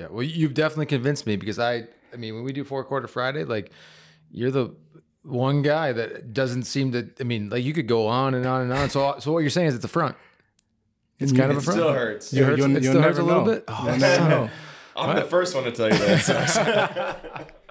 Yeah, 0.00 0.06
well, 0.10 0.22
you've 0.22 0.54
definitely 0.54 0.86
convinced 0.86 1.26
me 1.26 1.36
because 1.36 1.58
I, 1.58 1.84
I 2.12 2.16
mean, 2.16 2.34
when 2.34 2.44
we 2.44 2.52
do 2.52 2.64
four 2.64 2.82
quarter 2.84 3.08
Friday, 3.08 3.44
like 3.44 3.72
you're 4.30 4.50
the 4.50 4.74
one 5.22 5.60
guy 5.62 5.92
that 5.92 6.32
doesn't 6.32 6.62
seem 6.64 6.92
to. 6.92 7.10
I 7.20 7.24
mean, 7.24 7.50
like 7.50 7.62
you 7.64 7.72
could 7.74 7.88
go 7.88 8.06
on 8.06 8.34
and 8.34 8.46
on 8.46 8.62
and 8.62 8.72
on. 8.72 8.88
So, 8.90 9.16
so 9.18 9.32
what 9.32 9.40
you're 9.40 9.50
saying 9.50 9.68
is 9.68 9.74
it's 9.74 9.84
a 9.84 9.88
front. 9.88 10.16
It's 11.18 11.32
kind 11.32 11.50
of 11.50 11.58
a 11.58 11.60
front. 11.60 11.78
It 11.78 11.82
still 11.82 11.92
hurts. 11.92 12.32
You- 12.32 12.42
It, 12.42 12.46
hurts, 12.46 12.58
you'll- 12.58 12.76
it 12.76 12.82
you'll 12.84 12.92
still 12.92 13.02
hurts 13.02 13.18
a 13.18 13.22
never 13.22 13.28
little 13.28 13.44
know. 13.44 13.52
bit. 13.52 13.64
Oh, 13.68 13.86
You'll 13.88 13.98
never 13.98 14.50
I'm 14.96 15.16
the 15.16 15.22
first 15.24 15.54
one 15.54 15.64
to 15.64 15.72
tell 15.72 15.88
you 15.90 15.98
that. 15.98 17.54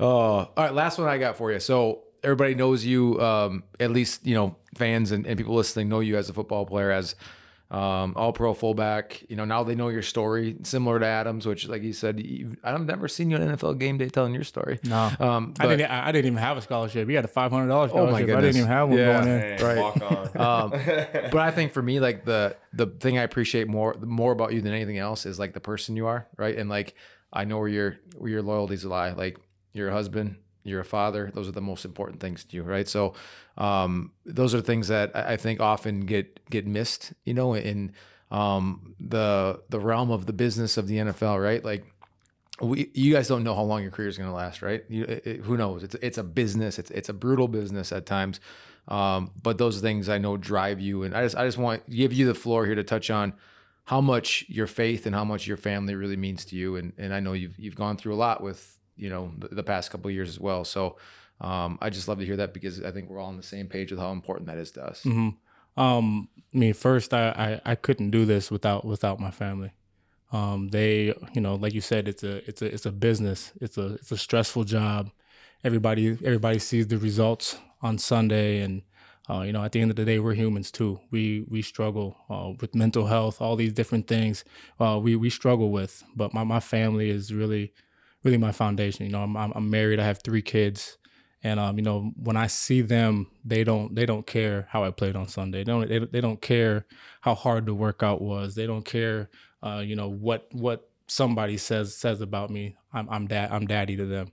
Oh, 0.00 0.06
all 0.06 0.52
right. 0.56 0.74
Last 0.74 0.98
one 0.98 1.08
I 1.08 1.18
got 1.18 1.36
for 1.36 1.52
you. 1.52 1.60
So 1.60 2.04
everybody 2.22 2.54
knows 2.54 2.84
you, 2.84 3.20
um, 3.20 3.62
at 3.80 3.90
least 3.90 4.26
you 4.26 4.34
know 4.34 4.56
fans 4.76 5.12
and, 5.12 5.26
and 5.26 5.36
people 5.36 5.54
listening 5.54 5.88
know 5.88 6.00
you 6.00 6.16
as 6.16 6.28
a 6.28 6.32
football 6.32 6.66
player, 6.66 6.90
as 6.90 7.14
um, 7.70 8.14
all 8.16 8.32
pro 8.32 8.54
fullback. 8.54 9.22
You 9.28 9.36
know 9.36 9.44
now 9.44 9.62
they 9.62 9.74
know 9.74 9.88
your 9.88 10.00
story, 10.02 10.56
similar 10.62 10.98
to 10.98 11.04
Adams, 11.06 11.46
which, 11.46 11.68
like 11.68 11.82
you 11.82 11.92
said, 11.92 12.22
I've 12.64 12.86
never 12.86 13.08
seen 13.08 13.30
you 13.30 13.36
on 13.36 13.42
NFL 13.42 13.78
game 13.78 13.98
day 13.98 14.08
telling 14.08 14.32
your 14.32 14.44
story. 14.44 14.80
No, 14.84 15.10
Um, 15.20 15.52
I 15.60 15.66
didn't. 15.66 15.90
I 15.90 16.08
I 16.08 16.12
didn't 16.12 16.26
even 16.26 16.38
have 16.38 16.56
a 16.56 16.62
scholarship. 16.62 17.06
We 17.06 17.12
had 17.14 17.24
a 17.26 17.28
five 17.28 17.50
hundred 17.52 17.68
dollars 17.68 17.90
Oh 17.92 18.06
my 18.06 18.12
scholarship. 18.12 18.36
I 18.36 18.40
didn't 18.40 18.56
even 18.56 18.68
have 18.68 18.88
one 18.88 18.98
Yeah. 18.98 19.12
going 19.22 19.28
in. 19.28 19.38
Man, 19.40 19.62
Right. 19.62 19.78
Walk 19.78 20.00
on. 20.02 20.28
Um, 20.48 20.70
but 21.30 21.36
I 21.38 21.50
think 21.50 21.72
for 21.72 21.82
me, 21.82 22.00
like 22.00 22.24
the 22.24 22.56
the 22.72 22.86
thing 22.86 23.18
I 23.18 23.22
appreciate 23.22 23.68
more 23.68 23.94
more 24.00 24.32
about 24.32 24.52
you 24.54 24.60
than 24.62 24.72
anything 24.72 24.98
else 24.98 25.26
is 25.26 25.38
like 25.38 25.52
the 25.52 25.60
person 25.60 25.94
you 25.96 26.06
are, 26.06 26.26
right? 26.38 26.56
And 26.56 26.70
like 26.70 26.94
I 27.32 27.44
know 27.44 27.58
where 27.58 27.68
your 27.68 27.96
where 28.16 28.30
your 28.30 28.42
loyalties 28.42 28.84
lie. 28.86 29.12
Like 29.12 29.36
you're 29.74 29.88
a 29.88 29.92
husband, 29.92 30.36
you're 30.68 30.80
a 30.80 30.84
father. 30.84 31.30
Those 31.34 31.48
are 31.48 31.52
the 31.52 31.60
most 31.60 31.84
important 31.84 32.20
things 32.20 32.44
to 32.44 32.56
you, 32.56 32.62
right? 32.62 32.88
So 32.88 33.14
um, 33.56 34.12
those 34.24 34.54
are 34.54 34.60
things 34.60 34.88
that 34.88 35.14
I 35.16 35.36
think 35.36 35.60
often 35.60 36.00
get 36.00 36.48
get 36.50 36.66
missed, 36.66 37.12
you 37.24 37.34
know, 37.34 37.54
in 37.54 37.92
um, 38.30 38.94
the 39.00 39.60
the 39.68 39.80
realm 39.80 40.10
of 40.10 40.26
the 40.26 40.32
business 40.32 40.76
of 40.76 40.86
the 40.86 40.96
NFL, 40.96 41.42
right? 41.42 41.64
Like 41.64 41.84
we, 42.60 42.90
you 42.94 43.12
guys 43.12 43.28
don't 43.28 43.44
know 43.44 43.54
how 43.54 43.62
long 43.62 43.82
your 43.82 43.90
career 43.90 44.08
is 44.08 44.18
going 44.18 44.28
to 44.28 44.34
last, 44.34 44.62
right? 44.62 44.84
You, 44.88 45.04
it, 45.04 45.40
who 45.42 45.56
knows? 45.56 45.82
It's 45.82 45.94
it's 45.96 46.18
a 46.18 46.24
business. 46.24 46.78
It's 46.78 46.90
it's 46.90 47.08
a 47.08 47.12
brutal 47.12 47.48
business 47.48 47.92
at 47.92 48.06
times, 48.06 48.40
um, 48.88 49.30
but 49.42 49.58
those 49.58 49.80
things 49.80 50.08
I 50.08 50.18
know 50.18 50.36
drive 50.36 50.80
you. 50.80 51.02
And 51.02 51.14
I 51.14 51.22
just 51.22 51.36
I 51.36 51.44
just 51.44 51.58
want 51.58 51.88
give 51.88 52.12
you 52.12 52.26
the 52.26 52.34
floor 52.34 52.66
here 52.66 52.74
to 52.74 52.84
touch 52.84 53.10
on 53.10 53.34
how 53.84 54.00
much 54.00 54.44
your 54.48 54.66
faith 54.66 55.06
and 55.06 55.14
how 55.14 55.24
much 55.24 55.46
your 55.46 55.56
family 55.56 55.94
really 55.94 56.16
means 56.16 56.44
to 56.46 56.56
you. 56.56 56.76
And 56.76 56.92
and 56.98 57.14
I 57.14 57.20
know 57.20 57.32
you've 57.32 57.58
you've 57.58 57.76
gone 57.76 57.96
through 57.96 58.14
a 58.14 58.16
lot 58.16 58.42
with 58.42 58.77
you 58.98 59.08
know 59.08 59.32
the, 59.38 59.48
the 59.48 59.62
past 59.62 59.90
couple 59.90 60.10
years 60.10 60.28
as 60.28 60.40
well. 60.40 60.64
So 60.64 60.96
um, 61.40 61.78
I 61.80 61.90
just 61.90 62.08
love 62.08 62.18
to 62.18 62.26
hear 62.26 62.36
that 62.36 62.52
because 62.52 62.82
I 62.82 62.90
think 62.90 63.08
we're 63.08 63.20
all 63.20 63.28
on 63.28 63.36
the 63.36 63.42
same 63.42 63.68
page 63.68 63.90
with 63.90 64.00
how 64.00 64.12
important 64.12 64.48
that 64.48 64.58
is 64.58 64.70
to 64.72 64.84
us. 64.84 65.02
hmm 65.02 65.30
Um, 65.76 66.28
I 66.54 66.58
mean, 66.58 66.74
first, 66.74 67.14
I, 67.14 67.60
I 67.64 67.72
I 67.72 67.74
couldn't 67.76 68.10
do 68.10 68.24
this 68.24 68.50
without 68.50 68.84
without 68.84 69.20
my 69.20 69.30
family. 69.30 69.72
Um, 70.32 70.68
they, 70.68 71.14
you 71.32 71.40
know, 71.40 71.54
like 71.54 71.72
you 71.74 71.80
said, 71.80 72.08
it's 72.08 72.22
a 72.22 72.36
it's 72.48 72.62
a 72.62 72.66
it's 72.66 72.86
a 72.86 72.92
business. 72.92 73.52
It's 73.60 73.78
a 73.78 73.94
it's 73.94 74.12
a 74.12 74.16
stressful 74.18 74.64
job. 74.64 75.10
Everybody 75.64 76.18
everybody 76.24 76.58
sees 76.58 76.86
the 76.88 76.98
results 76.98 77.58
on 77.82 77.98
Sunday, 77.98 78.60
and 78.60 78.82
uh, 79.30 79.42
you 79.42 79.52
know, 79.52 79.64
at 79.64 79.72
the 79.72 79.80
end 79.80 79.90
of 79.90 79.96
the 79.96 80.04
day, 80.04 80.18
we're 80.18 80.34
humans 80.34 80.70
too. 80.70 81.00
We 81.10 81.44
we 81.48 81.62
struggle 81.62 82.16
uh, 82.30 82.52
with 82.60 82.74
mental 82.74 83.06
health, 83.06 83.40
all 83.40 83.56
these 83.56 83.72
different 83.72 84.06
things. 84.06 84.44
Uh, 84.80 84.98
we 85.02 85.16
we 85.16 85.30
struggle 85.30 85.70
with, 85.70 86.02
but 86.16 86.34
my 86.34 86.44
my 86.44 86.60
family 86.60 87.10
is 87.10 87.32
really 87.32 87.72
really 88.24 88.38
my 88.38 88.52
foundation. 88.52 89.06
You 89.06 89.12
know, 89.12 89.22
I'm 89.22 89.36
I'm, 89.36 89.70
married. 89.70 90.00
I 90.00 90.04
have 90.04 90.20
three 90.22 90.42
kids 90.42 90.98
and 91.42 91.60
um, 91.60 91.76
you 91.76 91.82
know 91.82 92.12
when 92.16 92.36
I 92.36 92.48
see 92.48 92.80
them, 92.80 93.28
they 93.44 93.62
don't 93.64 93.94
they 93.94 94.06
don't 94.06 94.26
care 94.26 94.66
how 94.70 94.84
I 94.84 94.90
played 94.90 95.16
on 95.16 95.28
Sunday. 95.28 95.58
They 95.58 95.72
don't 95.72 95.88
they, 95.88 95.98
they 95.98 96.20
don't 96.20 96.40
care 96.40 96.86
how 97.20 97.34
hard 97.34 97.66
the 97.66 97.74
workout 97.74 98.20
was. 98.20 98.54
They 98.54 98.66
don't 98.66 98.84
care, 98.84 99.30
uh, 99.62 99.82
you 99.84 99.94
know 99.94 100.08
what 100.08 100.48
what 100.52 100.90
somebody 101.06 101.56
says 101.56 101.96
says 101.96 102.20
about 102.20 102.50
me. 102.50 102.76
I'm 102.92 103.08
I'm 103.08 103.26
dad 103.28 103.52
I'm 103.52 103.66
daddy 103.66 103.96
to 103.96 104.06
them, 104.06 104.32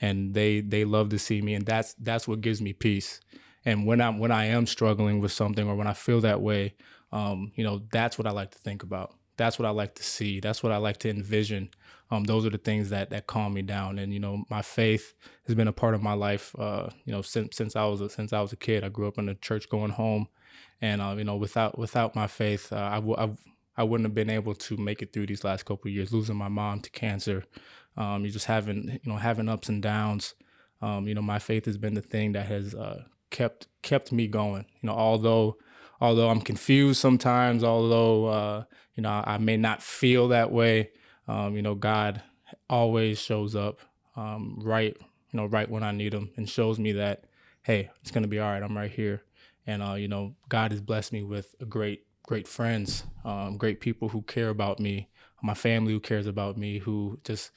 and 0.00 0.32
they 0.32 0.60
they 0.60 0.84
love 0.84 1.08
to 1.10 1.18
see 1.18 1.42
me, 1.42 1.54
and 1.54 1.66
that's 1.66 1.94
that's 1.94 2.28
what 2.28 2.40
gives 2.40 2.62
me 2.62 2.72
peace. 2.72 3.20
And 3.64 3.84
when 3.86 4.00
I'm 4.00 4.18
when 4.18 4.30
I 4.30 4.46
am 4.46 4.66
struggling 4.66 5.20
with 5.20 5.32
something 5.32 5.68
or 5.68 5.74
when 5.74 5.88
I 5.88 5.94
feel 5.94 6.20
that 6.20 6.40
way, 6.40 6.74
um, 7.10 7.50
you 7.56 7.64
know 7.64 7.82
that's 7.90 8.16
what 8.16 8.28
I 8.28 8.30
like 8.30 8.52
to 8.52 8.58
think 8.58 8.84
about. 8.84 9.12
That's 9.36 9.58
what 9.58 9.66
I 9.66 9.70
like 9.70 9.96
to 9.96 10.04
see. 10.04 10.38
That's 10.38 10.62
what 10.62 10.70
I 10.70 10.76
like 10.76 10.98
to 10.98 11.10
envision. 11.10 11.70
Um, 12.10 12.24
those 12.24 12.44
are 12.44 12.50
the 12.50 12.58
things 12.58 12.90
that 12.90 13.10
that 13.10 13.26
calm 13.26 13.54
me 13.54 13.62
down. 13.62 13.98
And 13.98 14.12
you 14.12 14.20
know, 14.20 14.44
my 14.50 14.62
faith 14.62 15.14
has 15.46 15.54
been 15.54 15.68
a 15.68 15.72
part 15.72 15.94
of 15.94 16.02
my 16.02 16.12
life. 16.12 16.54
Uh, 16.58 16.88
you 17.04 17.12
know, 17.12 17.22
since 17.22 17.56
since 17.56 17.76
I 17.76 17.84
was 17.86 18.00
a, 18.00 18.08
since 18.08 18.32
I 18.32 18.40
was 18.40 18.52
a 18.52 18.56
kid, 18.56 18.84
I 18.84 18.88
grew 18.88 19.08
up 19.08 19.18
in 19.18 19.28
a 19.28 19.34
church 19.34 19.68
going 19.68 19.90
home, 19.90 20.28
and 20.80 21.00
uh, 21.00 21.14
you 21.16 21.24
know, 21.24 21.36
without 21.36 21.78
without 21.78 22.14
my 22.14 22.26
faith, 22.26 22.72
uh, 22.72 23.00
I 23.76 23.82
wouldn't 23.82 24.06
have 24.06 24.14
been 24.14 24.30
able 24.30 24.54
to 24.54 24.76
make 24.76 25.02
it 25.02 25.12
through 25.12 25.26
these 25.26 25.44
last 25.44 25.64
couple 25.64 25.90
years. 25.90 26.12
Losing 26.12 26.36
my 26.36 26.48
mom 26.48 26.80
to 26.80 26.90
cancer, 26.90 27.44
um, 27.96 28.24
you 28.24 28.30
just 28.30 28.46
having 28.46 29.00
you 29.02 29.12
know 29.12 29.16
having 29.16 29.48
ups 29.48 29.68
and 29.68 29.82
downs. 29.82 30.34
Um, 30.82 31.08
you 31.08 31.14
know, 31.14 31.22
my 31.22 31.38
faith 31.38 31.64
has 31.64 31.78
been 31.78 31.94
the 31.94 32.02
thing 32.02 32.32
that 32.32 32.46
has 32.46 32.74
uh, 32.74 33.04
kept 33.30 33.68
kept 33.82 34.12
me 34.12 34.28
going. 34.28 34.66
You 34.82 34.88
know, 34.88 34.94
although 34.94 35.56
although 36.00 36.28
I'm 36.28 36.40
confused 36.40 37.00
sometimes, 37.00 37.64
although 37.64 38.26
uh, 38.26 38.64
you 38.94 39.02
know 39.02 39.22
I 39.26 39.38
may 39.38 39.56
not 39.56 39.82
feel 39.82 40.28
that 40.28 40.52
way, 40.52 40.90
um, 41.28 41.56
you 41.56 41.62
know, 41.62 41.74
God 41.74 42.22
always 42.68 43.18
shows 43.20 43.56
up 43.56 43.80
um, 44.16 44.58
right, 44.62 44.96
you 44.98 45.36
know, 45.36 45.46
right 45.46 45.68
when 45.68 45.82
I 45.82 45.92
need 45.92 46.14
Him, 46.14 46.30
and 46.36 46.48
shows 46.48 46.78
me 46.78 46.92
that, 46.92 47.24
hey, 47.62 47.90
it's 48.00 48.10
gonna 48.10 48.28
be 48.28 48.38
all 48.38 48.50
right. 48.50 48.62
I'm 48.62 48.76
right 48.76 48.90
here, 48.90 49.22
and 49.66 49.82
uh, 49.82 49.94
you 49.94 50.08
know, 50.08 50.34
God 50.48 50.70
has 50.72 50.80
blessed 50.80 51.12
me 51.12 51.22
with 51.22 51.54
great, 51.68 52.06
great 52.22 52.46
friends, 52.46 53.04
um, 53.24 53.56
great 53.56 53.80
people 53.80 54.08
who 54.08 54.22
care 54.22 54.50
about 54.50 54.80
me, 54.80 55.08
my 55.42 55.54
family 55.54 55.92
who 55.92 56.00
cares 56.00 56.26
about 56.26 56.56
me, 56.56 56.78
who 56.78 57.18
just 57.24 57.50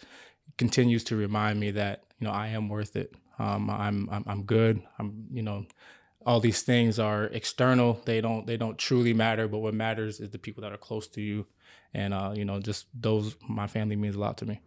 continues 0.57 1.03
to 1.05 1.15
remind 1.15 1.59
me 1.59 1.71
that 1.71 2.03
you 2.19 2.27
know 2.27 2.33
I 2.33 2.47
am 2.47 2.69
worth 2.69 2.95
it. 2.95 3.13
Um, 3.39 3.69
I'm, 3.69 4.09
I'm 4.11 4.23
I'm 4.27 4.43
good. 4.43 4.81
I'm 4.97 5.27
you 5.31 5.43
know 5.43 5.65
all 6.25 6.41
these 6.41 6.61
things 6.61 6.99
are 6.99 7.25
external. 7.25 8.01
They 8.05 8.19
don't 8.19 8.45
they 8.45 8.57
don't 8.57 8.77
truly 8.77 9.13
matter. 9.13 9.47
But 9.47 9.59
what 9.59 9.73
matters 9.73 10.19
is 10.19 10.29
the 10.29 10.37
people 10.37 10.61
that 10.63 10.73
are 10.73 10.77
close 10.77 11.07
to 11.09 11.21
you, 11.21 11.47
and 11.93 12.13
uh, 12.13 12.33
you 12.35 12.45
know 12.45 12.59
just 12.59 12.87
those. 12.93 13.35
My 13.47 13.67
family 13.67 13.95
means 13.95 14.15
a 14.15 14.19
lot 14.19 14.37
to 14.39 14.45
me. 14.45 14.61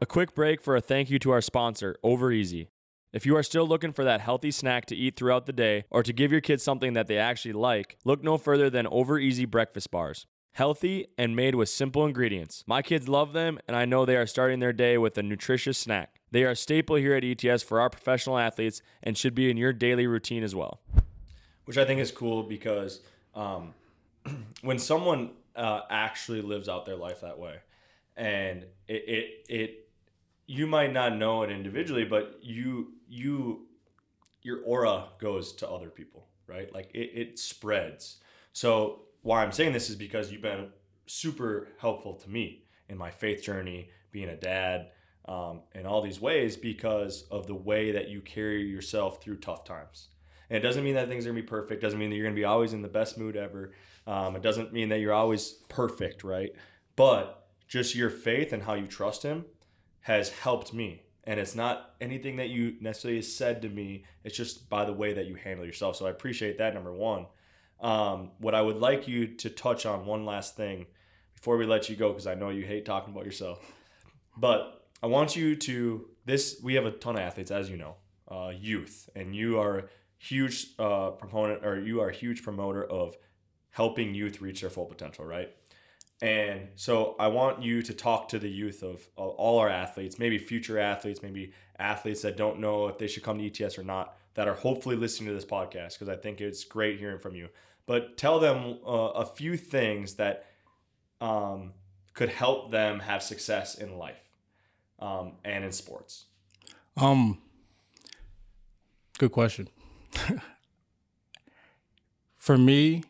A 0.00 0.06
quick 0.06 0.34
break 0.34 0.62
for 0.62 0.76
a 0.76 0.80
thank 0.80 1.10
you 1.10 1.18
to 1.18 1.32
our 1.32 1.40
sponsor, 1.40 1.96
Over 2.04 2.30
Easy. 2.30 2.68
If 3.12 3.26
you 3.26 3.36
are 3.36 3.42
still 3.42 3.66
looking 3.66 3.92
for 3.92 4.04
that 4.04 4.20
healthy 4.20 4.50
snack 4.50 4.84
to 4.86 4.94
eat 4.96 5.16
throughout 5.16 5.46
the 5.46 5.52
day 5.52 5.84
or 5.90 6.02
to 6.02 6.12
give 6.12 6.30
your 6.30 6.42
kids 6.42 6.62
something 6.62 6.92
that 6.92 7.08
they 7.08 7.16
actually 7.16 7.54
like, 7.54 7.96
look 8.04 8.22
no 8.22 8.36
further 8.38 8.68
than 8.70 8.86
Over 8.86 9.18
Easy 9.18 9.44
breakfast 9.44 9.90
bars. 9.90 10.26
Healthy 10.52 11.06
and 11.16 11.34
made 11.34 11.54
with 11.54 11.68
simple 11.68 12.04
ingredients. 12.04 12.64
My 12.66 12.82
kids 12.82 13.08
love 13.08 13.32
them, 13.32 13.58
and 13.66 13.76
I 13.76 13.86
know 13.86 14.04
they 14.04 14.16
are 14.16 14.26
starting 14.26 14.60
their 14.60 14.72
day 14.72 14.98
with 14.98 15.16
a 15.18 15.22
nutritious 15.22 15.78
snack. 15.78 16.20
They 16.30 16.44
are 16.44 16.50
a 16.50 16.56
staple 16.56 16.96
here 16.96 17.14
at 17.14 17.24
ETS 17.24 17.62
for 17.62 17.80
our 17.80 17.88
professional 17.88 18.38
athletes 18.38 18.82
and 19.02 19.16
should 19.16 19.34
be 19.34 19.50
in 19.50 19.56
your 19.56 19.72
daily 19.72 20.06
routine 20.06 20.42
as 20.42 20.54
well. 20.54 20.80
which 21.64 21.78
I 21.78 21.84
think 21.84 22.00
is 22.00 22.10
cool 22.10 22.42
because 22.42 23.00
um, 23.34 23.74
when 24.62 24.78
someone 24.78 25.30
uh, 25.58 25.82
actually 25.90 26.40
lives 26.40 26.68
out 26.68 26.86
their 26.86 26.96
life 26.96 27.20
that 27.20 27.38
way, 27.38 27.56
and 28.16 28.64
it, 28.86 29.04
it 29.08 29.46
it 29.48 29.88
you 30.46 30.66
might 30.66 30.92
not 30.92 31.16
know 31.16 31.42
it 31.42 31.50
individually, 31.50 32.04
but 32.04 32.38
you 32.40 32.92
you 33.08 33.66
your 34.42 34.62
aura 34.64 35.08
goes 35.20 35.52
to 35.54 35.68
other 35.68 35.90
people, 35.90 36.26
right? 36.46 36.72
Like 36.72 36.90
it, 36.94 37.10
it 37.14 37.38
spreads. 37.38 38.18
So 38.52 39.02
why 39.22 39.42
I'm 39.42 39.52
saying 39.52 39.72
this 39.72 39.90
is 39.90 39.96
because 39.96 40.30
you've 40.32 40.42
been 40.42 40.68
super 41.06 41.68
helpful 41.78 42.14
to 42.14 42.30
me 42.30 42.64
in 42.88 42.96
my 42.96 43.10
faith 43.10 43.42
journey, 43.42 43.90
being 44.10 44.28
a 44.28 44.36
dad, 44.36 44.88
um, 45.26 45.62
in 45.74 45.86
all 45.86 46.00
these 46.00 46.20
ways 46.20 46.56
because 46.56 47.24
of 47.30 47.46
the 47.46 47.54
way 47.54 47.92
that 47.92 48.08
you 48.08 48.20
carry 48.20 48.62
yourself 48.62 49.22
through 49.22 49.36
tough 49.36 49.64
times. 49.64 50.08
And 50.50 50.56
it 50.56 50.60
doesn't 50.60 50.84
mean 50.84 50.94
that 50.94 51.08
things 51.08 51.26
are 51.26 51.30
gonna 51.30 51.40
be 51.40 51.46
perfect. 51.46 51.82
Doesn't 51.82 51.98
mean 51.98 52.10
that 52.10 52.16
you're 52.16 52.26
gonna 52.26 52.34
be 52.34 52.44
always 52.44 52.72
in 52.72 52.82
the 52.82 52.88
best 52.88 53.18
mood 53.18 53.36
ever. 53.36 53.72
Um, 54.06 54.36
it 54.36 54.42
doesn't 54.42 54.72
mean 54.72 54.88
that 54.88 55.00
you're 55.00 55.12
always 55.12 55.52
perfect, 55.68 56.24
right? 56.24 56.52
But 56.96 57.48
just 57.66 57.94
your 57.94 58.10
faith 58.10 58.52
and 58.52 58.62
how 58.62 58.74
you 58.74 58.86
trust 58.86 59.22
Him 59.22 59.44
has 60.00 60.30
helped 60.30 60.72
me. 60.72 61.02
And 61.24 61.38
it's 61.38 61.54
not 61.54 61.94
anything 62.00 62.36
that 62.36 62.48
you 62.48 62.76
necessarily 62.80 63.20
said 63.20 63.60
to 63.62 63.68
me. 63.68 64.04
It's 64.24 64.36
just 64.36 64.70
by 64.70 64.86
the 64.86 64.94
way 64.94 65.12
that 65.12 65.26
you 65.26 65.34
handle 65.34 65.66
yourself. 65.66 65.96
So 65.96 66.06
I 66.06 66.10
appreciate 66.10 66.58
that. 66.58 66.74
Number 66.74 66.92
one. 66.92 67.26
Um, 67.80 68.32
what 68.38 68.54
I 68.54 68.62
would 68.62 68.78
like 68.78 69.06
you 69.06 69.28
to 69.36 69.50
touch 69.50 69.86
on 69.86 70.04
one 70.04 70.24
last 70.24 70.56
thing 70.56 70.86
before 71.34 71.56
we 71.56 71.66
let 71.66 71.88
you 71.88 71.94
go, 71.94 72.08
because 72.08 72.26
I 72.26 72.34
know 72.34 72.48
you 72.48 72.64
hate 72.64 72.84
talking 72.84 73.14
about 73.14 73.24
yourself. 73.24 73.60
But 74.36 74.86
I 75.02 75.06
want 75.06 75.36
you 75.36 75.54
to 75.54 76.08
this. 76.24 76.60
We 76.62 76.74
have 76.74 76.86
a 76.86 76.90
ton 76.90 77.14
of 77.14 77.22
athletes, 77.22 77.50
as 77.50 77.70
you 77.70 77.76
know, 77.76 77.94
uh, 78.28 78.52
youth, 78.58 79.08
and 79.14 79.34
you 79.34 79.60
are 79.60 79.90
huge 80.18 80.68
uh, 80.78 81.10
proponent, 81.10 81.64
or 81.64 81.80
you 81.80 82.00
are 82.00 82.08
a 82.08 82.14
huge 82.14 82.42
promoter 82.42 82.84
of 82.84 83.16
helping 83.70 84.14
youth 84.14 84.40
reach 84.40 84.60
their 84.60 84.70
full 84.70 84.84
potential, 84.86 85.24
right? 85.24 85.50
And 86.20 86.68
so 86.74 87.14
I 87.18 87.28
want 87.28 87.62
you 87.62 87.80
to 87.82 87.94
talk 87.94 88.28
to 88.30 88.38
the 88.38 88.50
youth 88.50 88.82
of 88.82 89.08
of 89.16 89.30
all 89.30 89.58
our 89.60 89.68
athletes, 89.68 90.18
maybe 90.18 90.38
future 90.38 90.78
athletes, 90.78 91.22
maybe 91.22 91.52
athletes 91.78 92.22
that 92.22 92.36
don't 92.36 92.58
know 92.58 92.88
if 92.88 92.98
they 92.98 93.06
should 93.06 93.22
come 93.22 93.38
to 93.38 93.46
ETS 93.46 93.78
or 93.78 93.84
not, 93.84 94.16
that 94.34 94.48
are 94.48 94.54
hopefully 94.54 94.96
listening 94.96 95.28
to 95.28 95.34
this 95.34 95.44
podcast 95.44 95.94
because 95.94 96.08
I 96.08 96.16
think 96.16 96.40
it's 96.40 96.64
great 96.64 96.98
hearing 96.98 97.20
from 97.20 97.36
you. 97.36 97.48
But 97.86 98.16
tell 98.16 98.40
them 98.40 98.78
uh, 98.86 98.90
a 98.90 99.24
few 99.24 99.56
things 99.56 100.14
that 100.14 100.46
um, 101.20 101.72
could 102.14 102.28
help 102.28 102.70
them 102.70 103.00
have 103.00 103.22
success 103.22 103.76
in 103.76 103.96
life 103.96 104.20
um, 104.98 105.32
and 105.44 105.64
in 105.64 105.72
sports. 105.72 106.26
Um, 106.96 107.38
good 109.18 109.32
question. 109.32 109.68
For 112.36 112.56
me, 112.56 113.04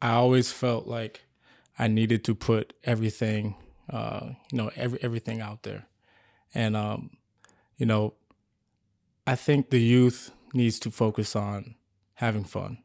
I 0.00 0.12
always 0.12 0.52
felt 0.52 0.86
like 0.86 1.22
I 1.78 1.88
needed 1.88 2.24
to 2.24 2.34
put 2.34 2.72
everything, 2.84 3.56
uh, 3.90 4.30
you 4.52 4.58
know, 4.58 4.70
every 4.76 4.98
everything 5.02 5.40
out 5.40 5.62
there, 5.62 5.86
and 6.54 6.76
um, 6.76 7.10
you 7.78 7.86
know, 7.86 8.14
I 9.26 9.34
think 9.34 9.70
the 9.70 9.80
youth 9.80 10.30
needs 10.54 10.78
to 10.80 10.90
focus 10.90 11.34
on 11.36 11.74
having 12.14 12.44
fun. 12.44 12.78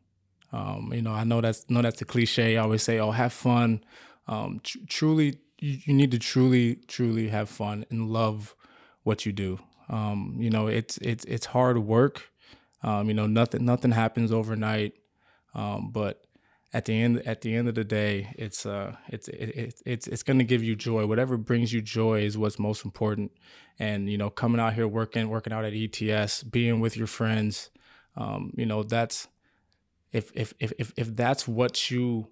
Um, 0.51 0.91
you 0.93 1.01
know, 1.01 1.11
I 1.13 1.23
know 1.23 1.41
that's 1.41 1.69
know 1.69 1.82
that's 1.82 2.01
a 2.01 2.05
cliche. 2.05 2.57
I 2.57 2.63
always 2.63 2.84
say, 2.84 2.99
"Oh, 2.99 3.11
have 3.11 3.34
fun." 3.34 3.84
Um, 4.27 4.61
tr- 4.63 4.79
truly, 4.88 5.38
you, 5.59 5.79
you 5.86 5.93
need 5.93 6.11
to 6.11 6.19
truly, 6.19 6.75
truly 6.88 7.29
have 7.29 7.49
fun 7.49 7.86
and 7.89 8.09
love 8.09 8.55
what 9.03 9.25
you 9.25 9.32
do. 9.32 9.59
Um, 9.89 10.38
you 10.39 10.49
know, 10.49 10.67
it's 10.67 10.97
it's 10.99 11.25
it's 11.25 11.47
hard 11.47 11.79
work. 11.79 12.30
Um, 12.84 13.07
you 13.07 13.13
know, 13.13 13.27
nothing 13.27 13.65
nothing 13.65 13.91
happens 13.91 14.32
overnight. 14.32 14.93
Um, 15.53 15.91
but 15.91 16.25
at 16.73 16.86
the 16.86 16.99
end 16.99 17.21
at 17.25 17.41
the 17.41 17.55
end 17.55 17.67
of 17.67 17.75
the 17.75 17.84
day, 17.84 18.34
it's 18.38 18.65
uh 18.65 18.95
it's 19.09 19.27
it, 19.27 19.49
it, 19.49 19.82
it's 19.86 20.07
it's 20.07 20.23
going 20.23 20.39
to 20.39 20.45
give 20.45 20.63
you 20.63 20.75
joy. 20.75 21.05
Whatever 21.05 21.38
brings 21.38 21.73
you 21.73 21.82
joy 21.82 22.21
is 22.21 22.38
what's 22.38 22.59
most 22.59 22.86
important. 22.86 23.32
And 23.77 24.09
you 24.09 24.17
know, 24.17 24.29
coming 24.29 24.59
out 24.59 24.73
here 24.73 24.88
working 24.88 25.29
working 25.29 25.53
out 25.53 25.65
at 25.65 25.73
ETS, 25.73 26.43
being 26.43 26.79
with 26.79 26.95
your 26.95 27.07
friends, 27.07 27.69
um, 28.15 28.53
you 28.55 28.65
know, 28.65 28.84
that's 28.84 29.27
if 30.11 30.32
if 30.34 30.53
if 30.59 30.71
if 30.77 30.93
if 30.97 31.15
that's 31.15 31.47
what 31.47 31.91
you 31.91 32.27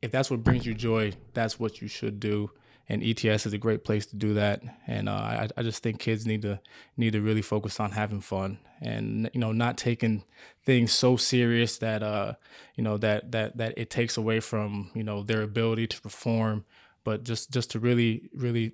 if 0.00 0.10
that's 0.10 0.30
what 0.30 0.44
brings 0.44 0.66
you 0.66 0.74
joy, 0.74 1.12
that's 1.32 1.58
what 1.58 1.80
you 1.80 1.88
should 1.88 2.20
do. 2.20 2.50
And 2.88 3.02
ETS 3.02 3.46
is 3.46 3.52
a 3.54 3.58
great 3.58 3.82
place 3.82 4.04
to 4.06 4.16
do 4.16 4.34
that. 4.34 4.62
And 4.86 5.08
uh, 5.08 5.12
I, 5.12 5.48
I 5.56 5.62
just 5.62 5.82
think 5.82 5.98
kids 5.98 6.26
need 6.26 6.42
to 6.42 6.60
need 6.96 7.14
to 7.14 7.20
really 7.20 7.42
focus 7.42 7.80
on 7.80 7.92
having 7.92 8.20
fun 8.20 8.58
and 8.80 9.30
you 9.32 9.40
know 9.40 9.52
not 9.52 9.78
taking 9.78 10.24
things 10.64 10.92
so 10.92 11.16
serious 11.16 11.78
that 11.78 12.02
uh 12.02 12.34
you 12.74 12.84
know 12.84 12.98
that 12.98 13.32
that 13.32 13.56
that 13.56 13.72
it 13.76 13.88
takes 13.88 14.16
away 14.16 14.40
from 14.40 14.90
you 14.94 15.02
know 15.02 15.22
their 15.22 15.42
ability 15.42 15.86
to 15.86 16.00
perform, 16.00 16.64
but 17.04 17.24
just 17.24 17.50
just 17.50 17.70
to 17.70 17.78
really 17.78 18.28
really 18.34 18.72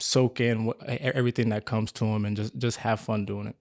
soak 0.00 0.40
in 0.40 0.64
what, 0.64 0.82
everything 0.84 1.48
that 1.50 1.64
comes 1.64 1.92
to 1.92 2.04
them 2.04 2.24
and 2.24 2.36
just 2.36 2.56
just 2.58 2.78
have 2.78 3.00
fun 3.00 3.24
doing 3.24 3.46
it. 3.46 3.56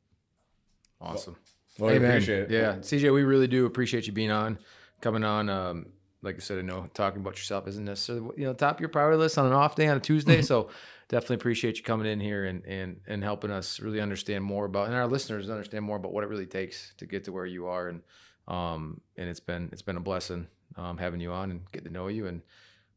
Awesome. 0.99 1.36
Well, 1.78 1.91
Hey, 1.91 1.99
we 1.99 2.05
appreciate 2.07 2.43
it. 2.43 2.51
Yeah, 2.51 2.75
CJ, 2.75 3.13
we 3.13 3.23
really 3.23 3.47
do 3.47 3.65
appreciate 3.65 4.07
you 4.07 4.13
being 4.13 4.32
on, 4.32 4.57
coming 4.99 5.23
on. 5.23 5.49
Um, 5.49 5.88
like 6.22 6.36
I 6.36 6.39
said, 6.39 6.57
I 6.57 6.61
know 6.61 6.89
talking 6.93 7.22
about 7.22 7.36
yourself 7.36 7.68
isn't 7.68 7.86
necessarily 7.86 8.30
you 8.38 8.45
know 8.45 8.53
top 8.53 8.76
of 8.76 8.80
your 8.80 8.89
priority 8.89 9.18
list 9.18 9.38
on 9.38 9.45
an 9.45 9.53
off 9.53 9.76
day 9.76 9.88
on 9.88 9.97
a 9.97 9.99
Tuesday. 9.99 10.41
so 10.41 10.70
definitely 11.09 11.36
appreciate 11.36 11.78
you 11.78 11.84
coming 11.84 12.07
in 12.07 12.20
here 12.20 12.45
and 12.45 12.65
and 12.65 13.01
and 13.07 13.24
helping 13.24 13.51
us 13.51 13.80
really 13.80 14.01
understand 14.01 14.43
more 14.43 14.65
about 14.65 14.88
and 14.88 14.95
our 14.95 15.07
listeners 15.07 15.49
understand 15.49 15.86
more 15.86 15.97
about 15.97 16.11
what 16.13 16.24
it 16.24 16.28
really 16.28 16.45
takes 16.45 16.93
to 16.97 17.05
get 17.05 17.24
to 17.26 17.32
where 17.32 17.45
you 17.45 17.68
are. 17.68 17.89
And 17.89 18.01
um 18.47 19.01
and 19.15 19.30
it's 19.30 19.39
been 19.39 19.70
it's 19.72 19.82
been 19.82 19.97
a 19.97 20.01
blessing 20.01 20.47
um, 20.76 20.97
having 20.97 21.20
you 21.20 21.32
on 21.32 21.51
and 21.51 21.72
getting 21.72 21.88
to 21.88 21.93
know 21.93 22.07
you 22.07 22.28
and 22.28 22.41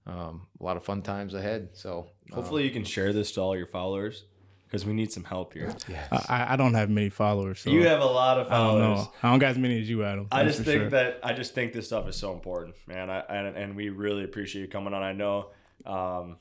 um, 0.06 0.46
a 0.60 0.64
lot 0.64 0.76
of 0.76 0.84
fun 0.84 1.02
times 1.02 1.34
ahead. 1.34 1.70
So 1.72 2.10
um, 2.32 2.36
Hopefully, 2.36 2.64
you 2.64 2.70
can 2.70 2.84
share 2.84 3.12
this 3.12 3.32
to 3.32 3.40
all 3.40 3.56
your 3.56 3.66
followers 3.66 4.24
because 4.70 4.86
we 4.86 4.92
need 4.92 5.10
some 5.10 5.24
help 5.24 5.52
here. 5.52 5.74
I, 6.12 6.48
I 6.50 6.56
don't 6.56 6.74
have 6.74 6.88
many 6.90 7.08
followers. 7.08 7.58
So 7.60 7.70
You 7.70 7.88
have 7.88 8.00
a 8.00 8.04
lot 8.04 8.38
of 8.38 8.48
followers. 8.48 8.76
I 8.76 8.78
don't 8.86 8.94
followers. 8.94 9.06
know. 9.06 9.12
I 9.24 9.30
don't 9.30 9.38
got 9.40 9.50
as 9.50 9.58
many 9.58 9.80
as 9.80 9.90
you, 9.90 10.04
Adam. 10.04 10.28
I 10.30 10.44
just 10.44 10.58
think 10.58 10.82
sure. 10.82 10.90
that 10.90 11.18
I 11.24 11.32
just 11.32 11.54
think 11.54 11.72
this 11.72 11.86
stuff 11.86 12.08
is 12.08 12.14
so 12.14 12.32
important, 12.32 12.76
man. 12.86 13.10
I, 13.10 13.18
and, 13.20 13.56
and 13.56 13.76
we 13.76 13.88
really 13.88 14.22
appreciate 14.22 14.62
you 14.62 14.68
coming 14.68 14.94
on. 14.94 15.02
I 15.02 15.12
know, 15.12 15.48
um, 15.84 16.36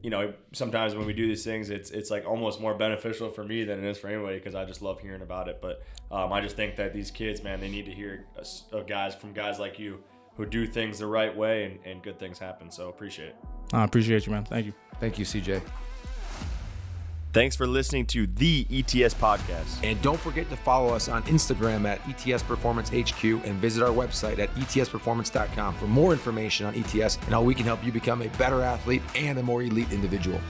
you 0.00 0.10
know, 0.10 0.32
sometimes 0.52 0.94
when 0.94 1.06
we 1.06 1.12
do 1.12 1.26
these 1.26 1.42
things, 1.42 1.70
it's 1.70 1.90
it's 1.90 2.08
like 2.08 2.24
almost 2.24 2.60
more 2.60 2.74
beneficial 2.74 3.30
for 3.30 3.42
me 3.42 3.64
than 3.64 3.82
it 3.82 3.84
is 3.84 3.98
for 3.98 4.06
anybody 4.06 4.38
because 4.38 4.54
I 4.54 4.64
just 4.64 4.80
love 4.80 5.00
hearing 5.00 5.22
about 5.22 5.48
it. 5.48 5.58
But 5.60 5.82
um, 6.12 6.32
I 6.32 6.40
just 6.40 6.54
think 6.54 6.76
that 6.76 6.94
these 6.94 7.10
kids, 7.10 7.42
man, 7.42 7.60
they 7.60 7.68
need 7.68 7.86
to 7.86 7.92
hear 7.92 8.26
us- 8.38 8.64
of 8.70 8.86
guys 8.86 9.16
from 9.16 9.32
guys 9.32 9.58
like 9.58 9.76
you 9.76 10.04
who 10.36 10.46
do 10.46 10.68
things 10.68 11.00
the 11.00 11.06
right 11.06 11.36
way 11.36 11.64
and, 11.64 11.78
and 11.84 12.02
good 12.02 12.20
things 12.20 12.38
happen. 12.38 12.70
So 12.70 12.88
appreciate 12.88 13.30
it. 13.30 13.36
I 13.72 13.82
appreciate 13.82 14.24
you, 14.26 14.32
man. 14.32 14.44
Thank 14.44 14.66
you. 14.66 14.72
thank 15.00 15.18
you, 15.18 15.24
CJ. 15.24 15.60
Thanks 17.32 17.54
for 17.54 17.66
listening 17.66 18.06
to 18.06 18.26
the 18.26 18.66
ETS 18.72 19.14
podcast. 19.14 19.84
And 19.84 20.00
don't 20.02 20.18
forget 20.18 20.50
to 20.50 20.56
follow 20.56 20.92
us 20.92 21.08
on 21.08 21.22
Instagram 21.24 21.86
at 21.86 22.00
ETS 22.08 22.42
Performance 22.42 22.88
HQ 22.88 23.22
and 23.22 23.54
visit 23.60 23.84
our 23.84 23.90
website 23.90 24.40
at 24.40 24.52
etsperformance.com 24.56 25.74
for 25.76 25.86
more 25.86 26.12
information 26.12 26.66
on 26.66 26.74
ETS 26.74 27.16
and 27.16 27.26
how 27.26 27.42
we 27.42 27.54
can 27.54 27.66
help 27.66 27.84
you 27.84 27.92
become 27.92 28.22
a 28.22 28.28
better 28.30 28.62
athlete 28.62 29.02
and 29.14 29.38
a 29.38 29.42
more 29.44 29.62
elite 29.62 29.92
individual. 29.92 30.40